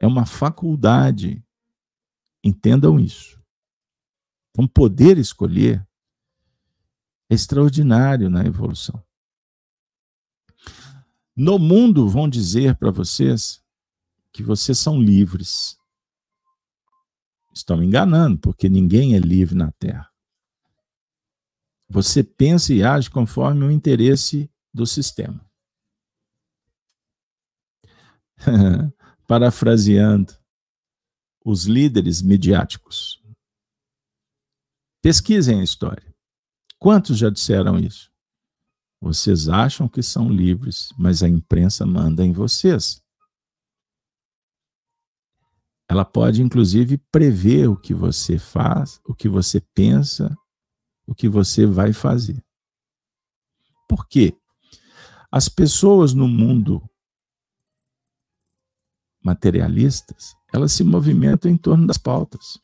é 0.00 0.06
uma 0.06 0.24
faculdade. 0.24 1.44
Entendam 2.42 2.98
isso. 2.98 3.40
Então, 4.50 4.66
poder 4.66 5.18
escolher 5.18 5.86
é 7.30 7.34
extraordinário 7.34 8.30
na 8.30 8.44
evolução. 8.44 9.02
No 11.36 11.58
mundo 11.58 12.08
vão 12.08 12.28
dizer 12.28 12.74
para 12.76 12.90
vocês 12.90 13.62
que 14.32 14.42
vocês 14.42 14.78
são 14.78 15.00
livres. 15.00 15.78
Estão 17.54 17.76
me 17.76 17.86
enganando, 17.86 18.38
porque 18.38 18.68
ninguém 18.68 19.14
é 19.14 19.18
livre 19.18 19.54
na 19.54 19.70
Terra. 19.72 20.10
Você 21.88 22.22
pensa 22.24 22.74
e 22.74 22.82
age 22.82 23.08
conforme 23.10 23.64
o 23.64 23.70
interesse 23.70 24.50
do 24.74 24.86
sistema. 24.86 25.48
parafraseando 29.28 30.32
os 31.44 31.66
líderes 31.66 32.22
midiáticos. 32.22 33.22
Pesquisem 35.02 35.60
a 35.60 35.62
história. 35.62 36.14
Quantos 36.78 37.18
já 37.18 37.28
disseram 37.28 37.78
isso? 37.78 38.10
Vocês 39.00 39.48
acham 39.48 39.86
que 39.86 40.02
são 40.02 40.30
livres, 40.30 40.88
mas 40.98 41.22
a 41.22 41.28
imprensa 41.28 41.84
manda 41.84 42.24
em 42.24 42.32
vocês. 42.32 43.02
Ela 45.90 46.04
pode, 46.06 46.42
inclusive, 46.42 46.96
prever 47.12 47.68
o 47.68 47.76
que 47.76 47.92
você 47.92 48.38
faz, 48.38 48.98
o 49.04 49.14
que 49.14 49.28
você 49.28 49.60
pensa, 49.74 50.34
o 51.06 51.14
que 51.14 51.28
você 51.28 51.66
vai 51.66 51.92
fazer. 51.92 52.42
Por 53.86 54.08
quê? 54.08 54.34
As 55.30 55.48
pessoas 55.48 56.14
no 56.14 56.26
mundo 56.26 56.87
materialistas, 59.28 60.34
elas 60.52 60.72
se 60.72 60.82
movimentam 60.82 61.50
em 61.50 61.56
torno 61.56 61.86
das 61.86 61.98
pautas, 61.98 62.58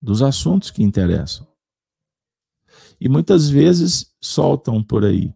dos 0.00 0.20
assuntos 0.20 0.70
que 0.70 0.82
interessam. 0.82 1.48
E 3.00 3.08
muitas 3.08 3.48
vezes 3.48 4.14
soltam 4.20 4.84
por 4.84 5.06
aí 5.06 5.34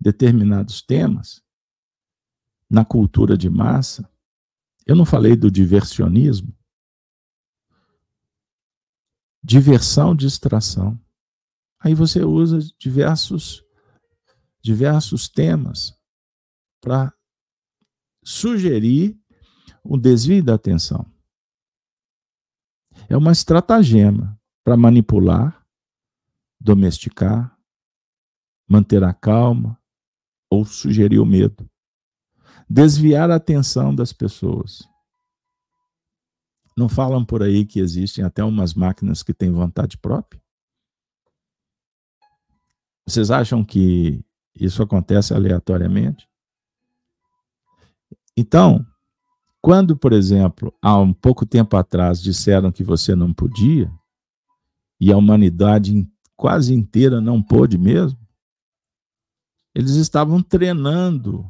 determinados 0.00 0.80
temas 0.80 1.42
na 2.70 2.84
cultura 2.84 3.36
de 3.36 3.50
massa. 3.50 4.08
Eu 4.86 4.94
não 4.94 5.04
falei 5.04 5.34
do 5.34 5.50
diversionismo. 5.50 6.56
Diversão, 9.42 10.14
distração. 10.14 11.00
Aí 11.80 11.94
você 11.94 12.22
usa 12.22 12.60
diversos 12.78 13.64
diversos 14.62 15.28
temas 15.28 15.94
para 16.80 17.12
sugerir 18.24 19.16
um 19.84 19.98
desvio 19.98 20.42
da 20.42 20.54
atenção. 20.54 21.06
É 23.08 23.16
uma 23.16 23.32
estratagema 23.32 24.40
para 24.64 24.76
manipular, 24.76 25.64
domesticar, 26.58 27.56
manter 28.66 29.04
a 29.04 29.12
calma 29.12 29.78
ou 30.50 30.64
sugerir 30.64 31.18
o 31.18 31.26
medo. 31.26 31.68
desviar 32.68 33.30
a 33.30 33.36
atenção 33.36 33.94
das 33.94 34.10
pessoas. 34.12 34.88
Não 36.76 36.88
falam 36.88 37.24
por 37.24 37.42
aí 37.42 37.66
que 37.66 37.78
existem 37.78 38.24
até 38.24 38.42
umas 38.42 38.72
máquinas 38.74 39.22
que 39.22 39.34
têm 39.34 39.52
vontade 39.52 39.98
própria? 39.98 40.42
Vocês 43.06 43.30
acham 43.30 43.62
que 43.62 44.24
isso 44.58 44.82
acontece 44.82 45.34
aleatoriamente? 45.34 46.26
Então, 48.36 48.84
quando, 49.60 49.96
por 49.96 50.12
exemplo, 50.12 50.74
há 50.82 50.98
um 50.98 51.12
pouco 51.12 51.46
tempo 51.46 51.76
atrás 51.76 52.20
disseram 52.22 52.70
que 52.70 52.84
você 52.84 53.14
não 53.14 53.32
podia, 53.32 53.90
e 55.00 55.12
a 55.12 55.16
humanidade 55.16 56.06
quase 56.36 56.74
inteira 56.74 57.20
não 57.20 57.42
pôde 57.42 57.78
mesmo, 57.78 58.18
eles 59.74 59.96
estavam 59.96 60.42
treinando 60.42 61.44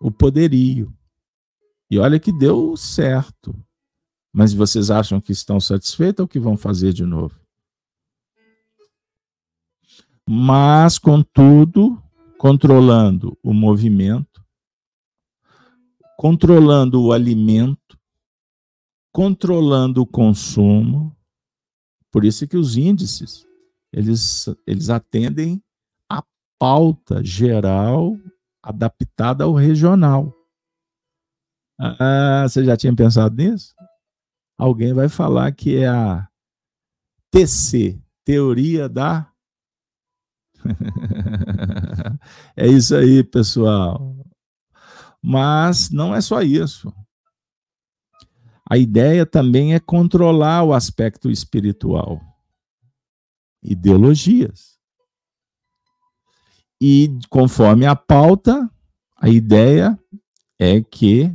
o 0.00 0.10
poderio. 0.10 0.94
E 1.90 1.98
olha 1.98 2.20
que 2.20 2.32
deu 2.32 2.76
certo. 2.76 3.54
Mas 4.32 4.52
vocês 4.52 4.90
acham 4.90 5.20
que 5.20 5.32
estão 5.32 5.58
satisfeitos 5.60 6.22
ou 6.22 6.28
que 6.28 6.38
vão 6.38 6.56
fazer 6.56 6.92
de 6.92 7.04
novo? 7.04 7.40
Mas, 10.28 10.98
contudo, 10.98 12.02
controlando 12.38 13.38
o 13.42 13.54
movimento, 13.54 14.43
controlando 16.18 17.02
o 17.02 17.12
alimento, 17.12 17.98
controlando 19.12 20.02
o 20.02 20.06
consumo. 20.06 21.16
Por 22.10 22.24
isso 22.24 22.46
que 22.46 22.56
os 22.56 22.76
índices, 22.76 23.46
eles, 23.92 24.46
eles 24.66 24.90
atendem 24.90 25.62
a 26.10 26.22
pauta 26.58 27.22
geral 27.24 28.16
adaptada 28.62 29.44
ao 29.44 29.52
regional. 29.52 30.32
Ah, 31.78 32.46
você 32.48 32.64
já 32.64 32.76
tinha 32.76 32.94
pensado 32.94 33.34
nisso? 33.36 33.74
alguém 34.58 34.92
vai 34.92 35.08
falar 35.08 35.52
que 35.52 35.76
é 35.76 35.88
a 35.88 36.28
TC, 37.30 38.00
Teoria 38.24 38.88
da. 38.88 39.30
é 42.56 42.66
isso 42.66 42.96
aí, 42.96 43.22
pessoal. 43.22 44.13
Mas 45.24 45.90
não 45.90 46.14
é 46.14 46.20
só 46.20 46.42
isso. 46.42 46.92
A 48.68 48.76
ideia 48.76 49.24
também 49.24 49.74
é 49.74 49.80
controlar 49.80 50.64
o 50.64 50.74
aspecto 50.74 51.30
espiritual. 51.30 52.20
Ideologias. 53.62 54.78
E 56.80 57.08
conforme 57.30 57.86
a 57.86 57.96
pauta, 57.96 58.70
a 59.16 59.28
ideia 59.28 59.98
é 60.58 60.82
que 60.82 61.34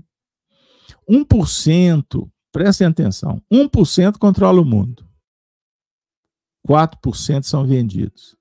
1% 1.09 2.29
Prestem 2.51 2.87
atenção: 2.87 3.41
1% 3.51 4.17
controla 4.17 4.61
o 4.61 4.65
mundo, 4.65 5.07
4% 6.67 7.43
são 7.43 7.65
vendidos, 7.65 8.35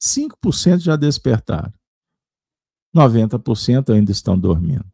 5% 0.00 0.78
já 0.78 0.94
despertaram, 0.94 1.72
90% 2.94 3.94
ainda 3.94 4.10
estão 4.10 4.38
dormindo. 4.38 4.90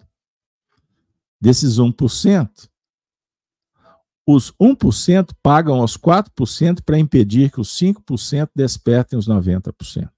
Desses 1.41 1.79
1%, 1.79 2.69
os 4.27 4.53
1% 4.53 5.35
pagam 5.43 5.81
aos 5.81 5.97
4% 5.97 6.83
para 6.83 6.99
impedir 6.99 7.51
que 7.51 7.61
os 7.61 7.69
5% 7.79 8.51
despertem 8.55 9.19
os 9.19 9.29
90%. 9.29 10.11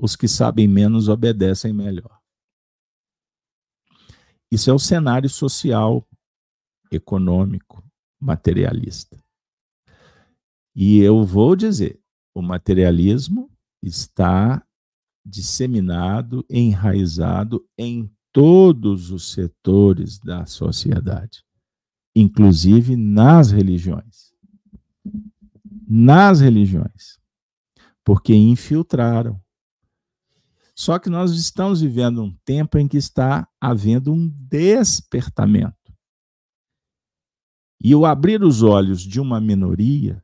Os 0.00 0.14
que 0.14 0.28
sabem 0.28 0.68
menos 0.68 1.08
obedecem 1.08 1.72
melhor. 1.72 2.18
Isso 4.50 4.70
é 4.70 4.72
o 4.72 4.78
cenário 4.78 5.28
social, 5.28 6.06
econômico, 6.90 7.84
materialista. 8.20 9.18
E 10.74 11.00
eu 11.00 11.24
vou 11.24 11.56
dizer, 11.56 12.00
o 12.32 12.40
materialismo 12.40 13.50
está 13.82 14.64
disseminado, 15.28 16.44
enraizado 16.48 17.64
em 17.76 18.10
todos 18.32 19.10
os 19.10 19.32
setores 19.32 20.18
da 20.18 20.46
sociedade, 20.46 21.44
inclusive 22.14 22.96
nas 22.96 23.50
religiões. 23.50 24.32
Nas 25.86 26.40
religiões. 26.40 27.18
Porque 28.04 28.34
infiltraram 28.34 29.40
só 30.78 30.96
que 30.96 31.10
nós 31.10 31.32
estamos 31.32 31.80
vivendo 31.80 32.22
um 32.22 32.32
tempo 32.44 32.78
em 32.78 32.86
que 32.86 32.96
está 32.96 33.48
havendo 33.60 34.12
um 34.12 34.28
despertamento. 34.28 35.92
E 37.82 37.96
o 37.96 38.06
abrir 38.06 38.44
os 38.44 38.62
olhos 38.62 39.02
de 39.02 39.20
uma 39.20 39.40
minoria, 39.40 40.22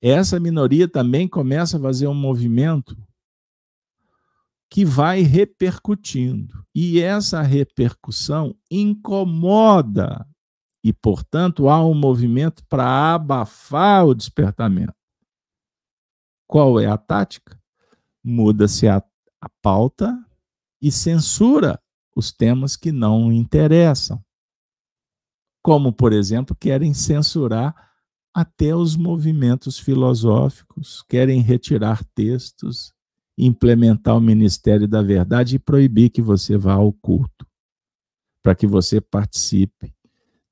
essa 0.00 0.40
minoria 0.40 0.88
também 0.88 1.28
começa 1.28 1.76
a 1.76 1.80
fazer 1.80 2.06
um 2.06 2.14
movimento 2.14 2.96
que 4.72 4.86
vai 4.86 5.20
repercutindo. 5.20 6.64
E 6.74 6.98
essa 6.98 7.42
repercussão 7.42 8.56
incomoda. 8.70 10.26
E, 10.82 10.94
portanto, 10.94 11.68
há 11.68 11.84
um 11.86 11.92
movimento 11.92 12.64
para 12.70 13.14
abafar 13.14 14.06
o 14.06 14.14
despertamento. 14.14 14.94
Qual 16.48 16.80
é 16.80 16.86
a 16.86 16.96
tática? 16.96 17.62
muda-se 18.24 18.86
a, 18.86 18.98
a 19.40 19.48
pauta 19.60 20.16
e 20.80 20.92
censura 20.92 21.80
os 22.14 22.32
temas 22.32 22.76
que 22.76 22.92
não 22.92 23.32
interessam. 23.32 24.24
Como, 25.62 25.92
por 25.92 26.12
exemplo, 26.12 26.56
querem 26.56 26.94
censurar 26.94 27.74
até 28.34 28.74
os 28.74 28.96
movimentos 28.96 29.78
filosóficos, 29.78 31.02
querem 31.08 31.40
retirar 31.40 32.04
textos, 32.14 32.94
implementar 33.36 34.16
o 34.16 34.20
Ministério 34.20 34.86
da 34.86 35.02
Verdade 35.02 35.56
e 35.56 35.58
proibir 35.58 36.10
que 36.10 36.22
você 36.22 36.56
vá 36.56 36.74
ao 36.74 36.92
culto, 36.92 37.46
para 38.42 38.54
que 38.54 38.66
você 38.66 39.00
participe 39.00 39.94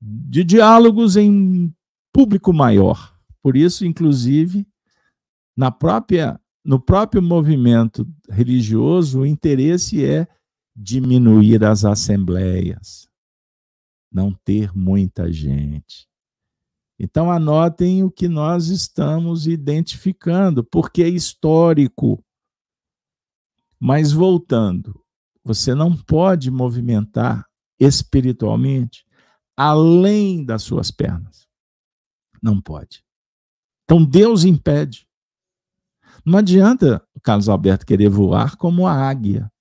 de 0.01 0.43
diálogos 0.43 1.15
em 1.15 1.73
público 2.11 2.51
maior. 2.51 3.15
Por 3.41 3.55
isso, 3.55 3.85
inclusive, 3.85 4.67
na 5.55 5.71
própria 5.71 6.39
no 6.63 6.79
próprio 6.79 7.21
movimento 7.21 8.07
religioso, 8.29 9.21
o 9.21 9.25
interesse 9.25 10.05
é 10.05 10.27
diminuir 10.75 11.63
as 11.63 11.83
assembleias, 11.83 13.09
não 14.11 14.31
ter 14.31 14.71
muita 14.75 15.31
gente. 15.31 16.07
Então, 16.99 17.31
anotem 17.31 18.03
o 18.03 18.11
que 18.11 18.27
nós 18.27 18.67
estamos 18.67 19.47
identificando, 19.47 20.63
porque 20.63 21.01
é 21.01 21.09
histórico. 21.09 22.23
Mas 23.83 24.11
voltando, 24.11 25.03
você 25.43 25.73
não 25.73 25.97
pode 25.97 26.51
movimentar 26.51 27.47
espiritualmente 27.79 29.03
além 29.57 30.45
das 30.45 30.61
suas 30.61 30.91
pernas. 30.91 31.47
Não 32.43 32.61
pode. 32.61 33.03
Então, 33.83 34.05
Deus 34.05 34.43
impede. 34.43 35.07
Não 36.23 36.37
adianta 36.37 37.03
o 37.15 37.19
Carlos 37.19 37.49
Alberto 37.49 37.83
querer 37.83 38.07
voar 38.07 38.55
como 38.55 38.85
a 38.85 38.93
águia. 38.93 39.51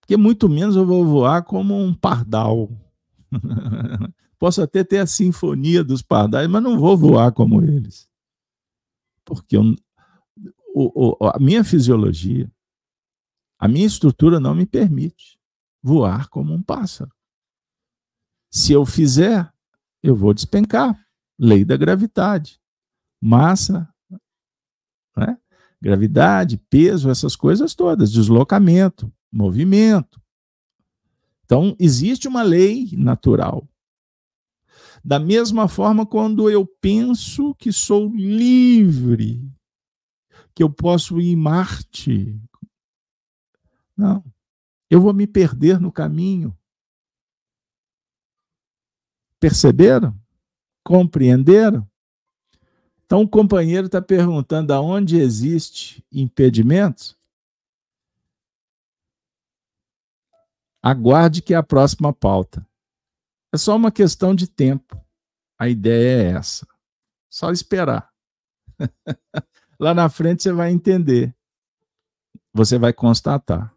Porque 0.00 0.16
muito 0.16 0.48
menos 0.48 0.74
eu 0.74 0.86
vou 0.86 1.04
voar 1.04 1.44
como 1.44 1.76
um 1.76 1.94
pardal. 1.94 2.70
Posso 4.38 4.62
até 4.62 4.82
ter 4.82 5.00
a 5.00 5.06
sinfonia 5.06 5.84
dos 5.84 6.00
pardais, 6.00 6.48
mas 6.48 6.62
não 6.62 6.78
vou 6.78 6.96
voar 6.96 7.30
como 7.30 7.62
eles. 7.62 8.08
Porque 9.22 9.54
eu, 9.54 9.76
o, 10.74 11.16
o, 11.18 11.28
a 11.28 11.38
minha 11.38 11.62
fisiologia, 11.64 12.50
a 13.58 13.68
minha 13.68 13.86
estrutura 13.86 14.40
não 14.40 14.54
me 14.54 14.66
permite 14.66 15.38
voar 15.82 16.28
como 16.28 16.52
um 16.52 16.62
pássaro. 16.62 17.12
Se 18.50 18.72
eu 18.72 18.84
fizer, 18.84 19.52
eu 20.02 20.16
vou 20.16 20.34
despencar. 20.34 20.98
Lei 21.38 21.64
da 21.64 21.76
gravidade. 21.76 22.60
Massa 23.22 23.88
né? 25.16 25.38
Gravidade, 25.80 26.58
peso, 26.68 27.10
essas 27.10 27.34
coisas 27.34 27.74
todas, 27.74 28.12
deslocamento, 28.12 29.12
movimento. 29.32 30.20
Então, 31.44 31.74
existe 31.78 32.28
uma 32.28 32.42
lei 32.42 32.90
natural. 32.92 33.66
Da 35.02 35.18
mesma 35.18 35.66
forma, 35.66 36.04
quando 36.04 36.50
eu 36.50 36.66
penso 36.66 37.54
que 37.54 37.72
sou 37.72 38.14
livre, 38.14 39.49
que 40.54 40.62
eu 40.62 40.70
posso 40.70 41.20
ir 41.20 41.32
em 41.32 41.36
Marte, 41.36 42.40
não, 43.96 44.24
eu 44.88 45.00
vou 45.00 45.12
me 45.12 45.26
perder 45.26 45.78
no 45.78 45.92
caminho. 45.92 46.56
Perceberam? 49.38 50.18
Compreenderam? 50.82 51.88
Então, 53.04 53.22
o 53.22 53.28
companheiro 53.28 53.86
está 53.86 54.00
perguntando 54.00 54.72
aonde 54.72 55.18
existe 55.18 56.04
impedimentos. 56.12 57.16
Aguarde 60.82 61.42
que 61.42 61.52
é 61.52 61.56
a 61.56 61.62
próxima 61.62 62.12
pauta. 62.12 62.66
É 63.52 63.58
só 63.58 63.76
uma 63.76 63.92
questão 63.92 64.34
de 64.34 64.46
tempo. 64.46 64.98
A 65.58 65.68
ideia 65.68 66.22
é 66.22 66.32
essa. 66.36 66.66
Só 67.28 67.50
esperar. 67.50 68.10
Lá 69.80 69.94
na 69.94 70.10
frente 70.10 70.42
você 70.42 70.52
vai 70.52 70.70
entender. 70.70 71.34
Você 72.52 72.78
vai 72.78 72.92
constatar. 72.92 73.74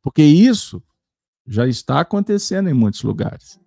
Porque 0.00 0.22
isso 0.22 0.80
já 1.44 1.66
está 1.66 2.00
acontecendo 2.00 2.70
em 2.70 2.74
muitos 2.74 3.02
lugares. 3.02 3.58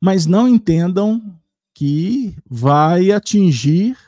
Mas 0.00 0.24
não 0.24 0.48
entendam 0.48 1.38
que 1.74 2.36
vai 2.46 3.12
atingir, 3.12 3.98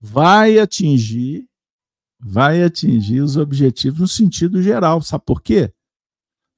vai 0.00 0.58
atingir, 0.58 1.48
vai 2.18 2.62
atingir 2.62 3.20
os 3.20 3.36
objetivos 3.36 4.00
no 4.00 4.08
sentido 4.08 4.62
geral. 4.62 5.02
Sabe 5.02 5.24
por 5.24 5.42
quê? 5.42 5.72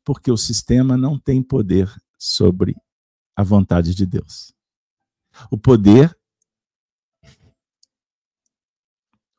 Porque 0.05 0.30
o 0.30 0.36
sistema 0.36 0.96
não 0.96 1.18
tem 1.18 1.42
poder 1.42 1.92
sobre 2.16 2.76
a 3.36 3.42
vontade 3.42 3.94
de 3.94 4.07
Deus. 4.07 4.53
O 5.51 5.59
poder, 5.59 6.18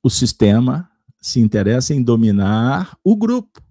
o 0.04 0.10
sistema 0.10 0.90
se 1.22 1.40
interessa 1.40 1.94
em 1.94 2.02
dominar 2.02 2.98
o 3.04 3.16
grupo, 3.16 3.62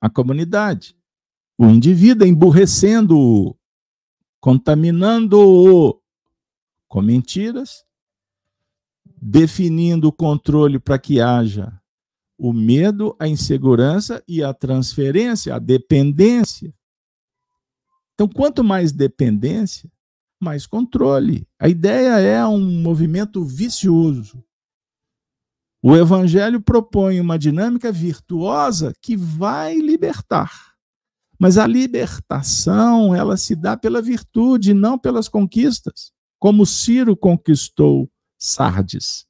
a 0.00 0.08
comunidade, 0.08 0.96
o 1.58 1.66
indivíduo, 1.66 2.26
emburrecendo-o, 2.26 3.56
contaminando-o 4.40 6.00
com 6.88 7.02
mentiras, 7.02 7.84
definindo 9.20 10.08
o 10.08 10.12
controle 10.12 10.78
para 10.78 10.98
que 10.98 11.20
haja 11.20 11.80
o 12.38 12.52
medo, 12.52 13.16
a 13.18 13.26
insegurança 13.26 14.22
e 14.28 14.42
a 14.42 14.52
transferência, 14.52 15.54
a 15.54 15.58
dependência. 15.58 16.74
Então, 18.14 18.28
quanto 18.28 18.62
mais 18.62 18.92
dependência, 18.92 19.90
mais 20.40 20.66
controle. 20.66 21.46
A 21.58 21.68
ideia 21.68 22.18
é 22.18 22.46
um 22.46 22.82
movimento 22.82 23.42
vicioso. 23.42 24.44
O 25.88 25.94
Evangelho 25.94 26.60
propõe 26.60 27.20
uma 27.20 27.38
dinâmica 27.38 27.92
virtuosa 27.92 28.92
que 29.00 29.16
vai 29.16 29.76
libertar. 29.76 30.74
Mas 31.38 31.58
a 31.58 31.64
libertação, 31.64 33.14
ela 33.14 33.36
se 33.36 33.54
dá 33.54 33.76
pela 33.76 34.02
virtude, 34.02 34.74
não 34.74 34.98
pelas 34.98 35.28
conquistas, 35.28 36.12
como 36.40 36.66
Ciro 36.66 37.16
conquistou 37.16 38.10
Sardes. 38.36 39.28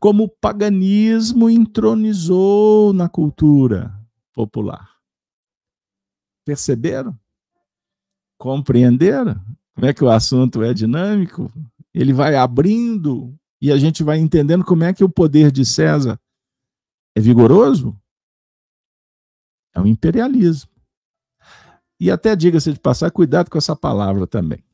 Como 0.00 0.24
o 0.24 0.28
paganismo 0.28 1.48
entronizou 1.48 2.92
na 2.92 3.08
cultura 3.08 3.96
popular. 4.34 4.96
Perceberam? 6.44 7.16
Compreenderam? 8.36 9.40
Como 9.72 9.86
é 9.86 9.94
que 9.94 10.02
o 10.02 10.10
assunto 10.10 10.64
é 10.64 10.74
dinâmico? 10.74 11.48
Ele 11.94 12.12
vai 12.12 12.34
abrindo 12.34 13.39
e 13.60 13.70
a 13.70 13.76
gente 13.76 14.02
vai 14.02 14.18
entendendo 14.18 14.64
como 14.64 14.84
é 14.84 14.92
que 14.92 15.04
o 15.04 15.08
poder 15.08 15.50
de 15.50 15.64
César 15.64 16.18
é 17.14 17.20
vigoroso. 17.20 17.98
É 19.74 19.80
o 19.80 19.86
imperialismo. 19.86 20.70
E 21.98 22.10
até 22.10 22.34
diga-se 22.34 22.72
de 22.72 22.80
passar, 22.80 23.10
cuidado 23.10 23.50
com 23.50 23.58
essa 23.58 23.76
palavra 23.76 24.26
também. 24.26 24.64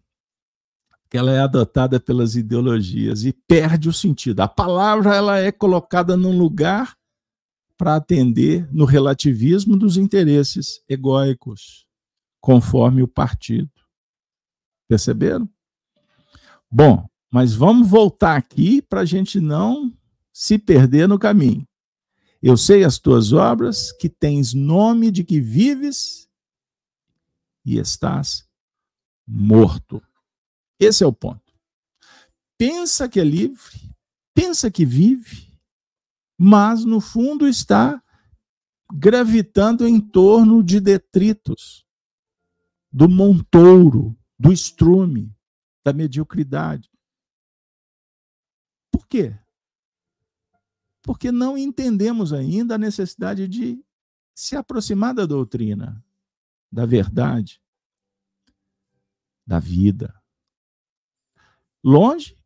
Que 1.11 1.19
ela 1.19 1.33
é 1.33 1.41
adotada 1.41 1.99
pelas 1.99 2.37
ideologias 2.37 3.25
e 3.25 3.33
perde 3.33 3.89
o 3.89 3.93
sentido. 3.93 4.41
A 4.41 4.49
palavra 4.49 5.15
ela 5.15 5.39
é 5.39 5.51
colocada 5.51 6.17
num 6.17 6.39
lugar 6.39 6.97
para 7.77 7.97
atender 7.97 8.73
no 8.73 8.85
relativismo 8.85 9.77
dos 9.77 9.97
interesses 9.97 10.83
egóicos 10.89 11.85
conforme 12.41 13.03
o 13.03 13.09
partido. 13.09 13.71
Perceberam? 14.89 15.49
Bom, 16.71 17.09
mas 17.31 17.55
vamos 17.55 17.89
voltar 17.89 18.37
aqui 18.37 18.81
para 18.81 19.01
a 19.01 19.05
gente 19.05 19.41
não 19.41 19.93
se 20.33 20.59
perder 20.59 21.09
no 21.09 21.19
caminho. 21.19 21.67
Eu 22.43 22.57
sei 22.57 22.85
as 22.85 22.99
tuas 22.99 23.33
obras, 23.33 23.93
que 23.93 24.09
tens 24.09 24.53
nome 24.55 25.11
de 25.11 25.25
que 25.25 25.41
vives 25.41 26.29
e 27.65 27.79
estás 27.79 28.47
morto. 29.27 30.03
Esse 30.79 31.03
é 31.03 31.07
o 31.07 31.13
ponto. 31.13 31.43
Pensa 32.59 33.09
que 33.09 33.19
é 33.19 33.25
livre, 33.25 33.93
pensa 34.35 34.71
que 34.71 34.85
vive, 34.85 35.59
mas 36.39 36.85
no 36.85 37.01
fundo 37.01 37.49
está 37.49 38.03
gravitando 38.95 39.87
em 39.87 40.01
torno 40.01 40.63
de 40.63 40.81
detritos 40.81 41.85
do 42.93 43.09
montouro, 43.09 44.17
do 44.39 44.53
estrume, 44.53 45.35
da 45.85 45.93
mediocridade. 45.93 46.89
Quê? 49.17 49.35
Porque 51.03 51.33
não 51.33 51.57
entendemos 51.57 52.35
ainda 52.35 52.75
a 52.75 52.79
necessidade 52.79 53.49
de 53.49 53.83
se 54.37 54.55
aproximar 54.55 55.15
da 55.15 55.25
doutrina, 55.25 56.05
da 56.71 56.85
verdade, 56.85 57.63
da 59.47 59.59
vida. 59.59 60.15
Longe, 61.83 62.39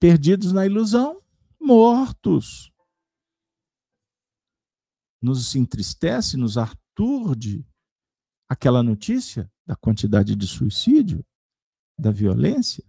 perdidos 0.00 0.52
na 0.52 0.64
ilusão, 0.64 1.22
mortos. 1.60 2.72
Nos 5.20 5.54
entristece, 5.54 6.38
nos 6.38 6.56
aturde 6.56 7.68
aquela 8.48 8.82
notícia 8.82 9.52
da 9.66 9.76
quantidade 9.76 10.34
de 10.34 10.46
suicídio, 10.46 11.22
da 11.98 12.10
violência, 12.10 12.82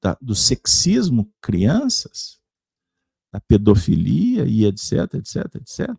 da, 0.00 0.16
do 0.20 0.34
sexismo, 0.34 1.32
crianças, 1.40 2.40
da 3.32 3.40
pedofilia 3.40 4.44
e 4.46 4.64
etc, 4.64 5.14
etc, 5.14 5.54
etc. 5.56 5.96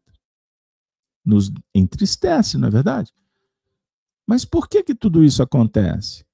Nos 1.25 1.51
entristece, 1.73 2.57
não 2.57 2.67
é 2.67 2.71
verdade? 2.71 3.13
Mas 4.25 4.45
por 4.45 4.69
que 4.69 4.83
que 4.83 4.95
tudo 4.95 5.23
isso 5.23 5.41
acontece? 5.41 6.25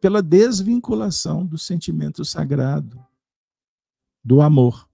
Pela 0.00 0.22
desvinculação 0.22 1.46
do 1.46 1.56
sentimento 1.56 2.24
sagrado, 2.24 3.04
do 4.22 4.40
amor 4.40 4.88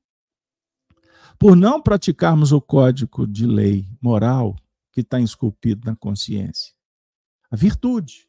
por 1.40 1.56
não 1.56 1.80
praticarmos 1.80 2.52
o 2.52 2.60
código 2.60 3.26
de 3.26 3.46
lei 3.46 3.88
moral 3.98 4.54
que 4.92 5.00
está 5.00 5.18
esculpido 5.18 5.86
na 5.86 5.96
consciência. 5.96 6.74
A 7.50 7.56
virtude. 7.56 8.28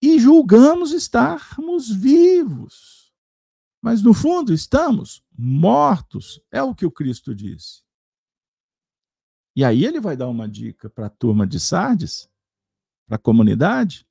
E 0.00 0.18
julgamos 0.18 0.92
estarmos 0.92 1.90
vivos. 1.90 3.12
Mas 3.80 4.02
no 4.02 4.12
fundo 4.12 4.52
estamos 4.52 5.24
mortos. 5.36 6.40
É 6.50 6.62
o 6.62 6.74
que 6.74 6.84
o 6.84 6.90
Cristo 6.90 7.34
disse. 7.34 7.82
E 9.54 9.64
aí 9.64 9.86
ele 9.86 10.00
vai 10.00 10.16
dar 10.16 10.28
uma 10.28 10.46
dica 10.46 10.90
para 10.90 11.06
a 11.06 11.10
turma 11.10 11.46
de 11.46 11.58
Sardes, 11.58 12.28
para 13.06 13.16
a 13.16 13.18
comunidade, 13.18 14.06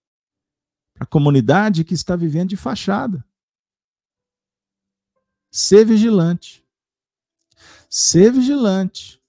para 0.94 1.04
a 1.04 1.08
comunidade 1.08 1.84
que 1.84 1.94
está 1.94 2.16
vivendo 2.16 2.50
de 2.50 2.58
fachada. 2.58 3.24
Ser 5.52 5.86
vigilante. 5.86 6.66
Ser 7.88 8.32
vigilante. 8.32 9.22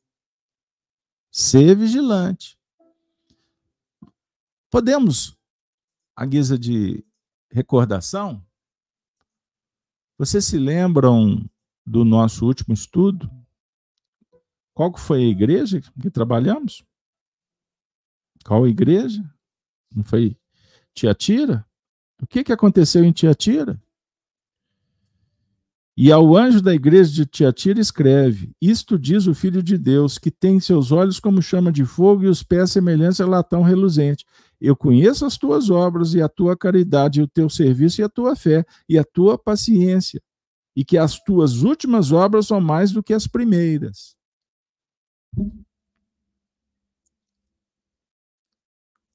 Ser 1.30 1.76
vigilante. 1.76 2.58
Podemos, 4.70 5.35
à 6.16 6.24
guisa 6.24 6.59
de 6.59 7.05
recordação, 7.51 8.43
vocês 10.18 10.47
se 10.47 10.59
lembram 10.59 11.48
do 11.84 12.05
nosso 12.05 12.47
último 12.47 12.72
estudo? 12.72 13.30
Qual 14.74 14.97
foi 14.97 15.22
a 15.22 15.28
igreja 15.28 15.80
que 16.01 16.10
trabalhamos? 16.10 16.82
Qual 18.44 18.66
igreja? 18.66 19.22
Não 19.94 20.02
foi 20.02 20.36
Tiatira? 20.94 21.66
O 22.22 22.26
que, 22.26 22.43
que 22.43 22.52
aconteceu 22.52 23.05
em 23.05 23.12
Tiatira? 23.12 23.80
E 25.98 26.12
ao 26.12 26.36
anjo 26.36 26.60
da 26.60 26.74
igreja 26.74 27.10
de 27.10 27.26
Tiatira 27.26 27.80
escreve: 27.80 28.55
Isto 28.60 28.98
diz 28.98 29.26
o 29.26 29.34
Filho 29.34 29.62
de 29.62 29.78
Deus, 29.78 30.18
que 30.18 30.30
tem 30.30 30.60
seus 30.60 30.93
olhos 30.93 31.18
como 31.18 31.40
chama 31.40 31.72
de 31.72 31.84
fogo 31.86 32.24
e 32.24 32.28
os 32.28 32.43
pés 32.43 32.70
semelhantes 32.70 33.20
a 33.20 33.26
latão 33.26 33.62
reluzente. 33.62 34.26
Eu 34.60 34.74
conheço 34.74 35.26
as 35.26 35.36
tuas 35.36 35.68
obras 35.70 36.14
e 36.14 36.22
a 36.22 36.28
tua 36.28 36.56
caridade, 36.56 37.20
e 37.20 37.22
o 37.22 37.28
teu 37.28 37.48
serviço 37.48 38.00
e 38.00 38.04
a 38.04 38.08
tua 38.08 38.34
fé 38.34 38.64
e 38.88 38.98
a 38.98 39.04
tua 39.04 39.38
paciência, 39.38 40.22
e 40.74 40.84
que 40.84 40.96
as 40.96 41.20
tuas 41.20 41.62
últimas 41.62 42.12
obras 42.12 42.46
são 42.46 42.60
mais 42.60 42.90
do 42.90 43.02
que 43.02 43.12
as 43.12 43.26
primeiras. 43.26 44.16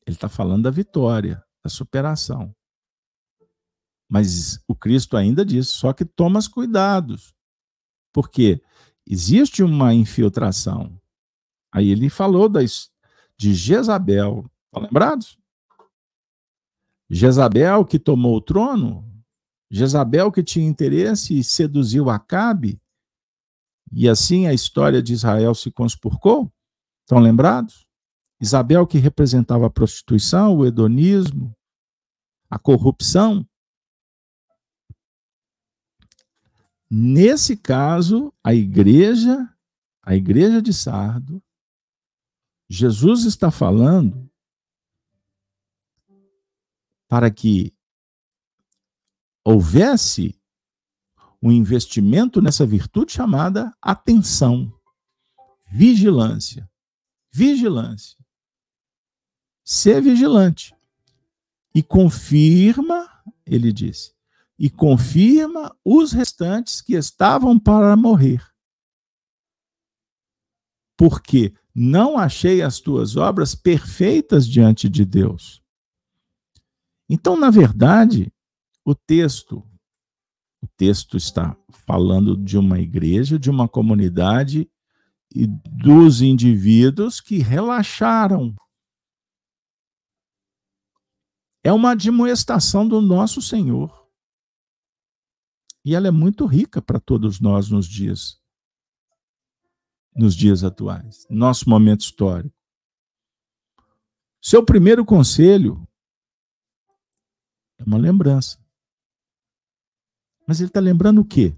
Ele 0.05 0.15
está 0.15 0.29
falando 0.29 0.63
da 0.63 0.71
vitória, 0.71 1.43
da 1.63 1.69
superação. 1.69 2.53
Mas 4.09 4.61
o 4.67 4.75
Cristo 4.75 5.15
ainda 5.15 5.45
diz: 5.45 5.69
só 5.69 5.93
que 5.93 6.03
tomas 6.03 6.45
cuidados. 6.45 7.33
Porque 8.11 8.61
existe 9.07 9.63
uma 9.63 9.93
infiltração. 9.93 10.99
Aí 11.71 11.89
ele 11.89 12.09
falou 12.09 12.49
das, 12.49 12.91
de 13.37 13.53
Jezabel. 13.53 14.50
Estão 14.71 14.83
lembrados? 14.83 15.37
Jezabel 17.09 17.83
que 17.83 17.99
tomou 17.99 18.37
o 18.37 18.41
trono, 18.41 19.05
Jezabel 19.69 20.31
que 20.31 20.41
tinha 20.41 20.65
interesse 20.65 21.37
e 21.37 21.43
seduziu 21.43 22.09
Acabe, 22.09 22.81
e 23.91 24.07
assim 24.07 24.47
a 24.47 24.53
história 24.53 25.03
de 25.03 25.11
Israel 25.11 25.53
se 25.53 25.69
conspurcou. 25.69 26.49
Estão 27.01 27.19
lembrados? 27.19 27.85
Isabel 28.39 28.87
que 28.87 28.97
representava 28.97 29.67
a 29.67 29.69
prostituição, 29.69 30.55
o 30.55 30.65
hedonismo, 30.65 31.53
a 32.49 32.57
corrupção. 32.57 33.45
Nesse 36.89 37.57
caso, 37.57 38.33
a 38.41 38.53
igreja, 38.53 39.53
a 40.01 40.15
igreja 40.15 40.61
de 40.61 40.73
Sardo, 40.73 41.43
Jesus 42.69 43.25
está 43.25 43.51
falando 43.51 44.30
para 47.11 47.29
que 47.29 47.75
houvesse 49.43 50.39
um 51.43 51.51
investimento 51.51 52.41
nessa 52.41 52.65
virtude 52.65 53.11
chamada 53.11 53.75
atenção, 53.81 54.73
vigilância. 55.69 56.71
Vigilância. 57.29 58.17
Ser 59.61 60.01
vigilante. 60.01 60.73
E 61.75 61.83
confirma, 61.83 63.09
ele 63.45 63.73
disse, 63.73 64.15
e 64.57 64.69
confirma 64.69 65.75
os 65.83 66.13
restantes 66.13 66.79
que 66.79 66.93
estavam 66.93 67.59
para 67.59 67.93
morrer. 67.97 68.41
Porque 70.95 71.53
não 71.75 72.17
achei 72.17 72.61
as 72.61 72.79
tuas 72.79 73.17
obras 73.17 73.53
perfeitas 73.53 74.47
diante 74.47 74.87
de 74.87 75.03
Deus. 75.03 75.60
Então, 77.13 77.35
na 77.35 77.49
verdade, 77.49 78.31
o 78.85 78.95
texto 78.95 79.67
o 80.63 80.67
texto 80.77 81.17
está 81.17 81.57
falando 81.71 82.37
de 82.37 82.57
uma 82.57 82.79
igreja, 82.79 83.37
de 83.37 83.49
uma 83.49 83.67
comunidade 83.67 84.69
e 85.33 85.45
dos 85.47 86.21
indivíduos 86.21 87.19
que 87.19 87.39
relaxaram. 87.39 88.55
É 91.63 91.73
uma 91.73 91.91
admoestação 91.91 92.87
do 92.87 93.01
nosso 93.01 93.41
Senhor. 93.41 94.07
E 95.83 95.95
ela 95.95 96.07
é 96.07 96.11
muito 96.11 96.45
rica 96.45 96.79
para 96.81 96.99
todos 96.99 97.41
nós 97.41 97.69
nos 97.69 97.87
dias 97.87 98.39
nos 100.13 100.35
dias 100.35 100.63
atuais, 100.63 101.25
nosso 101.29 101.69
momento 101.69 102.01
histórico. 102.01 102.55
Seu 104.41 104.63
primeiro 104.63 105.05
conselho 105.05 105.87
é 107.81 107.83
uma 107.83 107.97
lembrança. 107.97 108.59
Mas 110.47 110.59
ele 110.59 110.69
está 110.69 110.79
lembrando 110.79 111.21
o 111.21 111.25
quê? 111.25 111.57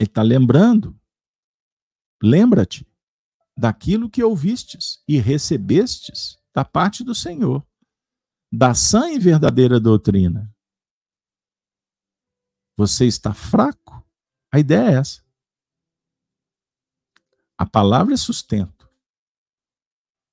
Ele 0.00 0.08
está 0.08 0.22
lembrando, 0.22 0.98
lembra-te 2.22 2.86
daquilo 3.56 4.10
que 4.10 4.22
ouvistes 4.22 5.02
e 5.06 5.18
recebestes 5.18 6.38
da 6.54 6.64
parte 6.64 7.02
do 7.04 7.14
Senhor, 7.14 7.66
da 8.52 8.74
sã 8.74 9.10
e 9.10 9.18
verdadeira 9.18 9.80
doutrina. 9.80 10.52
Você 12.76 13.06
está 13.06 13.34
fraco? 13.34 14.06
A 14.52 14.58
ideia 14.58 14.90
é 14.90 14.94
essa. 14.94 15.24
A 17.56 17.66
palavra 17.66 18.14
é 18.14 18.16
sustento. 18.16 18.88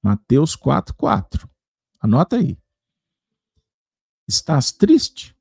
Mateus 0.04 0.56
4, 0.56 0.96
4. 0.96 1.50
Anota 2.00 2.38
aí. 2.38 2.56
Estás 4.28 4.72
triste? 4.72 5.36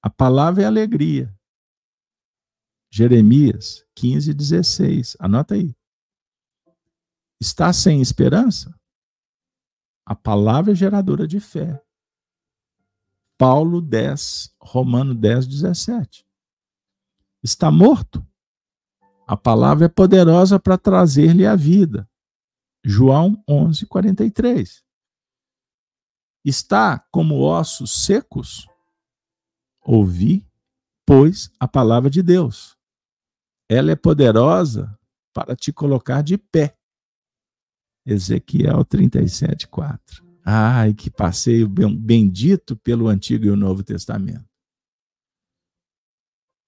A 0.00 0.08
palavra 0.08 0.62
é 0.62 0.66
alegria. 0.66 1.34
Jeremias 2.90 3.84
15, 3.96 4.32
16. 4.32 5.16
Anota 5.18 5.54
aí. 5.54 5.74
Está 7.40 7.72
sem 7.72 8.00
esperança? 8.00 8.72
A 10.06 10.14
palavra 10.14 10.72
é 10.72 10.74
geradora 10.74 11.26
de 11.26 11.40
fé. 11.40 11.82
Paulo 13.36 13.80
10, 13.80 14.54
Romano 14.60 15.14
10, 15.14 15.46
17. 15.48 16.24
Está 17.42 17.70
morto? 17.70 18.24
A 19.26 19.36
palavra 19.36 19.86
é 19.86 19.88
poderosa 19.88 20.60
para 20.60 20.78
trazer-lhe 20.78 21.46
a 21.46 21.56
vida. 21.56 22.08
João 22.84 23.42
11, 23.48 23.86
43. 23.86 24.83
Está 26.44 26.98
como 27.10 27.40
ossos 27.40 28.04
secos? 28.04 28.68
Ouvi, 29.82 30.46
pois, 31.06 31.50
a 31.58 31.66
palavra 31.66 32.10
de 32.10 32.22
Deus. 32.22 32.76
Ela 33.68 33.92
é 33.92 33.96
poderosa 33.96 34.98
para 35.32 35.56
te 35.56 35.72
colocar 35.72 36.22
de 36.22 36.36
pé. 36.36 36.76
Ezequiel 38.06 38.84
37, 38.84 39.66
4. 39.68 40.22
Ai, 40.44 40.92
que 40.92 41.10
passeio 41.10 41.66
bendito 41.66 42.76
pelo 42.76 43.08
Antigo 43.08 43.46
e 43.46 43.50
o 43.50 43.56
Novo 43.56 43.82
Testamento. 43.82 44.44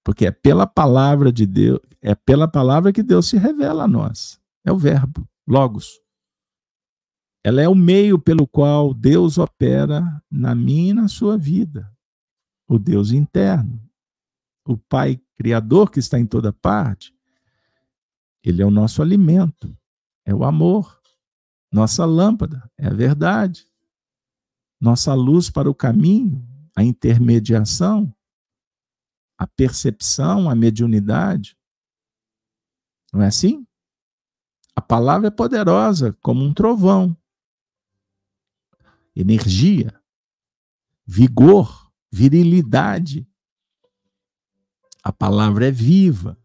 Porque 0.03 0.25
é 0.25 0.31
pela 0.31 0.65
palavra 0.65 1.31
de 1.31 1.45
Deus, 1.45 1.79
é 2.01 2.15
pela 2.15 2.47
palavra 2.47 2.91
que 2.91 3.03
Deus 3.03 3.27
se 3.27 3.37
revela 3.37 3.83
a 3.83 3.87
nós. 3.87 4.41
É 4.65 4.71
o 4.71 4.77
verbo, 4.77 5.27
logos. 5.47 6.01
Ela 7.47 7.61
é 7.61 7.69
o 7.69 7.75
meio 7.75 8.19
pelo 8.19 8.45
qual 8.45 8.93
Deus 8.93 9.37
opera 9.37 10.21
na 10.29 10.53
minha 10.53 10.89
e 10.89 10.93
na 10.93 11.07
sua 11.07 11.37
vida. 11.37 11.89
O 12.67 12.77
Deus 12.77 13.11
interno, 13.11 13.81
o 14.65 14.75
Pai 14.75 15.21
criador 15.37 15.89
que 15.89 15.99
está 15.99 16.19
em 16.19 16.25
toda 16.25 16.51
parte. 16.51 17.15
Ele 18.43 18.61
é 18.61 18.65
o 18.65 18.71
nosso 18.71 19.01
alimento, 19.01 19.73
é 20.25 20.35
o 20.35 20.43
amor. 20.43 20.99
Nossa 21.71 22.03
lâmpada 22.03 22.69
é 22.77 22.87
a 22.87 22.93
verdade. 22.93 23.65
Nossa 24.81 25.13
luz 25.13 25.49
para 25.49 25.69
o 25.69 25.75
caminho, 25.75 26.45
a 26.75 26.83
intermediação 26.83 28.13
a 29.37 29.45
percepção, 29.45 30.49
a 30.49 30.55
mediunidade. 30.55 31.55
Não 33.13 33.21
é 33.21 33.27
assim? 33.27 33.65
A 34.75 34.81
palavra 34.81 35.27
é 35.27 35.31
poderosa 35.31 36.17
como 36.21 36.43
um 36.43 36.53
trovão. 36.53 37.15
Energia, 39.19 39.99
vigor, 41.03 41.91
virilidade. 42.11 43.27
A 45.03 45.11
palavra 45.11 45.67
é 45.67 45.71
viva, 45.71 46.37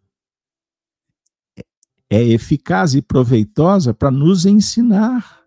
é 2.08 2.22
eficaz 2.22 2.94
e 2.94 3.02
proveitosa 3.02 3.92
para 3.92 4.10
nos 4.10 4.46
ensinar 4.46 5.46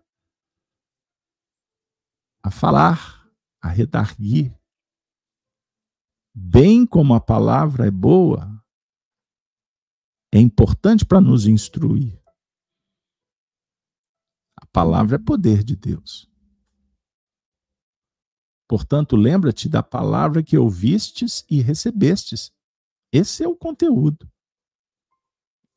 a 2.42 2.50
falar, 2.50 3.28
a 3.60 3.68
redarguir, 3.68 4.56
bem 6.32 6.86
como 6.86 7.12
a 7.12 7.20
palavra 7.20 7.88
é 7.88 7.90
boa, 7.90 8.64
é 10.32 10.38
importante 10.38 11.04
para 11.04 11.20
nos 11.20 11.46
instruir. 11.46 12.22
A 14.56 14.66
palavra 14.66 15.16
é 15.16 15.18
poder 15.18 15.64
de 15.64 15.74
Deus. 15.74 16.30
Portanto, 18.68 19.16
lembra-te 19.16 19.68
da 19.68 19.82
palavra 19.82 20.42
que 20.42 20.58
ouvistes 20.58 21.44
e 21.48 21.60
recebestes. 21.60 22.52
Esse 23.12 23.44
é 23.44 23.48
o 23.48 23.56
conteúdo. 23.56 24.28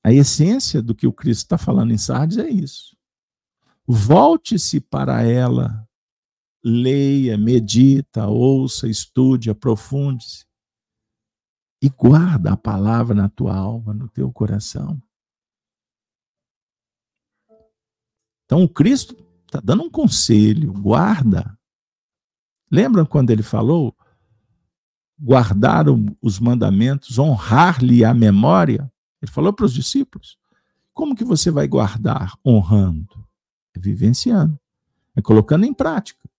A 0.04 0.12
essência 0.12 0.82
do 0.82 0.96
que 0.96 1.06
o 1.06 1.14
Cristo 1.14 1.44
está 1.44 1.58
falando 1.58 1.92
em 1.92 1.98
Sardes 1.98 2.38
é 2.38 2.50
isso. 2.50 2.98
Volte-se 3.86 4.80
para 4.80 5.24
ela, 5.24 5.88
leia, 6.64 7.38
medita, 7.38 8.28
ouça, 8.28 8.88
estude, 8.88 9.50
aprofunde-se 9.50 10.46
e 11.82 11.90
guarda 11.90 12.54
a 12.54 12.58
palavra 12.58 13.16
na 13.16 13.30
tua 13.30 13.56
alma, 13.56 13.94
no 13.94 14.08
teu 14.10 14.32
coração. 14.32 15.02
Então, 18.46 18.64
o 18.64 18.70
Cristo 18.70 19.16
está 19.46 19.60
dando 19.60 19.84
um 19.84 19.90
conselho, 19.90 20.74
guarda. 20.74 21.59
Lembram 22.72 23.06
quando 23.06 23.32
ele 23.32 23.44
falou? 23.44 23.96
Guardar 25.20 25.86
os 26.22 26.40
mandamentos, 26.40 27.18
honrar-lhe 27.18 28.06
a 28.06 28.14
memória. 28.14 28.92
Ele 29.22 29.32
falou 29.32 29.52
para 29.52 29.66
os 29.66 29.74
discípulos. 29.74 30.38
Como 30.94 31.16
que 31.16 31.24
você 31.24 31.52
vai 31.52 31.68
guardar 31.68 32.34
honrando? 32.46 33.28
É 33.76 33.80
vivenciando, 33.80 34.60
é 35.16 35.22
colocando 35.22 35.66
em 35.66 35.74
prática. 35.74 36.30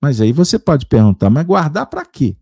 Mas 0.00 0.20
aí 0.20 0.32
você 0.32 0.58
pode 0.58 0.86
perguntar, 0.86 1.28
mas 1.28 1.46
guardar 1.46 1.86
para 1.86 2.04
quê? 2.04 2.36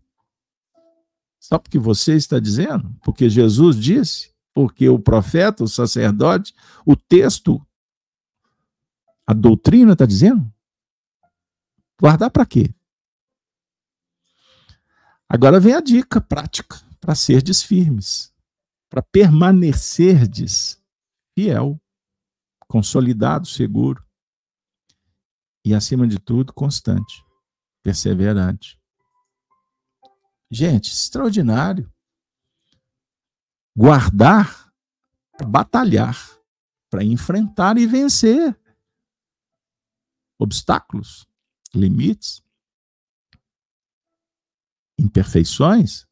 Só 1.39 1.57
porque 1.57 1.79
você 1.79 2.15
está 2.15 2.39
dizendo? 2.39 2.95
Porque 3.01 3.29
Jesus 3.29 3.77
disse? 3.77 4.33
Porque 4.53 4.89
o 4.89 4.99
profeta, 4.99 5.63
o 5.63 5.67
sacerdote, 5.67 6.53
o 6.85 6.95
texto, 6.95 7.65
a 9.25 9.33
doutrina 9.33 9.93
está 9.93 10.05
dizendo? 10.05 10.51
Guardar 11.99 12.29
para 12.29 12.45
quê? 12.45 12.73
Agora 15.27 15.59
vem 15.59 15.73
a 15.73 15.81
dica 15.81 16.21
prática 16.21 16.77
para 17.01 17.15
serdes 17.15 17.61
firmes, 17.61 18.33
para 18.89 19.01
permanecerdes 19.01 20.81
fiel, 21.33 21.81
consolidado, 22.67 23.47
seguro 23.47 24.05
e, 25.65 25.73
acima 25.73 26.07
de 26.07 26.17
tudo, 26.17 26.53
constante, 26.53 27.25
perseverante. 27.83 28.79
Gente, 30.49 30.91
extraordinário. 30.91 31.91
Guardar, 33.75 34.71
batalhar, 35.45 36.15
para 36.89 37.03
enfrentar 37.03 37.77
e 37.77 37.85
vencer 37.85 38.57
obstáculos, 40.39 41.27
limites, 41.73 42.41
imperfeições, 44.97 46.07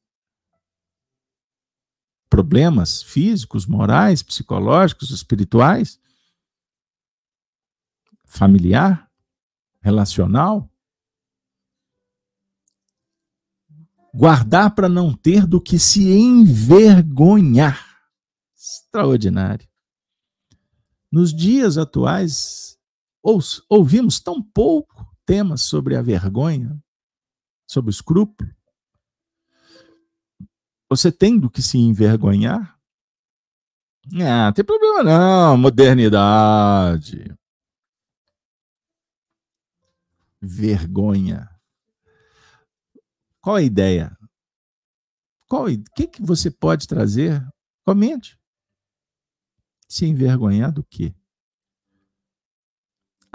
problemas 2.29 3.01
físicos, 3.01 3.65
morais, 3.65 4.21
psicológicos, 4.21 5.09
espirituais, 5.09 5.99
familiar, 8.25 9.09
relacional. 9.81 10.69
Guardar 14.13 14.73
para 14.73 14.87
não 14.87 15.13
ter 15.13 15.45
do 15.45 15.61
que 15.61 15.77
se 15.77 16.09
envergonhar. 16.11 17.85
Extraordinário. 18.55 19.67
Nos 21.11 21.33
dias 21.33 21.77
atuais, 21.77 22.77
ouvimos 23.69 24.19
tão 24.19 24.41
pouco 24.41 25.14
temas 25.25 25.61
sobre 25.61 25.95
a 25.95 26.01
vergonha, 26.01 26.81
sobre 27.67 27.89
o 27.89 27.91
escrúpulo. 27.91 28.53
Você 30.89 31.11
tem 31.11 31.39
do 31.39 31.49
que 31.49 31.61
se 31.61 31.77
envergonhar? 31.77 32.79
Ah, 34.13 34.45
não 34.45 34.53
tem 34.53 34.63
problema 34.63 35.03
não, 35.03 35.57
modernidade. 35.57 37.35
Vergonha. 40.39 41.49
Qual 43.41 43.55
a 43.55 43.61
ideia? 43.61 44.15
Qual 45.47 45.65
o 45.65 45.83
que, 45.95 46.07
que 46.07 46.21
você 46.21 46.51
pode 46.51 46.87
trazer? 46.87 47.43
Comente. 47.83 48.39
Se 49.87 50.05
envergonhar 50.05 50.71
do 50.71 50.83
quê? 50.83 51.15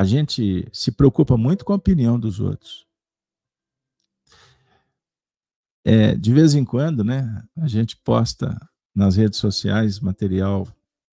A 0.00 0.04
gente 0.04 0.66
se 0.72 0.90
preocupa 0.90 1.36
muito 1.36 1.62
com 1.62 1.74
a 1.74 1.76
opinião 1.76 2.18
dos 2.18 2.40
outros. 2.40 2.86
É, 5.84 6.14
de 6.14 6.32
vez 6.32 6.54
em 6.54 6.64
quando, 6.64 7.04
né, 7.04 7.46
a 7.58 7.68
gente 7.68 7.98
posta 7.98 8.58
nas 8.94 9.16
redes 9.16 9.38
sociais 9.38 10.00
material 10.00 10.66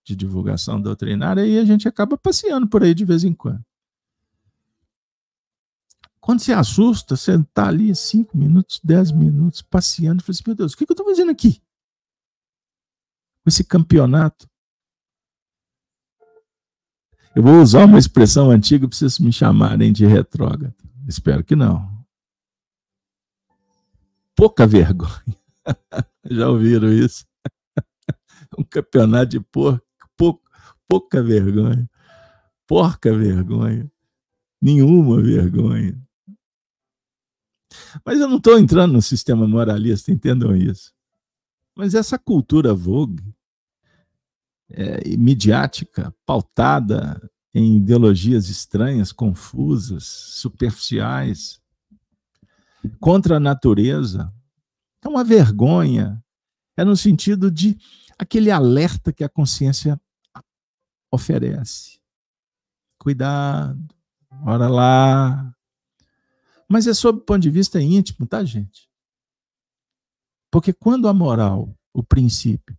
de 0.05 0.15
divulgação 0.15 0.79
doutrinária 0.79 1.45
e 1.45 1.59
a 1.59 1.65
gente 1.65 1.85
acaba 1.85 2.17
passeando 2.17 2.65
por 2.65 2.81
aí 2.81 2.93
de 2.93 3.03
vez 3.03 3.25
em 3.25 3.33
quando. 3.33 3.61
Quando 6.21 6.39
você 6.39 6.53
assusta, 6.53 7.17
você 7.17 7.35
está 7.35 7.67
ali 7.67 7.93
cinco 7.93 8.37
minutos, 8.37 8.79
dez 8.81 9.11
minutos, 9.11 9.61
passeando, 9.61 10.21
e 10.21 10.23
fala 10.23 10.31
assim, 10.33 10.43
meu 10.47 10.55
Deus, 10.55 10.71
o 10.71 10.77
que, 10.77 10.85
eu 10.89 10.93
estou 10.93 11.05
fazendo 11.05 11.31
aqui? 11.31 11.61
Esse 13.45 13.65
campeonato. 13.65 14.49
Eu 17.37 17.43
vou 17.43 17.61
usar 17.61 17.85
uma 17.85 17.99
expressão 17.99 18.49
antiga 18.49 18.87
vocês 18.87 19.19
me 19.19 19.31
chamarem 19.31 19.93
de 19.93 20.07
retrógrado. 20.07 20.73
Espero 21.07 21.43
que 21.43 21.55
não 21.55 21.97
pouca 24.37 24.67
vergonha. 24.67 25.37
Já 26.29 26.47
ouviram 26.47 26.93
isso? 26.93 27.25
um 28.57 28.63
campeonato 28.63 29.31
de 29.31 29.39
porco, 29.39 29.83
pouca, 30.15 30.51
pouca 30.87 31.23
vergonha. 31.23 31.89
Porca 32.67 33.15
vergonha. 33.17 33.91
Nenhuma 34.61 35.21
vergonha. 35.21 35.99
Mas 38.05 38.19
eu 38.19 38.27
não 38.27 38.37
estou 38.37 38.57
entrando 38.57 38.93
no 38.93 39.01
sistema 39.01 39.47
moralista, 39.47 40.11
entendam 40.11 40.55
isso. 40.55 40.93
Mas 41.75 41.93
essa 41.93 42.17
cultura 42.17 42.73
vogue, 42.73 43.23
é, 44.69 45.17
midiática, 45.17 46.13
pautada 46.25 47.21
em 47.53 47.77
ideologias 47.77 48.49
estranhas, 48.49 49.11
confusas, 49.11 50.03
superficiais, 50.05 51.59
contra 52.99 53.37
a 53.37 53.39
natureza. 53.39 54.31
É 55.03 55.07
uma 55.07 55.23
vergonha. 55.23 56.23
É 56.75 56.85
no 56.85 56.95
sentido 56.95 57.49
de 57.49 57.77
aquele 58.17 58.51
alerta 58.51 59.11
que 59.11 59.23
a 59.23 59.29
consciência 59.29 59.99
oferece. 61.11 61.99
Cuidado, 62.99 63.87
ora 64.43 64.67
lá. 64.67 65.55
Mas 66.69 66.85
é 66.85 66.93
sob 66.93 67.19
o 67.19 67.21
ponto 67.21 67.39
de 67.39 67.49
vista 67.49 67.81
íntimo, 67.81 68.27
tá, 68.27 68.43
gente? 68.43 68.87
Porque 70.51 70.73
quando 70.73 71.07
a 71.07 71.13
moral, 71.13 71.75
o 71.93 72.03
princípio, 72.03 72.76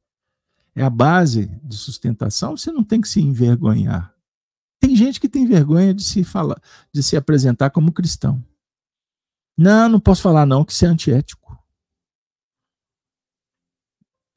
é 0.79 0.85
a 0.85 0.91
base 0.91 1.47
de 1.65 1.77
sustentação, 1.77 2.57
você 2.57 2.71
não 2.71 2.85
tem 2.85 3.01
que 3.01 3.09
se 3.09 3.21
envergonhar. 3.21 4.15
Tem 4.79 4.95
gente 4.95 5.21
que 5.21 5.29
tem 5.29 5.45
vergonha 5.45 5.93
de 5.93 6.05
se 6.05 6.23
falar, 6.23 6.63
de 6.95 7.03
se 7.03 7.17
apresentar 7.17 7.71
como 7.71 7.93
cristão. 7.93 8.41
Não, 9.57 9.89
não 9.89 9.99
posso 9.99 10.23
falar 10.23 10.47
não, 10.47 10.65
que 10.65 10.71
isso 10.71 10.85
é 10.85 10.89
antiético. 10.89 11.59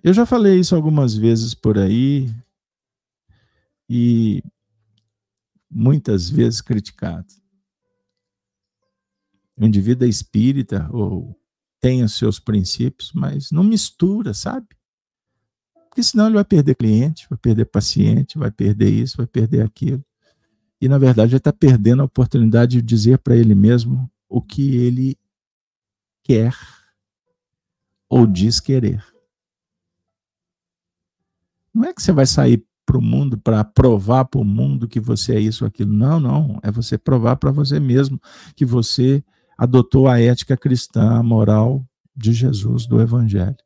Eu 0.03 0.15
já 0.15 0.25
falei 0.25 0.59
isso 0.59 0.75
algumas 0.75 1.15
vezes 1.15 1.53
por 1.53 1.77
aí 1.77 2.33
e 3.87 4.43
muitas 5.69 6.27
vezes 6.27 6.59
criticado. 6.59 7.31
O 9.55 9.63
indivíduo 9.63 10.07
é 10.07 10.09
espírita 10.09 10.89
ou 10.91 11.39
tem 11.79 12.03
os 12.03 12.17
seus 12.17 12.39
princípios, 12.39 13.11
mas 13.13 13.51
não 13.51 13.63
mistura, 13.63 14.33
sabe? 14.33 14.67
Porque 15.91 16.03
senão 16.03 16.27
ele 16.27 16.35
vai 16.35 16.45
perder 16.45 16.75
cliente, 16.75 17.27
vai 17.29 17.37
perder 17.37 17.65
paciente, 17.65 18.37
vai 18.37 18.49
perder 18.49 18.89
isso, 18.89 19.17
vai 19.17 19.27
perder 19.27 19.61
aquilo. 19.61 20.01
E 20.79 20.87
na 20.87 20.97
verdade 20.97 21.33
ele 21.33 21.37
está 21.37 21.51
perdendo 21.51 22.01
a 22.01 22.05
oportunidade 22.05 22.77
de 22.77 22.81
dizer 22.81 23.17
para 23.17 23.35
ele 23.35 23.53
mesmo 23.53 24.09
o 24.29 24.41
que 24.41 24.77
ele 24.77 25.17
quer 26.23 26.55
ou 28.09 28.25
diz 28.25 28.61
querer. 28.61 29.05
Não 31.73 31.83
é 31.83 31.93
que 31.93 32.01
você 32.01 32.13
vai 32.13 32.25
sair 32.25 32.65
para 32.85 32.97
o 32.97 33.01
mundo 33.01 33.37
para 33.37 33.61
provar 33.65 34.23
para 34.23 34.39
o 34.39 34.45
mundo 34.45 34.87
que 34.87 34.99
você 34.99 35.35
é 35.35 35.39
isso 35.41 35.65
ou 35.65 35.67
aquilo. 35.67 35.91
Não, 35.91 36.21
não. 36.21 36.57
É 36.63 36.71
você 36.71 36.97
provar 36.97 37.35
para 37.35 37.51
você 37.51 37.81
mesmo 37.81 38.17
que 38.55 38.65
você 38.65 39.21
adotou 39.57 40.07
a 40.07 40.21
ética 40.21 40.55
cristã, 40.55 41.17
a 41.17 41.23
moral 41.23 41.85
de 42.15 42.31
Jesus, 42.31 42.87
do 42.87 43.01
Evangelho. 43.01 43.57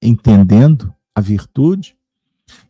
Entendendo 0.00 0.94
a 1.14 1.20
virtude 1.20 1.96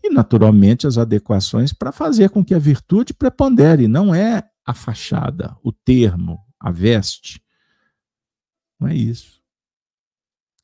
e, 0.02 0.10
naturalmente, 0.10 0.86
as 0.86 0.98
adequações 0.98 1.72
para 1.72 1.92
fazer 1.92 2.30
com 2.30 2.44
que 2.44 2.54
a 2.54 2.58
virtude 2.58 3.14
prepondere. 3.14 3.86
Não 3.86 4.14
é 4.14 4.50
a 4.64 4.74
fachada, 4.74 5.56
o 5.62 5.72
termo, 5.72 6.44
a 6.58 6.70
veste. 6.70 7.42
Não 8.80 8.88
é 8.88 8.94
isso. 8.94 9.42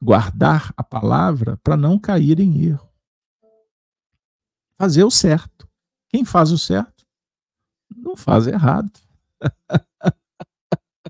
Guardar 0.01 0.73
a 0.77 0.83
palavra 0.83 1.57
para 1.59 1.77
não 1.77 1.99
cair 1.99 2.41
em 2.41 2.65
erro. 2.65 2.89
Fazer 4.75 5.05
o 5.05 5.11
certo. 5.11 5.69
Quem 6.09 6.25
faz 6.25 6.51
o 6.51 6.59
certo 6.59 7.07
não 7.97 8.17
faz 8.17 8.47
errado. 8.47 8.91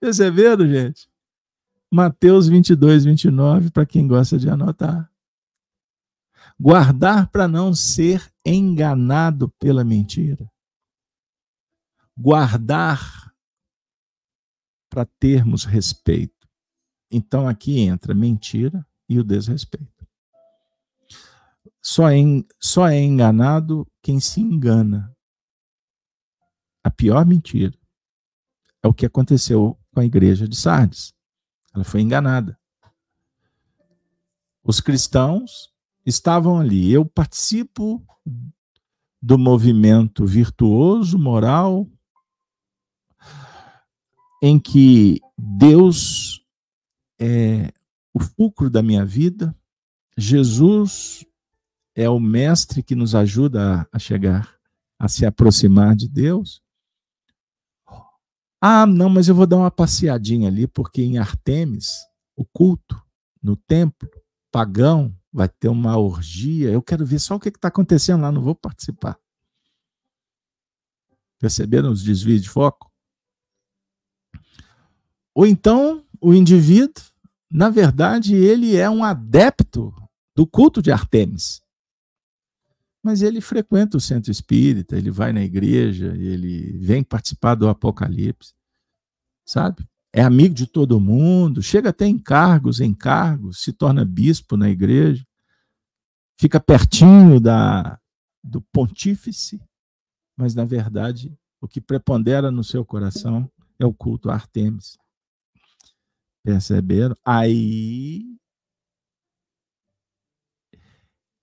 Perceberam, 0.00 0.66
gente? 0.66 1.09
Mateus 1.90 2.48
22, 2.48 3.04
29, 3.04 3.70
para 3.70 3.84
quem 3.84 4.06
gosta 4.06 4.38
de 4.38 4.48
anotar. 4.48 5.10
Guardar 6.58 7.28
para 7.30 7.48
não 7.48 7.74
ser 7.74 8.30
enganado 8.44 9.48
pela 9.58 9.82
mentira 9.82 10.50
guardar 12.20 13.34
para 14.90 15.06
termos 15.06 15.64
respeito. 15.64 16.48
Então 17.10 17.48
aqui 17.48 17.78
entra 17.80 18.14
mentira 18.14 18.86
e 19.08 19.18
o 19.18 19.24
desrespeito. 19.24 20.06
Só 21.82 22.10
é, 22.10 22.18
só 22.60 22.86
é 22.88 23.00
enganado 23.00 23.90
quem 24.02 24.20
se 24.20 24.40
engana. 24.40 25.16
A 26.84 26.90
pior 26.90 27.26
mentira 27.26 27.76
É 28.82 28.88
o 28.88 28.94
que 28.94 29.06
aconteceu 29.06 29.78
com 29.92 30.00
a 30.00 30.04
igreja 30.04 30.46
de 30.46 30.56
Sardes. 30.56 31.14
Ela 31.74 31.84
foi 31.84 32.00
enganada. 32.00 32.58
Os 34.62 34.80
cristãos 34.80 35.72
estavam 36.04 36.58
ali. 36.58 36.92
Eu 36.92 37.04
participo 37.04 38.04
do 39.22 39.38
movimento 39.38 40.24
virtuoso, 40.24 41.18
moral, 41.18 41.86
em 44.42 44.58
que 44.58 45.20
Deus 45.36 46.42
é 47.18 47.70
o 48.14 48.20
fulcro 48.20 48.70
da 48.70 48.82
minha 48.82 49.04
vida, 49.04 49.54
Jesus 50.16 51.24
é 51.94 52.08
o 52.08 52.18
mestre 52.18 52.82
que 52.82 52.94
nos 52.94 53.14
ajuda 53.14 53.86
a 53.92 53.98
chegar, 53.98 54.56
a 54.98 55.08
se 55.08 55.26
aproximar 55.26 55.94
de 55.94 56.08
Deus. 56.08 56.62
Ah, 58.60 58.84
não, 58.86 59.08
mas 59.08 59.26
eu 59.26 59.34
vou 59.34 59.46
dar 59.46 59.56
uma 59.56 59.70
passeadinha 59.70 60.48
ali, 60.48 60.66
porque 60.66 61.00
em 61.00 61.16
Artemis, 61.16 61.92
o 62.36 62.44
culto 62.44 63.02
no 63.42 63.56
templo 63.56 64.08
pagão 64.52 65.16
vai 65.32 65.48
ter 65.48 65.68
uma 65.68 65.96
orgia. 65.96 66.70
Eu 66.70 66.82
quero 66.82 67.06
ver 67.06 67.20
só 67.20 67.36
o 67.36 67.40
que 67.40 67.48
está 67.48 67.68
acontecendo 67.68 68.22
lá, 68.22 68.30
não 68.30 68.42
vou 68.42 68.54
participar. 68.54 69.18
Perceberam 71.38 71.90
os 71.90 72.02
desvios 72.02 72.42
de 72.42 72.50
foco? 72.50 72.90
Ou 75.34 75.46
então, 75.46 76.04
o 76.20 76.34
indivíduo, 76.34 77.02
na 77.50 77.70
verdade, 77.70 78.34
ele 78.34 78.76
é 78.76 78.90
um 78.90 79.02
adepto 79.02 79.94
do 80.36 80.46
culto 80.46 80.82
de 80.82 80.92
Artemis. 80.92 81.62
Mas 83.02 83.22
ele 83.22 83.40
frequenta 83.40 83.96
o 83.96 84.00
centro 84.00 84.30
espírita, 84.30 84.96
ele 84.96 85.10
vai 85.10 85.32
na 85.32 85.42
igreja, 85.42 86.14
ele 86.16 86.78
vem 86.78 87.02
participar 87.02 87.54
do 87.54 87.68
Apocalipse, 87.68 88.52
sabe? 89.44 89.88
É 90.12 90.22
amigo 90.22 90.54
de 90.54 90.66
todo 90.66 91.00
mundo, 91.00 91.62
chega 91.62 91.90
até 91.90 92.06
em 92.06 92.18
cargos, 92.18 92.80
em 92.80 92.92
cargos, 92.92 93.62
se 93.62 93.72
torna 93.72 94.04
bispo 94.04 94.56
na 94.56 94.68
igreja, 94.68 95.24
fica 96.38 96.60
pertinho 96.60 97.40
da, 97.40 97.98
do 98.42 98.60
pontífice, 98.60 99.62
mas 100.36 100.54
na 100.54 100.64
verdade 100.64 101.34
o 101.60 101.68
que 101.68 101.80
prepondera 101.80 102.50
no 102.50 102.64
seu 102.64 102.84
coração 102.84 103.50
é 103.78 103.86
o 103.86 103.92
culto 103.92 104.30
a 104.30 104.34
Artemis. 104.34 104.98
Perceberam? 106.42 107.14
Aí 107.24 108.39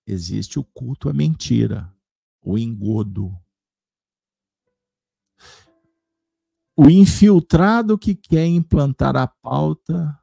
existe 0.08 0.58
o 0.58 0.64
culto 0.64 1.10
à 1.10 1.14
mentira, 1.14 1.94
o 2.42 2.58
engodo. 2.58 3.38
O 6.76 6.90
infiltrado 6.90 7.98
que 7.98 8.16
quer 8.16 8.46
implantar 8.46 9.18
a 9.18 9.28
pauta 9.28 10.18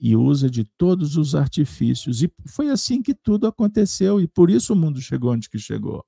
e 0.00 0.16
usa 0.16 0.48
de 0.48 0.64
todos 0.64 1.16
os 1.16 1.34
artifícios. 1.34 2.22
E 2.22 2.32
foi 2.46 2.70
assim 2.70 3.02
que 3.02 3.14
tudo 3.14 3.46
aconteceu, 3.46 4.20
e 4.20 4.26
por 4.26 4.50
isso 4.50 4.72
o 4.72 4.76
mundo 4.76 5.00
chegou 5.00 5.32
onde 5.32 5.50
que 5.50 5.58
chegou. 5.58 6.04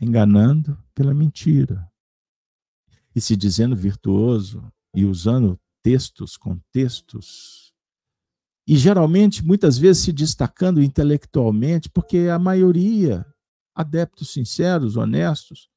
Enganando 0.00 0.78
pela 0.94 1.12
mentira. 1.12 1.90
E 3.14 3.20
se 3.20 3.36
dizendo 3.36 3.74
virtuoso 3.74 4.72
e 4.94 5.04
usando 5.04 5.58
textos, 5.82 6.36
contextos 6.36 7.69
e 8.70 8.76
geralmente, 8.76 9.44
muitas 9.44 9.76
vezes, 9.76 10.04
se 10.04 10.12
destacando 10.12 10.80
intelectualmente, 10.80 11.90
porque 11.90 12.28
a 12.32 12.38
maioria, 12.38 13.26
adeptos 13.74 14.32
sinceros, 14.32 14.96
honestos, 14.96 15.68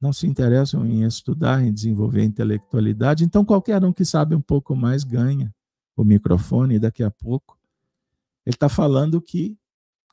não 0.00 0.12
se 0.12 0.24
interessam 0.24 0.86
em 0.86 1.02
estudar, 1.02 1.60
em 1.60 1.72
desenvolver 1.72 2.22
intelectualidade. 2.22 3.24
Então, 3.24 3.44
qualquer 3.44 3.84
um 3.84 3.92
que 3.92 4.04
sabe 4.04 4.36
um 4.36 4.40
pouco 4.40 4.76
mais 4.76 5.02
ganha 5.02 5.52
o 5.96 6.04
microfone 6.04 6.76
e 6.76 6.78
daqui 6.78 7.02
a 7.02 7.10
pouco 7.10 7.58
ele 8.46 8.54
está 8.54 8.68
falando 8.68 9.20
que 9.20 9.58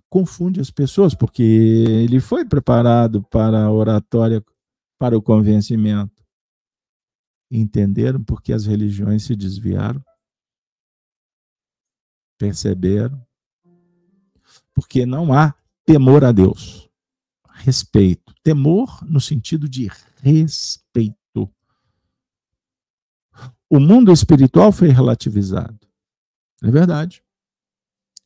confunde 0.10 0.60
as 0.60 0.72
pessoas, 0.72 1.14
porque 1.14 1.44
ele 1.44 2.20
foi 2.20 2.44
preparado 2.44 3.22
para 3.22 3.64
a 3.64 3.72
oratória, 3.72 4.44
para 4.98 5.16
o 5.16 5.22
convencimento. 5.22 6.26
Entenderam 7.52 8.24
porque 8.24 8.52
as 8.52 8.66
religiões 8.66 9.22
se 9.22 9.36
desviaram? 9.36 10.04
Perceberam? 12.38 13.22
Porque 14.74 15.06
não 15.06 15.34
há 15.34 15.54
temor 15.86 16.24
a 16.24 16.32
Deus. 16.32 16.90
Respeito. 17.50 18.34
Temor 18.44 19.04
no 19.06 19.22
sentido 19.22 19.70
de 19.70 19.90
respeito. 20.22 21.16
O 23.70 23.80
mundo 23.80 24.12
espiritual 24.12 24.72
foi 24.72 24.90
relativizado. 24.90 25.80
É 26.64 26.70
verdade. 26.70 27.24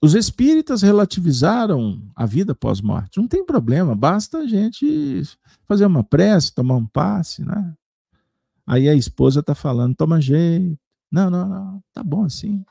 Os 0.01 0.15
espíritas 0.15 0.81
relativizaram 0.81 2.01
a 2.15 2.25
vida 2.25 2.55
pós-morte. 2.55 3.19
Não 3.19 3.27
tem 3.27 3.45
problema, 3.45 3.93
basta 3.95 4.39
a 4.39 4.47
gente 4.47 5.23
fazer 5.67 5.85
uma 5.85 6.03
prece, 6.03 6.53
tomar 6.53 6.75
um 6.75 6.85
passe, 6.85 7.43
né? 7.43 7.75
Aí 8.65 8.87
a 8.87 8.95
esposa 8.95 9.41
está 9.41 9.53
falando, 9.53 9.95
toma 9.95 10.21
jeito. 10.21 10.79
Não, 11.11 11.29
não, 11.29 11.49
não, 11.49 11.83
tá 11.91 12.03
bom 12.03 12.23
assim. 12.23 12.63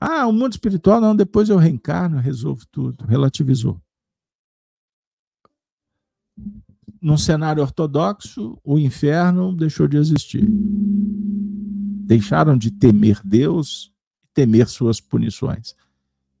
Ah, 0.00 0.26
o 0.26 0.32
mundo 0.32 0.52
espiritual, 0.52 1.00
não, 1.00 1.14
depois 1.14 1.48
eu 1.48 1.56
reencarno, 1.56 2.18
resolvo 2.18 2.64
tudo. 2.70 3.04
Relativizou. 3.04 3.80
Num 7.00 7.16
cenário 7.16 7.62
ortodoxo, 7.62 8.58
o 8.62 8.78
inferno 8.78 9.54
deixou 9.54 9.88
de 9.88 9.96
existir. 9.96 10.46
Deixaram 10.48 12.56
de 12.56 12.70
temer 12.70 13.20
Deus 13.24 13.92
e 14.24 14.28
temer 14.32 14.68
suas 14.68 15.00
punições. 15.00 15.74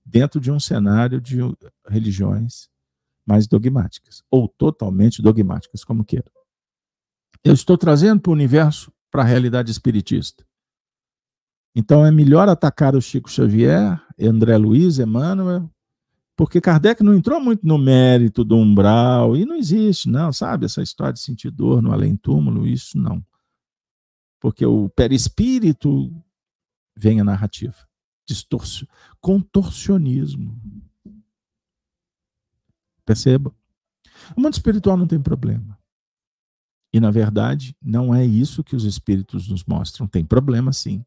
Dentro 0.04 0.40
de 0.40 0.50
um 0.50 0.58
cenário 0.58 1.20
de 1.20 1.38
religiões 1.86 2.68
mais 3.26 3.46
dogmáticas, 3.46 4.22
ou 4.30 4.48
totalmente 4.48 5.20
dogmáticas, 5.20 5.84
como 5.84 6.04
queira. 6.04 6.30
Eu 7.44 7.52
estou 7.52 7.76
trazendo 7.76 8.20
para 8.20 8.30
o 8.30 8.32
universo, 8.32 8.90
para 9.10 9.22
a 9.22 9.26
realidade 9.26 9.70
espiritista. 9.70 10.47
Então 11.78 12.04
é 12.04 12.10
melhor 12.10 12.48
atacar 12.48 12.96
o 12.96 13.00
Chico 13.00 13.30
Xavier, 13.30 14.04
André 14.20 14.56
Luiz, 14.56 14.98
Emmanuel, 14.98 15.70
porque 16.36 16.60
Kardec 16.60 17.04
não 17.04 17.14
entrou 17.14 17.40
muito 17.40 17.64
no 17.64 17.78
mérito 17.78 18.42
do 18.42 18.56
umbral, 18.56 19.36
e 19.36 19.44
não 19.44 19.54
existe, 19.54 20.08
não, 20.08 20.32
sabe? 20.32 20.66
Essa 20.66 20.82
história 20.82 21.12
de 21.12 21.20
sentir 21.20 21.52
dor 21.52 21.80
no 21.80 21.92
além-túmulo, 21.92 22.66
isso 22.66 22.98
não. 22.98 23.24
Porque 24.40 24.66
o 24.66 24.88
perispírito 24.88 26.12
vem 26.96 27.20
a 27.20 27.24
narrativa. 27.24 27.86
Distorcio, 28.26 28.88
contorcionismo. 29.20 30.60
Perceba? 33.06 33.54
O 34.36 34.40
mundo 34.40 34.54
espiritual 34.54 34.96
não 34.96 35.06
tem 35.06 35.20
problema. 35.20 35.78
E, 36.92 36.98
na 36.98 37.12
verdade, 37.12 37.76
não 37.80 38.12
é 38.12 38.26
isso 38.26 38.64
que 38.64 38.74
os 38.74 38.82
espíritos 38.82 39.48
nos 39.48 39.62
mostram. 39.62 40.08
Tem 40.08 40.24
problema, 40.24 40.72
sim 40.72 41.04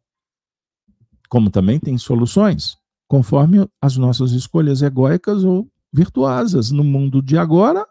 como 1.32 1.49
também 1.49 1.80
tem 1.80 1.98
soluções, 1.98 2.78
conforme 3.08 3.66
as 3.82 3.95
nossas 3.95 4.34
escolhas 4.34 4.82
egóicas 4.82 5.45
ou 5.45 5.66
virtuosas 5.91 6.72
no 6.72 6.84
mundo 6.84 7.22
de 7.22 7.38
agora, 7.38 7.88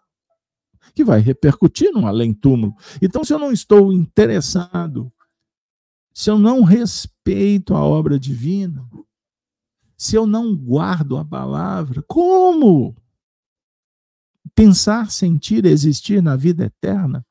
que 0.95 1.03
vai 1.03 1.21
repercutir 1.21 1.91
no 1.91 2.07
além-túmulo. 2.07 2.77
Então, 3.01 3.25
se 3.25 3.33
eu 3.33 3.39
não 3.39 3.51
estou 3.51 3.95
interessado, 3.95 5.11
se 6.12 6.31
eu 6.31 6.39
não 6.39 6.65
respeito 6.65 7.75
a 7.75 7.83
obra 7.83 8.21
divina, 8.21 8.87
se 9.97 10.15
eu 10.15 10.27
não 10.27 10.55
guardo 10.55 11.17
a 11.17 11.25
palavra, 11.25 12.03
como 12.07 12.95
pensar, 14.55 15.11
sentir, 15.11 15.65
existir 15.65 16.23
na 16.23 16.37
vida 16.37 16.67
eterna? 16.67 17.25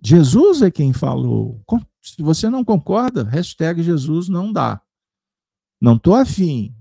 Jesus 0.00 0.62
é 0.62 0.70
quem 0.70 0.92
falou. 0.92 1.60
Se 2.00 2.22
você 2.22 2.48
não 2.48 2.64
concorda, 2.64 3.24
hashtag 3.24 3.82
Jesus 3.82 4.28
não 4.28 4.52
dá. 4.52 4.80
Não 5.80 5.96
estou 5.96 6.14
afim. 6.14 6.74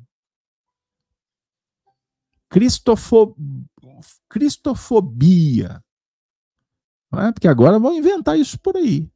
Cristofob... 2.50 3.36
Cristofobia. 4.30 5.84
É? 7.14 7.32
Porque 7.32 7.48
agora 7.48 7.80
vão 7.80 7.96
inventar 7.96 8.40
isso 8.40 8.58
por 8.60 8.78
aí. 8.78 9.12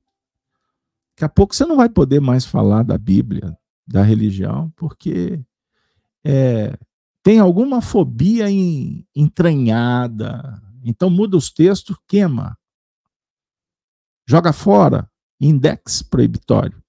Daqui 1.15 1.25
a 1.25 1.29
pouco 1.29 1.55
você 1.55 1.65
não 1.65 1.77
vai 1.77 1.87
poder 1.87 2.19
mais 2.19 2.45
falar 2.45 2.83
da 2.83 2.97
Bíblia, 2.97 3.57
da 3.87 4.01
religião, 4.01 4.71
porque 4.75 5.43
é, 6.23 6.77
tem 7.21 7.39
alguma 7.39 7.81
fobia 7.81 8.49
em, 8.49 9.07
entranhada. 9.15 10.61
Então 10.83 11.09
muda 11.09 11.37
os 11.37 11.51
textos, 11.51 11.95
queima. 12.07 12.57
Joga 14.27 14.51
fora 14.51 15.09
index 15.43 16.01
proibitório. 16.01 16.81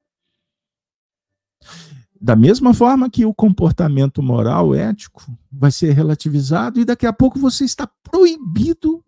Da 2.21 2.35
mesma 2.35 2.73
forma 2.73 3.11
que 3.11 3.27
o 3.27 3.35
comportamento 3.35 4.23
moral, 4.23 4.75
ético, 4.75 5.23
vai 5.53 5.71
ser 5.71 5.93
relativizado 5.93 6.81
e 6.81 6.85
daqui 6.85 7.07
a 7.07 7.13
pouco 7.13 7.39
você 7.39 7.65
está 7.65 7.87
proibido 8.03 9.05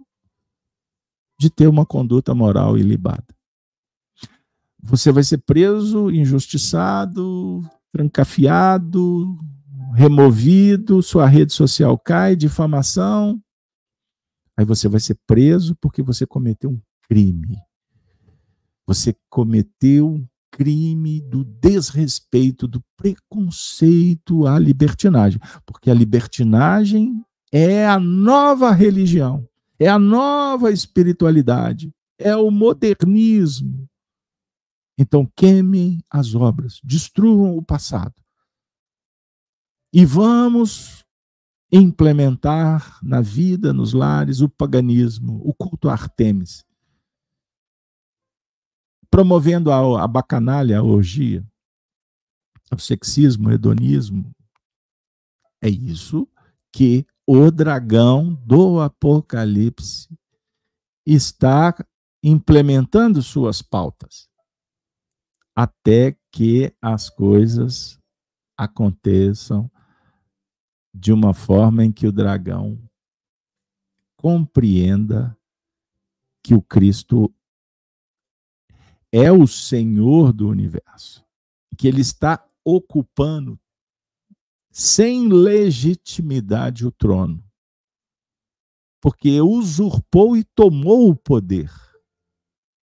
de 1.39 1.49
ter 1.49 1.67
uma 1.67 1.87
conduta 1.87 2.35
moral 2.35 2.77
ilibada. 2.77 3.25
Você 4.83 5.11
vai 5.11 5.23
ser 5.23 5.39
preso, 5.39 6.11
injustiçado, 6.11 7.63
trancafiado, 7.91 9.39
removido, 9.95 11.03
sua 11.03 11.27
rede 11.27 11.53
social 11.53 11.99
cai, 11.99 12.37
difamação. 12.37 13.41
Aí 14.57 14.65
você 14.65 14.89
vai 14.89 15.01
ser 15.01 15.19
preso 15.27 15.75
porque 15.77 16.03
você 16.03 16.27
cometeu 16.27 16.71
um 16.71 16.81
crime. 17.09 17.66
Você 18.87 19.17
cometeu 19.29 20.09
um 20.09 20.27
crime 20.51 21.21
do 21.21 21.45
desrespeito, 21.45 22.69
do 22.69 22.83
preconceito 22.97 24.47
à 24.47 24.59
libertinagem. 24.59 25.41
Porque 25.67 25.91
a 25.91 25.95
libertinagem 25.95 27.23
é 27.53 27.87
a 27.87 27.99
nova 27.99 28.71
religião, 28.71 29.47
é 29.79 29.89
a 29.89 29.99
nova 29.99 30.71
espiritualidade, 30.71 31.93
é 32.19 32.35
o 32.37 32.51
modernismo. 32.51 33.89
Então 34.99 35.31
queimem 35.37 36.03
as 36.11 36.35
obras, 36.35 36.81
destruam 36.83 37.57
o 37.57 37.63
passado. 37.63 38.15
E 39.93 40.05
vamos 40.07 41.05
implementar 41.71 42.99
na 43.03 43.21
vida, 43.21 43.73
nos 43.73 43.93
lares, 43.93 44.41
o 44.41 44.49
paganismo, 44.49 45.41
o 45.45 45.53
culto 45.53 45.89
a 45.89 45.93
Artemis 45.93 46.66
promovendo 49.11 49.71
a, 49.71 50.05
a 50.05 50.07
bacanalha, 50.07 50.79
a 50.79 50.83
orgia, 50.83 51.45
o 52.73 52.79
sexismo, 52.79 53.49
o 53.49 53.53
hedonismo. 53.53 54.31
É 55.63 55.69
isso 55.69 56.29
que 56.73 57.07
o 57.27 57.51
dragão 57.51 58.35
do 58.45 58.81
Apocalipse 58.81 60.09
está 61.05 61.75
implementando 62.23 63.23
suas 63.23 63.63
pautas 63.63 64.29
até 65.57 66.15
que 66.31 66.71
as 66.83 67.09
coisas 67.09 67.99
aconteçam 68.59 69.71
de 70.95 71.13
uma 71.13 71.33
forma 71.33 71.83
em 71.83 71.91
que 71.91 72.07
o 72.07 72.13
dragão 72.13 72.79
compreenda 74.17 75.37
que 76.43 76.55
o 76.55 76.61
Cristo 76.61 77.35
é 79.19 79.33
o 79.33 79.47
Senhor 79.47 80.31
do 80.31 80.47
universo, 80.47 81.25
que 81.79 81.89
ele 81.89 82.03
está 82.03 82.47
ocupando 82.63 83.59
sem 84.71 85.27
legitimidade 85.29 86.87
o 86.87 86.93
trono, 86.93 87.43
porque 89.01 89.41
usurpou 89.41 90.37
e 90.37 90.45
tomou 90.45 91.09
o 91.09 91.17
poder. 91.17 91.73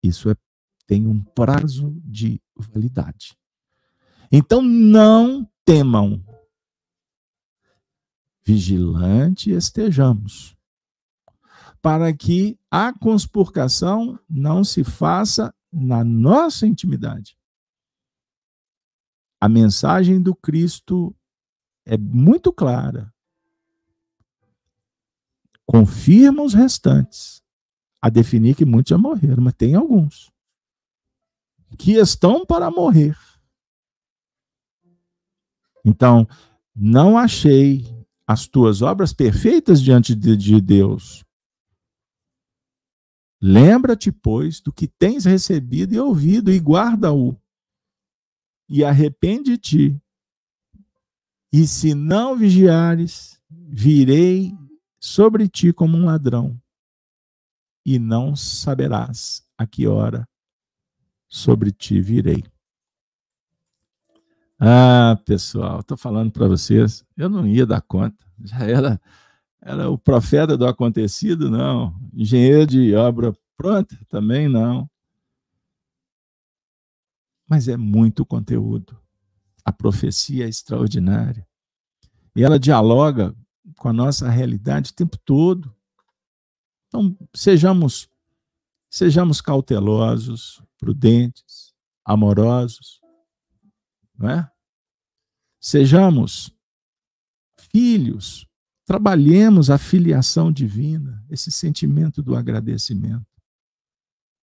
Isso 0.02 0.28
é, 0.28 0.36
tem 0.88 1.06
um 1.06 1.24
prazo 1.24 1.96
de 2.04 2.42
validade. 2.58 3.38
Então 4.32 4.60
não 4.60 5.48
temam. 5.64 6.26
Vigilante 8.44 9.52
estejamos, 9.52 10.58
para 11.80 12.12
que 12.12 12.58
a 12.72 12.92
conspurcação 12.92 14.20
não 14.28 14.64
se 14.64 14.84
faça 14.84 15.54
na 15.74 16.04
nossa 16.04 16.68
intimidade. 16.68 17.36
A 19.42 19.50
mensagem 19.50 20.22
do 20.22 20.36
Cristo 20.36 21.14
é 21.86 21.98
muito 21.98 22.54
clara. 22.54 23.14
Confirma 25.66 26.44
os 26.44 26.54
restantes 26.54 27.42
a 28.02 28.10
definir 28.10 28.56
que 28.56 28.66
muitos 28.66 28.92
já 28.92 28.98
morreram, 28.98 29.44
mas 29.44 29.54
tem 29.56 29.76
alguns 29.76 30.32
que 31.78 31.94
estão 31.94 32.46
para 32.46 32.70
morrer. 32.70 33.18
Então, 35.84 36.28
não 36.76 37.18
achei 37.18 37.86
as 38.26 38.48
tuas 38.48 38.82
obras 38.82 39.12
perfeitas 39.12 39.82
diante 39.82 40.16
de 40.16 40.62
Deus, 40.62 41.24
Lembra-te, 43.46 44.10
pois, 44.10 44.62
do 44.62 44.72
que 44.72 44.88
tens 44.88 45.26
recebido 45.26 45.94
e 45.94 46.00
ouvido, 46.00 46.50
e 46.50 46.58
guarda-o. 46.58 47.38
E 48.70 48.86
arrepende-te. 48.86 50.02
E 51.52 51.68
se 51.68 51.94
não 51.94 52.38
vigiares, 52.38 53.38
virei 53.50 54.58
sobre 54.98 55.50
ti 55.50 55.74
como 55.74 55.98
um 55.98 56.06
ladrão, 56.06 56.58
e 57.86 58.00
não 58.00 58.34
saberás 58.34 59.46
a 59.58 59.68
que 59.68 59.88
hora 59.88 60.26
sobre 61.28 61.70
ti 61.70 62.00
virei. 62.00 62.46
Ah, 64.58 65.20
pessoal, 65.26 65.82
estou 65.82 65.98
falando 65.98 66.32
para 66.32 66.48
vocês, 66.48 67.06
eu 67.18 67.28
não 67.28 67.46
ia 67.46 67.66
dar 67.66 67.82
conta, 67.82 68.26
já 68.42 68.60
era 68.60 69.02
era 69.66 69.90
o 69.90 69.98
profeta 69.98 70.58
do 70.58 70.68
acontecido? 70.68 71.50
Não. 71.50 71.96
Engenheiro 72.14 72.68
de 72.68 72.94
obra 72.96 73.34
pronta? 73.56 73.98
Também 74.10 74.50
não. 74.50 74.90
Mas 77.48 77.68
é 77.70 77.78
muito 77.78 78.26
conteúdo. 78.26 79.00
A 79.64 79.72
profecia 79.72 80.46
é 80.46 80.50
extraordinária. 80.50 81.48
E 82.36 82.44
ela 82.44 82.60
dialoga 82.60 83.34
com 83.78 83.88
a 83.88 83.94
nossa 83.94 84.30
realidade 84.30 84.92
o 84.92 84.94
tempo 84.94 85.18
todo. 85.24 85.74
Então, 86.88 87.18
sejamos 87.34 88.10
sejamos 88.90 89.42
cautelosos, 89.42 90.62
prudentes, 90.78 91.74
amorosos, 92.06 93.02
não 94.16 94.30
é? 94.30 94.52
Sejamos 95.60 96.56
filhos 97.58 98.48
Trabalhemos 98.86 99.70
a 99.70 99.78
filiação 99.78 100.52
divina, 100.52 101.24
esse 101.30 101.52
sentimento 101.52 102.22
do 102.22 102.36
agradecimento. 102.36 103.26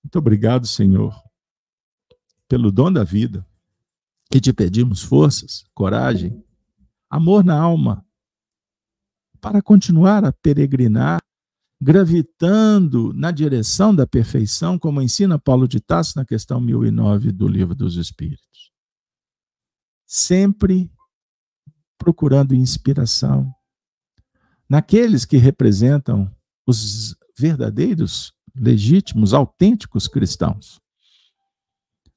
Muito 0.02 0.18
obrigado, 0.18 0.66
Senhor, 0.66 1.14
pelo 2.48 2.72
dom 2.72 2.90
da 2.90 3.04
vida. 3.04 3.46
E 4.32 4.40
te 4.40 4.52
pedimos 4.52 5.02
forças, 5.02 5.64
coragem, 5.74 6.42
amor 7.10 7.44
na 7.44 7.58
alma, 7.60 8.06
para 9.40 9.60
continuar 9.60 10.24
a 10.24 10.32
peregrinar, 10.32 11.20
gravitando 11.80 13.12
na 13.12 13.30
direção 13.30 13.94
da 13.94 14.06
perfeição, 14.06 14.78
como 14.78 15.02
ensina 15.02 15.38
Paulo 15.38 15.66
de 15.66 15.80
Tarso 15.80 16.12
na 16.16 16.24
questão 16.24 16.60
1009 16.60 17.32
do 17.32 17.48
Livro 17.48 17.74
dos 17.74 17.96
Espíritos. 17.96 18.70
Sempre 20.06 20.90
procurando 21.98 22.54
inspiração, 22.54 23.52
naqueles 24.70 25.24
que 25.24 25.36
representam 25.36 26.32
os 26.64 27.16
verdadeiros, 27.36 28.32
legítimos, 28.54 29.34
autênticos 29.34 30.06
cristãos. 30.06 30.80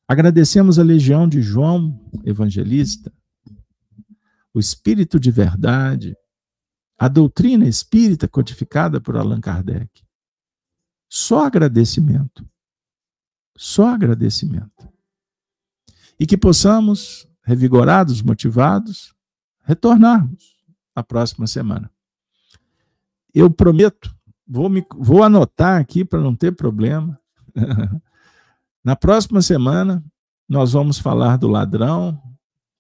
Agradecemos 0.08 0.78
a 0.78 0.84
legião 0.84 1.28
de 1.28 1.42
João 1.42 2.00
Evangelista, 2.24 3.12
o 4.54 4.60
Espírito 4.60 5.20
de 5.20 5.32
Verdade, 5.32 6.16
a 7.00 7.08
doutrina 7.08 7.68
espírita 7.68 8.28
codificada 8.28 9.02
por 9.02 9.18
Allan 9.18 9.42
Kardec. 9.42 10.06
Só 11.10 11.46
agradecimento. 11.46 12.48
Só 13.58 13.90
agradecimento. 13.90 14.88
E 16.20 16.28
que 16.28 16.38
possamos, 16.38 17.28
revigorados, 17.44 18.22
motivados, 18.22 19.16
retornarmos 19.64 20.56
na 20.96 21.04
próxima 21.04 21.48
semana 21.48 21.93
eu 23.34 23.50
prometo, 23.50 24.16
vou, 24.48 24.70
me, 24.70 24.86
vou 24.96 25.24
anotar 25.24 25.82
aqui 25.82 26.06
para 26.06 26.20
não 26.20 26.36
ter 26.36 26.52
problema. 26.52 27.20
Na 28.84 28.96
próxima 28.96 29.42
semana, 29.42 30.04
nós 30.48 30.74
vamos 30.74 31.00
falar 31.00 31.38
do 31.38 31.48
ladrão, 31.48 32.22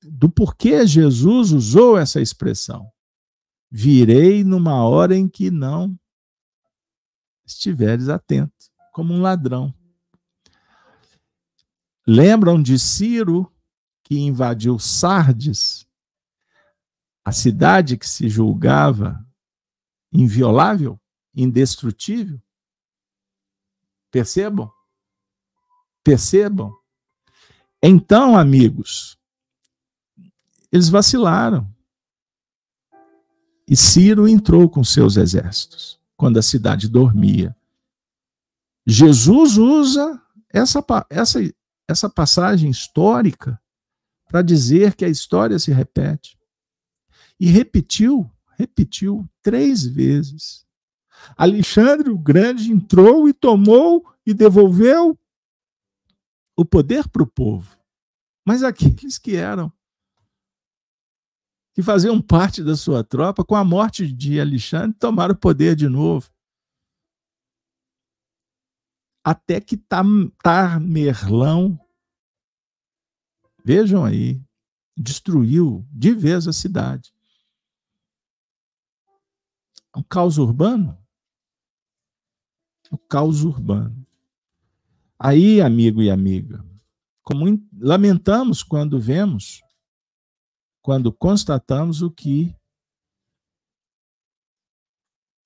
do 0.04 0.30
porquê 0.30 0.86
Jesus 0.86 1.52
usou 1.52 1.98
essa 1.98 2.22
expressão. 2.22 2.92
Virei 3.72 4.44
numa 4.44 4.84
hora 4.84 5.16
em 5.16 5.28
que 5.28 5.50
não 5.50 5.98
estiveres 7.46 8.10
atento, 8.10 8.54
como 8.92 9.14
um 9.14 9.22
ladrão. 9.22 9.74
Lembram 12.06 12.62
de 12.62 12.78
Ciro, 12.78 13.52
que 14.04 14.20
invadiu 14.20 14.78
Sardes, 14.78 15.88
a 17.26 17.32
cidade 17.32 17.98
que 17.98 18.08
se 18.08 18.28
julgava 18.28 19.26
inviolável, 20.14 21.00
indestrutível. 21.36 22.40
Percebam? 24.12 24.72
Percebam? 26.04 26.72
Então, 27.82 28.38
amigos, 28.38 29.18
eles 30.72 30.88
vacilaram. 30.88 31.68
E 33.68 33.76
Ciro 33.76 34.28
entrou 34.28 34.70
com 34.70 34.84
seus 34.84 35.18
exércitos 35.18 36.00
quando 36.16 36.38
a 36.38 36.42
cidade 36.42 36.88
dormia. 36.88 37.56
Jesus 38.86 39.58
usa 39.58 40.22
essa, 40.50 40.84
essa, 41.10 41.40
essa 41.88 42.10
passagem 42.10 42.70
histórica 42.70 43.60
para 44.28 44.42
dizer 44.42 44.96
que 44.96 45.06
a 45.06 45.10
história 45.10 45.58
se 45.60 45.72
repete. 45.72 46.38
E 47.40 47.48
repetiu, 47.48 48.30
repetiu 48.58 49.28
três 49.42 49.86
vezes. 49.86 50.66
Alexandre 51.38 52.10
o 52.10 52.18
Grande 52.18 52.72
entrou 52.72 53.28
e 53.28 53.34
tomou 53.34 54.06
e 54.26 54.34
devolveu 54.34 55.18
o 56.56 56.66
poder 56.66 57.08
para 57.08 57.24
o 57.24 57.28
povo. 57.28 57.78
Mas 58.46 58.64
aqueles 58.64 59.18
que 59.18 59.36
eram, 59.36 59.72
que 61.74 61.82
faziam 61.82 62.22
parte 62.22 62.64
da 62.64 62.76
sua 62.76 63.04
tropa, 63.04 63.44
com 63.44 63.56
a 63.56 63.64
morte 63.64 64.12
de 64.12 64.40
Alexandre, 64.40 64.98
tomaram 64.98 65.34
o 65.34 65.38
poder 65.38 65.76
de 65.76 65.88
novo. 65.88 66.30
Até 69.26 69.62
que 69.62 69.78
Tamerlão, 70.44 71.80
vejam 73.64 74.04
aí, 74.04 74.44
destruiu 74.96 75.88
de 75.90 76.14
vez 76.14 76.48
a 76.48 76.54
cidade. 76.54 77.13
O 79.96 80.04
caos 80.04 80.38
urbano. 80.38 80.98
O 82.92 82.98
caos 82.98 83.44
urbano. 83.44 84.06
Aí, 85.18 85.62
amigo 85.62 86.02
e 86.02 86.10
amiga, 86.10 86.66
como 87.22 87.46
lamentamos 87.78 88.62
quando 88.62 89.00
vemos, 89.00 89.62
quando 90.82 91.14
constatamos 91.14 92.02
o 92.02 92.12
que 92.12 92.54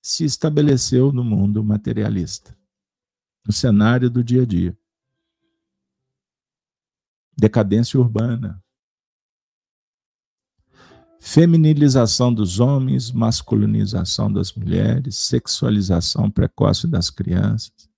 se 0.02 0.24
estabeleceu 0.24 1.12
no 1.12 1.22
mundo 1.22 1.62
materialista, 1.62 2.58
no 3.46 3.52
cenário 3.52 4.10
do 4.10 4.24
dia 4.24 4.42
a 4.42 4.46
dia. 4.46 4.76
Decadência 7.36 8.00
urbana, 8.00 8.62
feminilização 11.20 12.32
dos 12.32 12.60
homens, 12.60 13.10
masculinização 13.10 14.32
das 14.32 14.52
mulheres, 14.52 15.16
sexualização 15.16 16.30
precoce 16.30 16.86
das 16.86 17.10
crianças, 17.10 17.88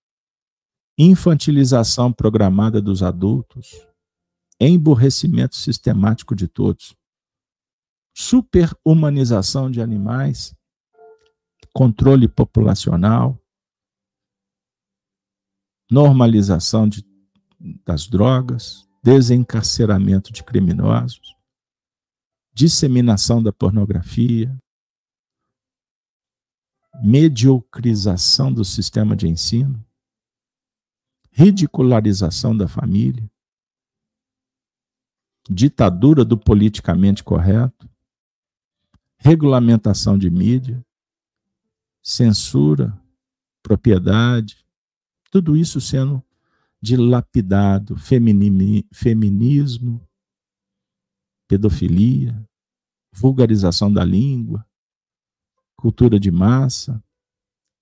infantilização 0.98 2.12
programada 2.12 2.80
dos 2.80 3.02
adultos, 3.02 3.86
emburrecimento 4.60 5.56
sistemático 5.56 6.34
de 6.34 6.48
todos, 6.48 6.94
superhumanização 8.14 9.70
de 9.70 9.80
animais, 9.80 10.54
controle 11.72 12.28
populacional, 12.28 13.38
normalização 15.90 16.88
de, 16.88 17.04
das 17.84 18.06
drogas, 18.06 18.88
desencarceramento 19.02 20.32
de 20.32 20.44
criminosos, 20.44 21.34
disseminação 22.60 23.42
da 23.42 23.50
pornografia, 23.50 24.54
mediocrização 27.02 28.52
do 28.52 28.66
sistema 28.66 29.16
de 29.16 29.26
ensino, 29.26 29.82
ridicularização 31.30 32.54
da 32.54 32.68
família, 32.68 33.26
ditadura 35.48 36.22
do 36.22 36.36
politicamente 36.36 37.24
correto, 37.24 37.88
regulamentação 39.16 40.18
de 40.18 40.28
mídia, 40.28 40.84
censura, 42.02 42.94
propriedade, 43.62 44.66
tudo 45.30 45.56
isso 45.56 45.80
sendo 45.80 46.22
dilapidado, 46.82 47.96
feminismo, 47.96 50.06
pedofilia, 51.48 52.49
vulgarização 53.12 53.92
da 53.92 54.04
língua, 54.04 54.66
cultura 55.76 56.18
de 56.18 56.30
massa, 56.30 57.02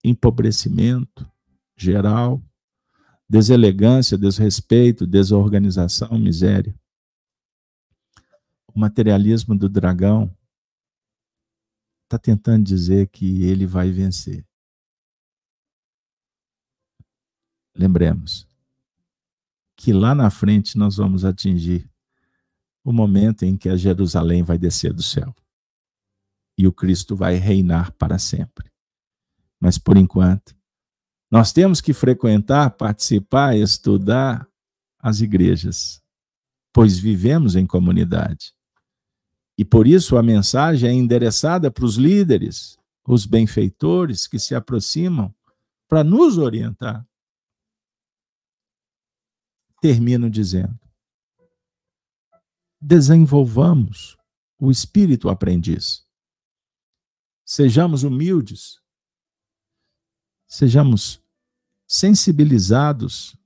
empobrecimento 0.05 1.31
geral, 1.77 2.43
deselegância, 3.29 4.17
desrespeito, 4.17 5.07
desorganização, 5.07 6.19
miséria. 6.19 6.75
O 8.75 8.79
materialismo 8.79 9.57
do 9.57 9.69
dragão 9.69 10.35
está 12.05 12.19
tentando 12.19 12.65
dizer 12.65 13.09
que 13.09 13.43
ele 13.45 13.67
vai 13.67 13.91
vencer. 13.91 14.47
Lembremos 17.77 18.47
que 19.77 19.93
lá 19.93 20.15
na 20.15 20.31
frente 20.31 20.77
nós 20.77 20.97
vamos 20.97 21.25
atingir 21.25 21.88
o 22.89 22.93
momento 22.93 23.45
em 23.45 23.55
que 23.55 23.69
a 23.69 23.77
Jerusalém 23.77 24.43
vai 24.43 24.57
descer 24.57 24.95
do 24.95 25.03
céu 25.03 25.35
e 26.57 26.67
o 26.67 26.73
Cristo 26.73 27.15
vai 27.15 27.35
reinar 27.35 27.93
para 27.93 28.19
sempre. 28.19 28.73
Mas 29.61 29.77
por 29.77 29.99
enquanto, 29.99 30.57
nós 31.31 31.53
temos 31.53 31.83
que 31.83 31.93
frequentar, 31.93 32.71
participar, 32.71 33.55
estudar 33.55 34.49
as 34.99 35.21
igrejas, 35.21 36.03
pois 36.73 36.99
vivemos 36.99 37.57
em 37.57 37.67
comunidade. 37.67 38.55
E 39.59 39.67
por 39.67 39.87
isso 39.87 40.17
a 40.17 40.23
mensagem 40.23 40.89
é 40.89 40.93
endereçada 40.95 41.71
para 41.71 41.85
os 41.85 41.97
líderes, 41.97 42.79
os 43.07 43.27
benfeitores 43.27 44.27
que 44.27 44.39
se 44.39 44.55
aproximam 44.55 45.35
para 45.87 46.03
nos 46.03 46.39
orientar. 46.39 47.07
Termino 49.79 50.31
dizendo: 50.31 50.88
desenvolvamos 52.81 54.17
o 54.59 54.71
espírito 54.71 55.29
aprendiz. 55.29 56.07
Sejamos 57.45 58.03
humildes, 58.03 58.81
sejamos 60.47 61.23
sensibilizados 61.87 63.37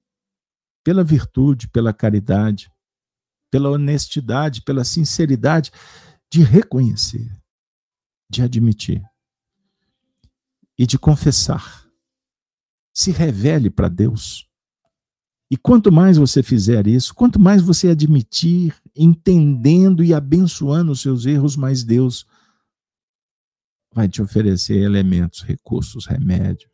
pela 0.85 1.05
virtude, 1.05 1.69
pela 1.69 1.93
caridade, 1.93 2.73
pela 3.51 3.71
honestidade, 3.71 4.63
pela 4.63 4.85
sinceridade 4.85 5.71
de 6.31 6.43
reconhecer, 6.43 7.31
de 8.29 8.43
admitir 8.43 9.03
e 10.77 10.87
de 10.87 10.99
confessar. 10.99 11.87
Se 12.95 13.11
revele 13.11 13.71
para 13.71 13.89
Deus. 13.89 14.49
E 15.51 15.57
quanto 15.57 15.93
mais 15.93 16.17
você 16.17 16.43
fizer 16.43 16.87
isso, 16.87 17.15
quanto 17.15 17.39
mais 17.39 17.63
você 17.63 17.89
admitir, 17.89 18.75
entendendo 18.94 20.05
e 20.05 20.12
abençoando 20.12 20.93
os 20.93 21.01
seus 21.01 21.24
erros, 21.24 21.56
mais 21.56 21.82
Deus 21.85 22.27
vai 23.93 24.09
te 24.09 24.23
oferecer 24.23 24.78
elementos, 24.78 25.43
recursos, 25.43 26.06
remédio, 26.06 26.70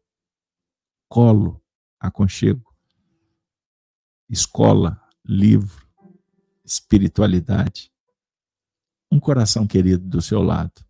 colo, 1.09 1.63
aconchego, 1.99 2.75
escola, 4.29 5.01
livro, 5.25 5.87
espiritualidade. 6.65 7.93
Um 9.11 9.19
coração 9.19 9.67
querido 9.67 10.07
do 10.07 10.21
seu 10.21 10.43
lado. 10.43 10.85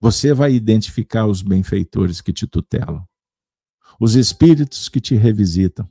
Você 0.00 0.32
vai 0.32 0.52
identificar 0.52 1.26
os 1.26 1.42
benfeitores 1.42 2.20
que 2.20 2.32
te 2.32 2.46
tutelam, 2.46 3.06
os 4.00 4.14
espíritos 4.14 4.88
que 4.88 5.00
te 5.00 5.14
revisitam, 5.14 5.88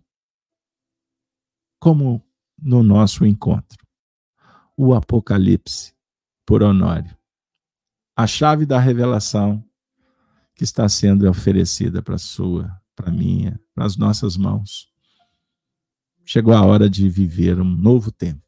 como 1.80 2.26
no 2.58 2.84
nosso 2.84 3.26
encontro. 3.26 3.85
O 4.78 4.94
Apocalipse, 4.94 5.94
por 6.46 6.62
Honório. 6.62 7.16
A 8.16 8.28
chave 8.28 8.66
da 8.66 8.80
revelação 8.80 9.64
que 10.56 10.64
está 10.64 10.88
sendo 10.88 11.30
oferecida 11.30 12.02
para 12.02 12.18
sua 12.18 12.82
para 12.96 13.12
minha, 13.12 13.60
para 13.74 13.86
as 13.86 13.98
nossas 13.98 14.38
mãos. 14.38 14.90
Chegou 16.24 16.54
a 16.54 16.66
hora 16.66 16.90
de 16.90 17.10
viver 17.10 17.60
um 17.60 17.70
novo 17.70 18.12
tempo. 18.12 18.42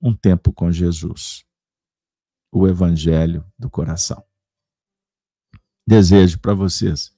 Um 0.00 0.14
tempo 0.14 0.52
com 0.52 0.70
Jesus. 0.70 1.44
O 2.52 2.68
Evangelho 2.68 3.44
do 3.58 3.70
coração. 3.70 4.22
Desejo 5.86 6.38
para 6.38 6.52
vocês 6.52 7.16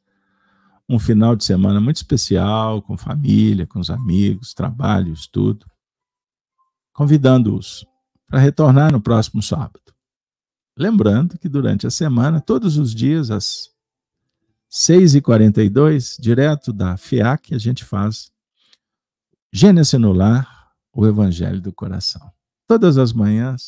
um 0.89 0.99
final 0.99 1.37
de 1.37 1.45
semana 1.45 1.81
muito 1.81 1.97
especial, 1.97 2.81
com 2.81 2.97
família, 2.97 3.67
com 3.67 3.79
os 3.79 3.91
amigos, 3.91 4.55
trabalho, 4.55 5.13
estudo. 5.13 5.67
Convidando-os 6.99 7.87
para 8.27 8.41
retornar 8.41 8.91
no 8.91 9.01
próximo 9.01 9.41
sábado. 9.41 9.95
Lembrando 10.77 11.39
que 11.39 11.49
durante 11.49 11.87
a 11.87 11.91
semana, 11.93 12.41
todos 12.41 12.77
os 12.77 12.93
dias, 12.93 13.31
às 13.31 13.71
6h42, 14.69 16.21
direto 16.21 16.73
da 16.73 16.97
FIAC, 16.97 17.55
a 17.55 17.59
gente 17.59 17.85
faz 17.85 18.33
Gênesis 19.53 19.93
no 19.93 20.13
Lar, 20.13 20.73
o 20.93 21.07
Evangelho 21.07 21.61
do 21.61 21.73
Coração. 21.73 22.33
Todas 22.67 22.99
as 22.99 23.13
manhãs, 23.13 23.67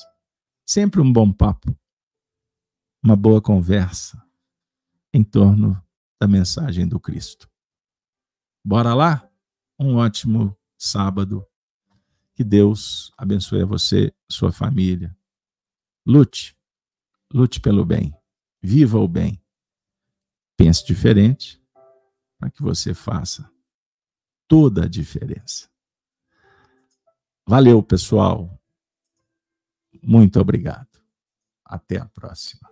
sempre 0.66 1.00
um 1.00 1.12
bom 1.12 1.32
papo, 1.32 1.72
uma 3.00 3.14
boa 3.14 3.40
conversa 3.40 4.20
em 5.14 5.22
torno 5.22 5.80
da 6.20 6.26
mensagem 6.26 6.84
do 6.84 6.98
Cristo. 6.98 7.48
Bora 8.64 8.92
lá? 8.92 9.24
Um 9.78 9.94
ótimo 9.94 10.58
sábado. 10.76 11.46
Que 12.40 12.44
Deus 12.44 13.12
abençoe 13.18 13.60
a 13.60 13.66
você, 13.66 14.14
sua 14.26 14.50
família. 14.50 15.14
Lute. 16.06 16.56
Lute 17.30 17.60
pelo 17.60 17.84
bem. 17.84 18.14
Viva 18.62 18.98
o 18.98 19.06
bem. 19.06 19.38
Pense 20.56 20.82
diferente 20.82 21.62
para 22.38 22.48
que 22.48 22.62
você 22.62 22.94
faça 22.94 23.52
toda 24.48 24.86
a 24.86 24.88
diferença. 24.88 25.68
Valeu, 27.46 27.82
pessoal. 27.82 28.58
Muito 30.02 30.40
obrigado. 30.40 30.98
Até 31.62 31.98
a 31.98 32.08
próxima. 32.08 32.70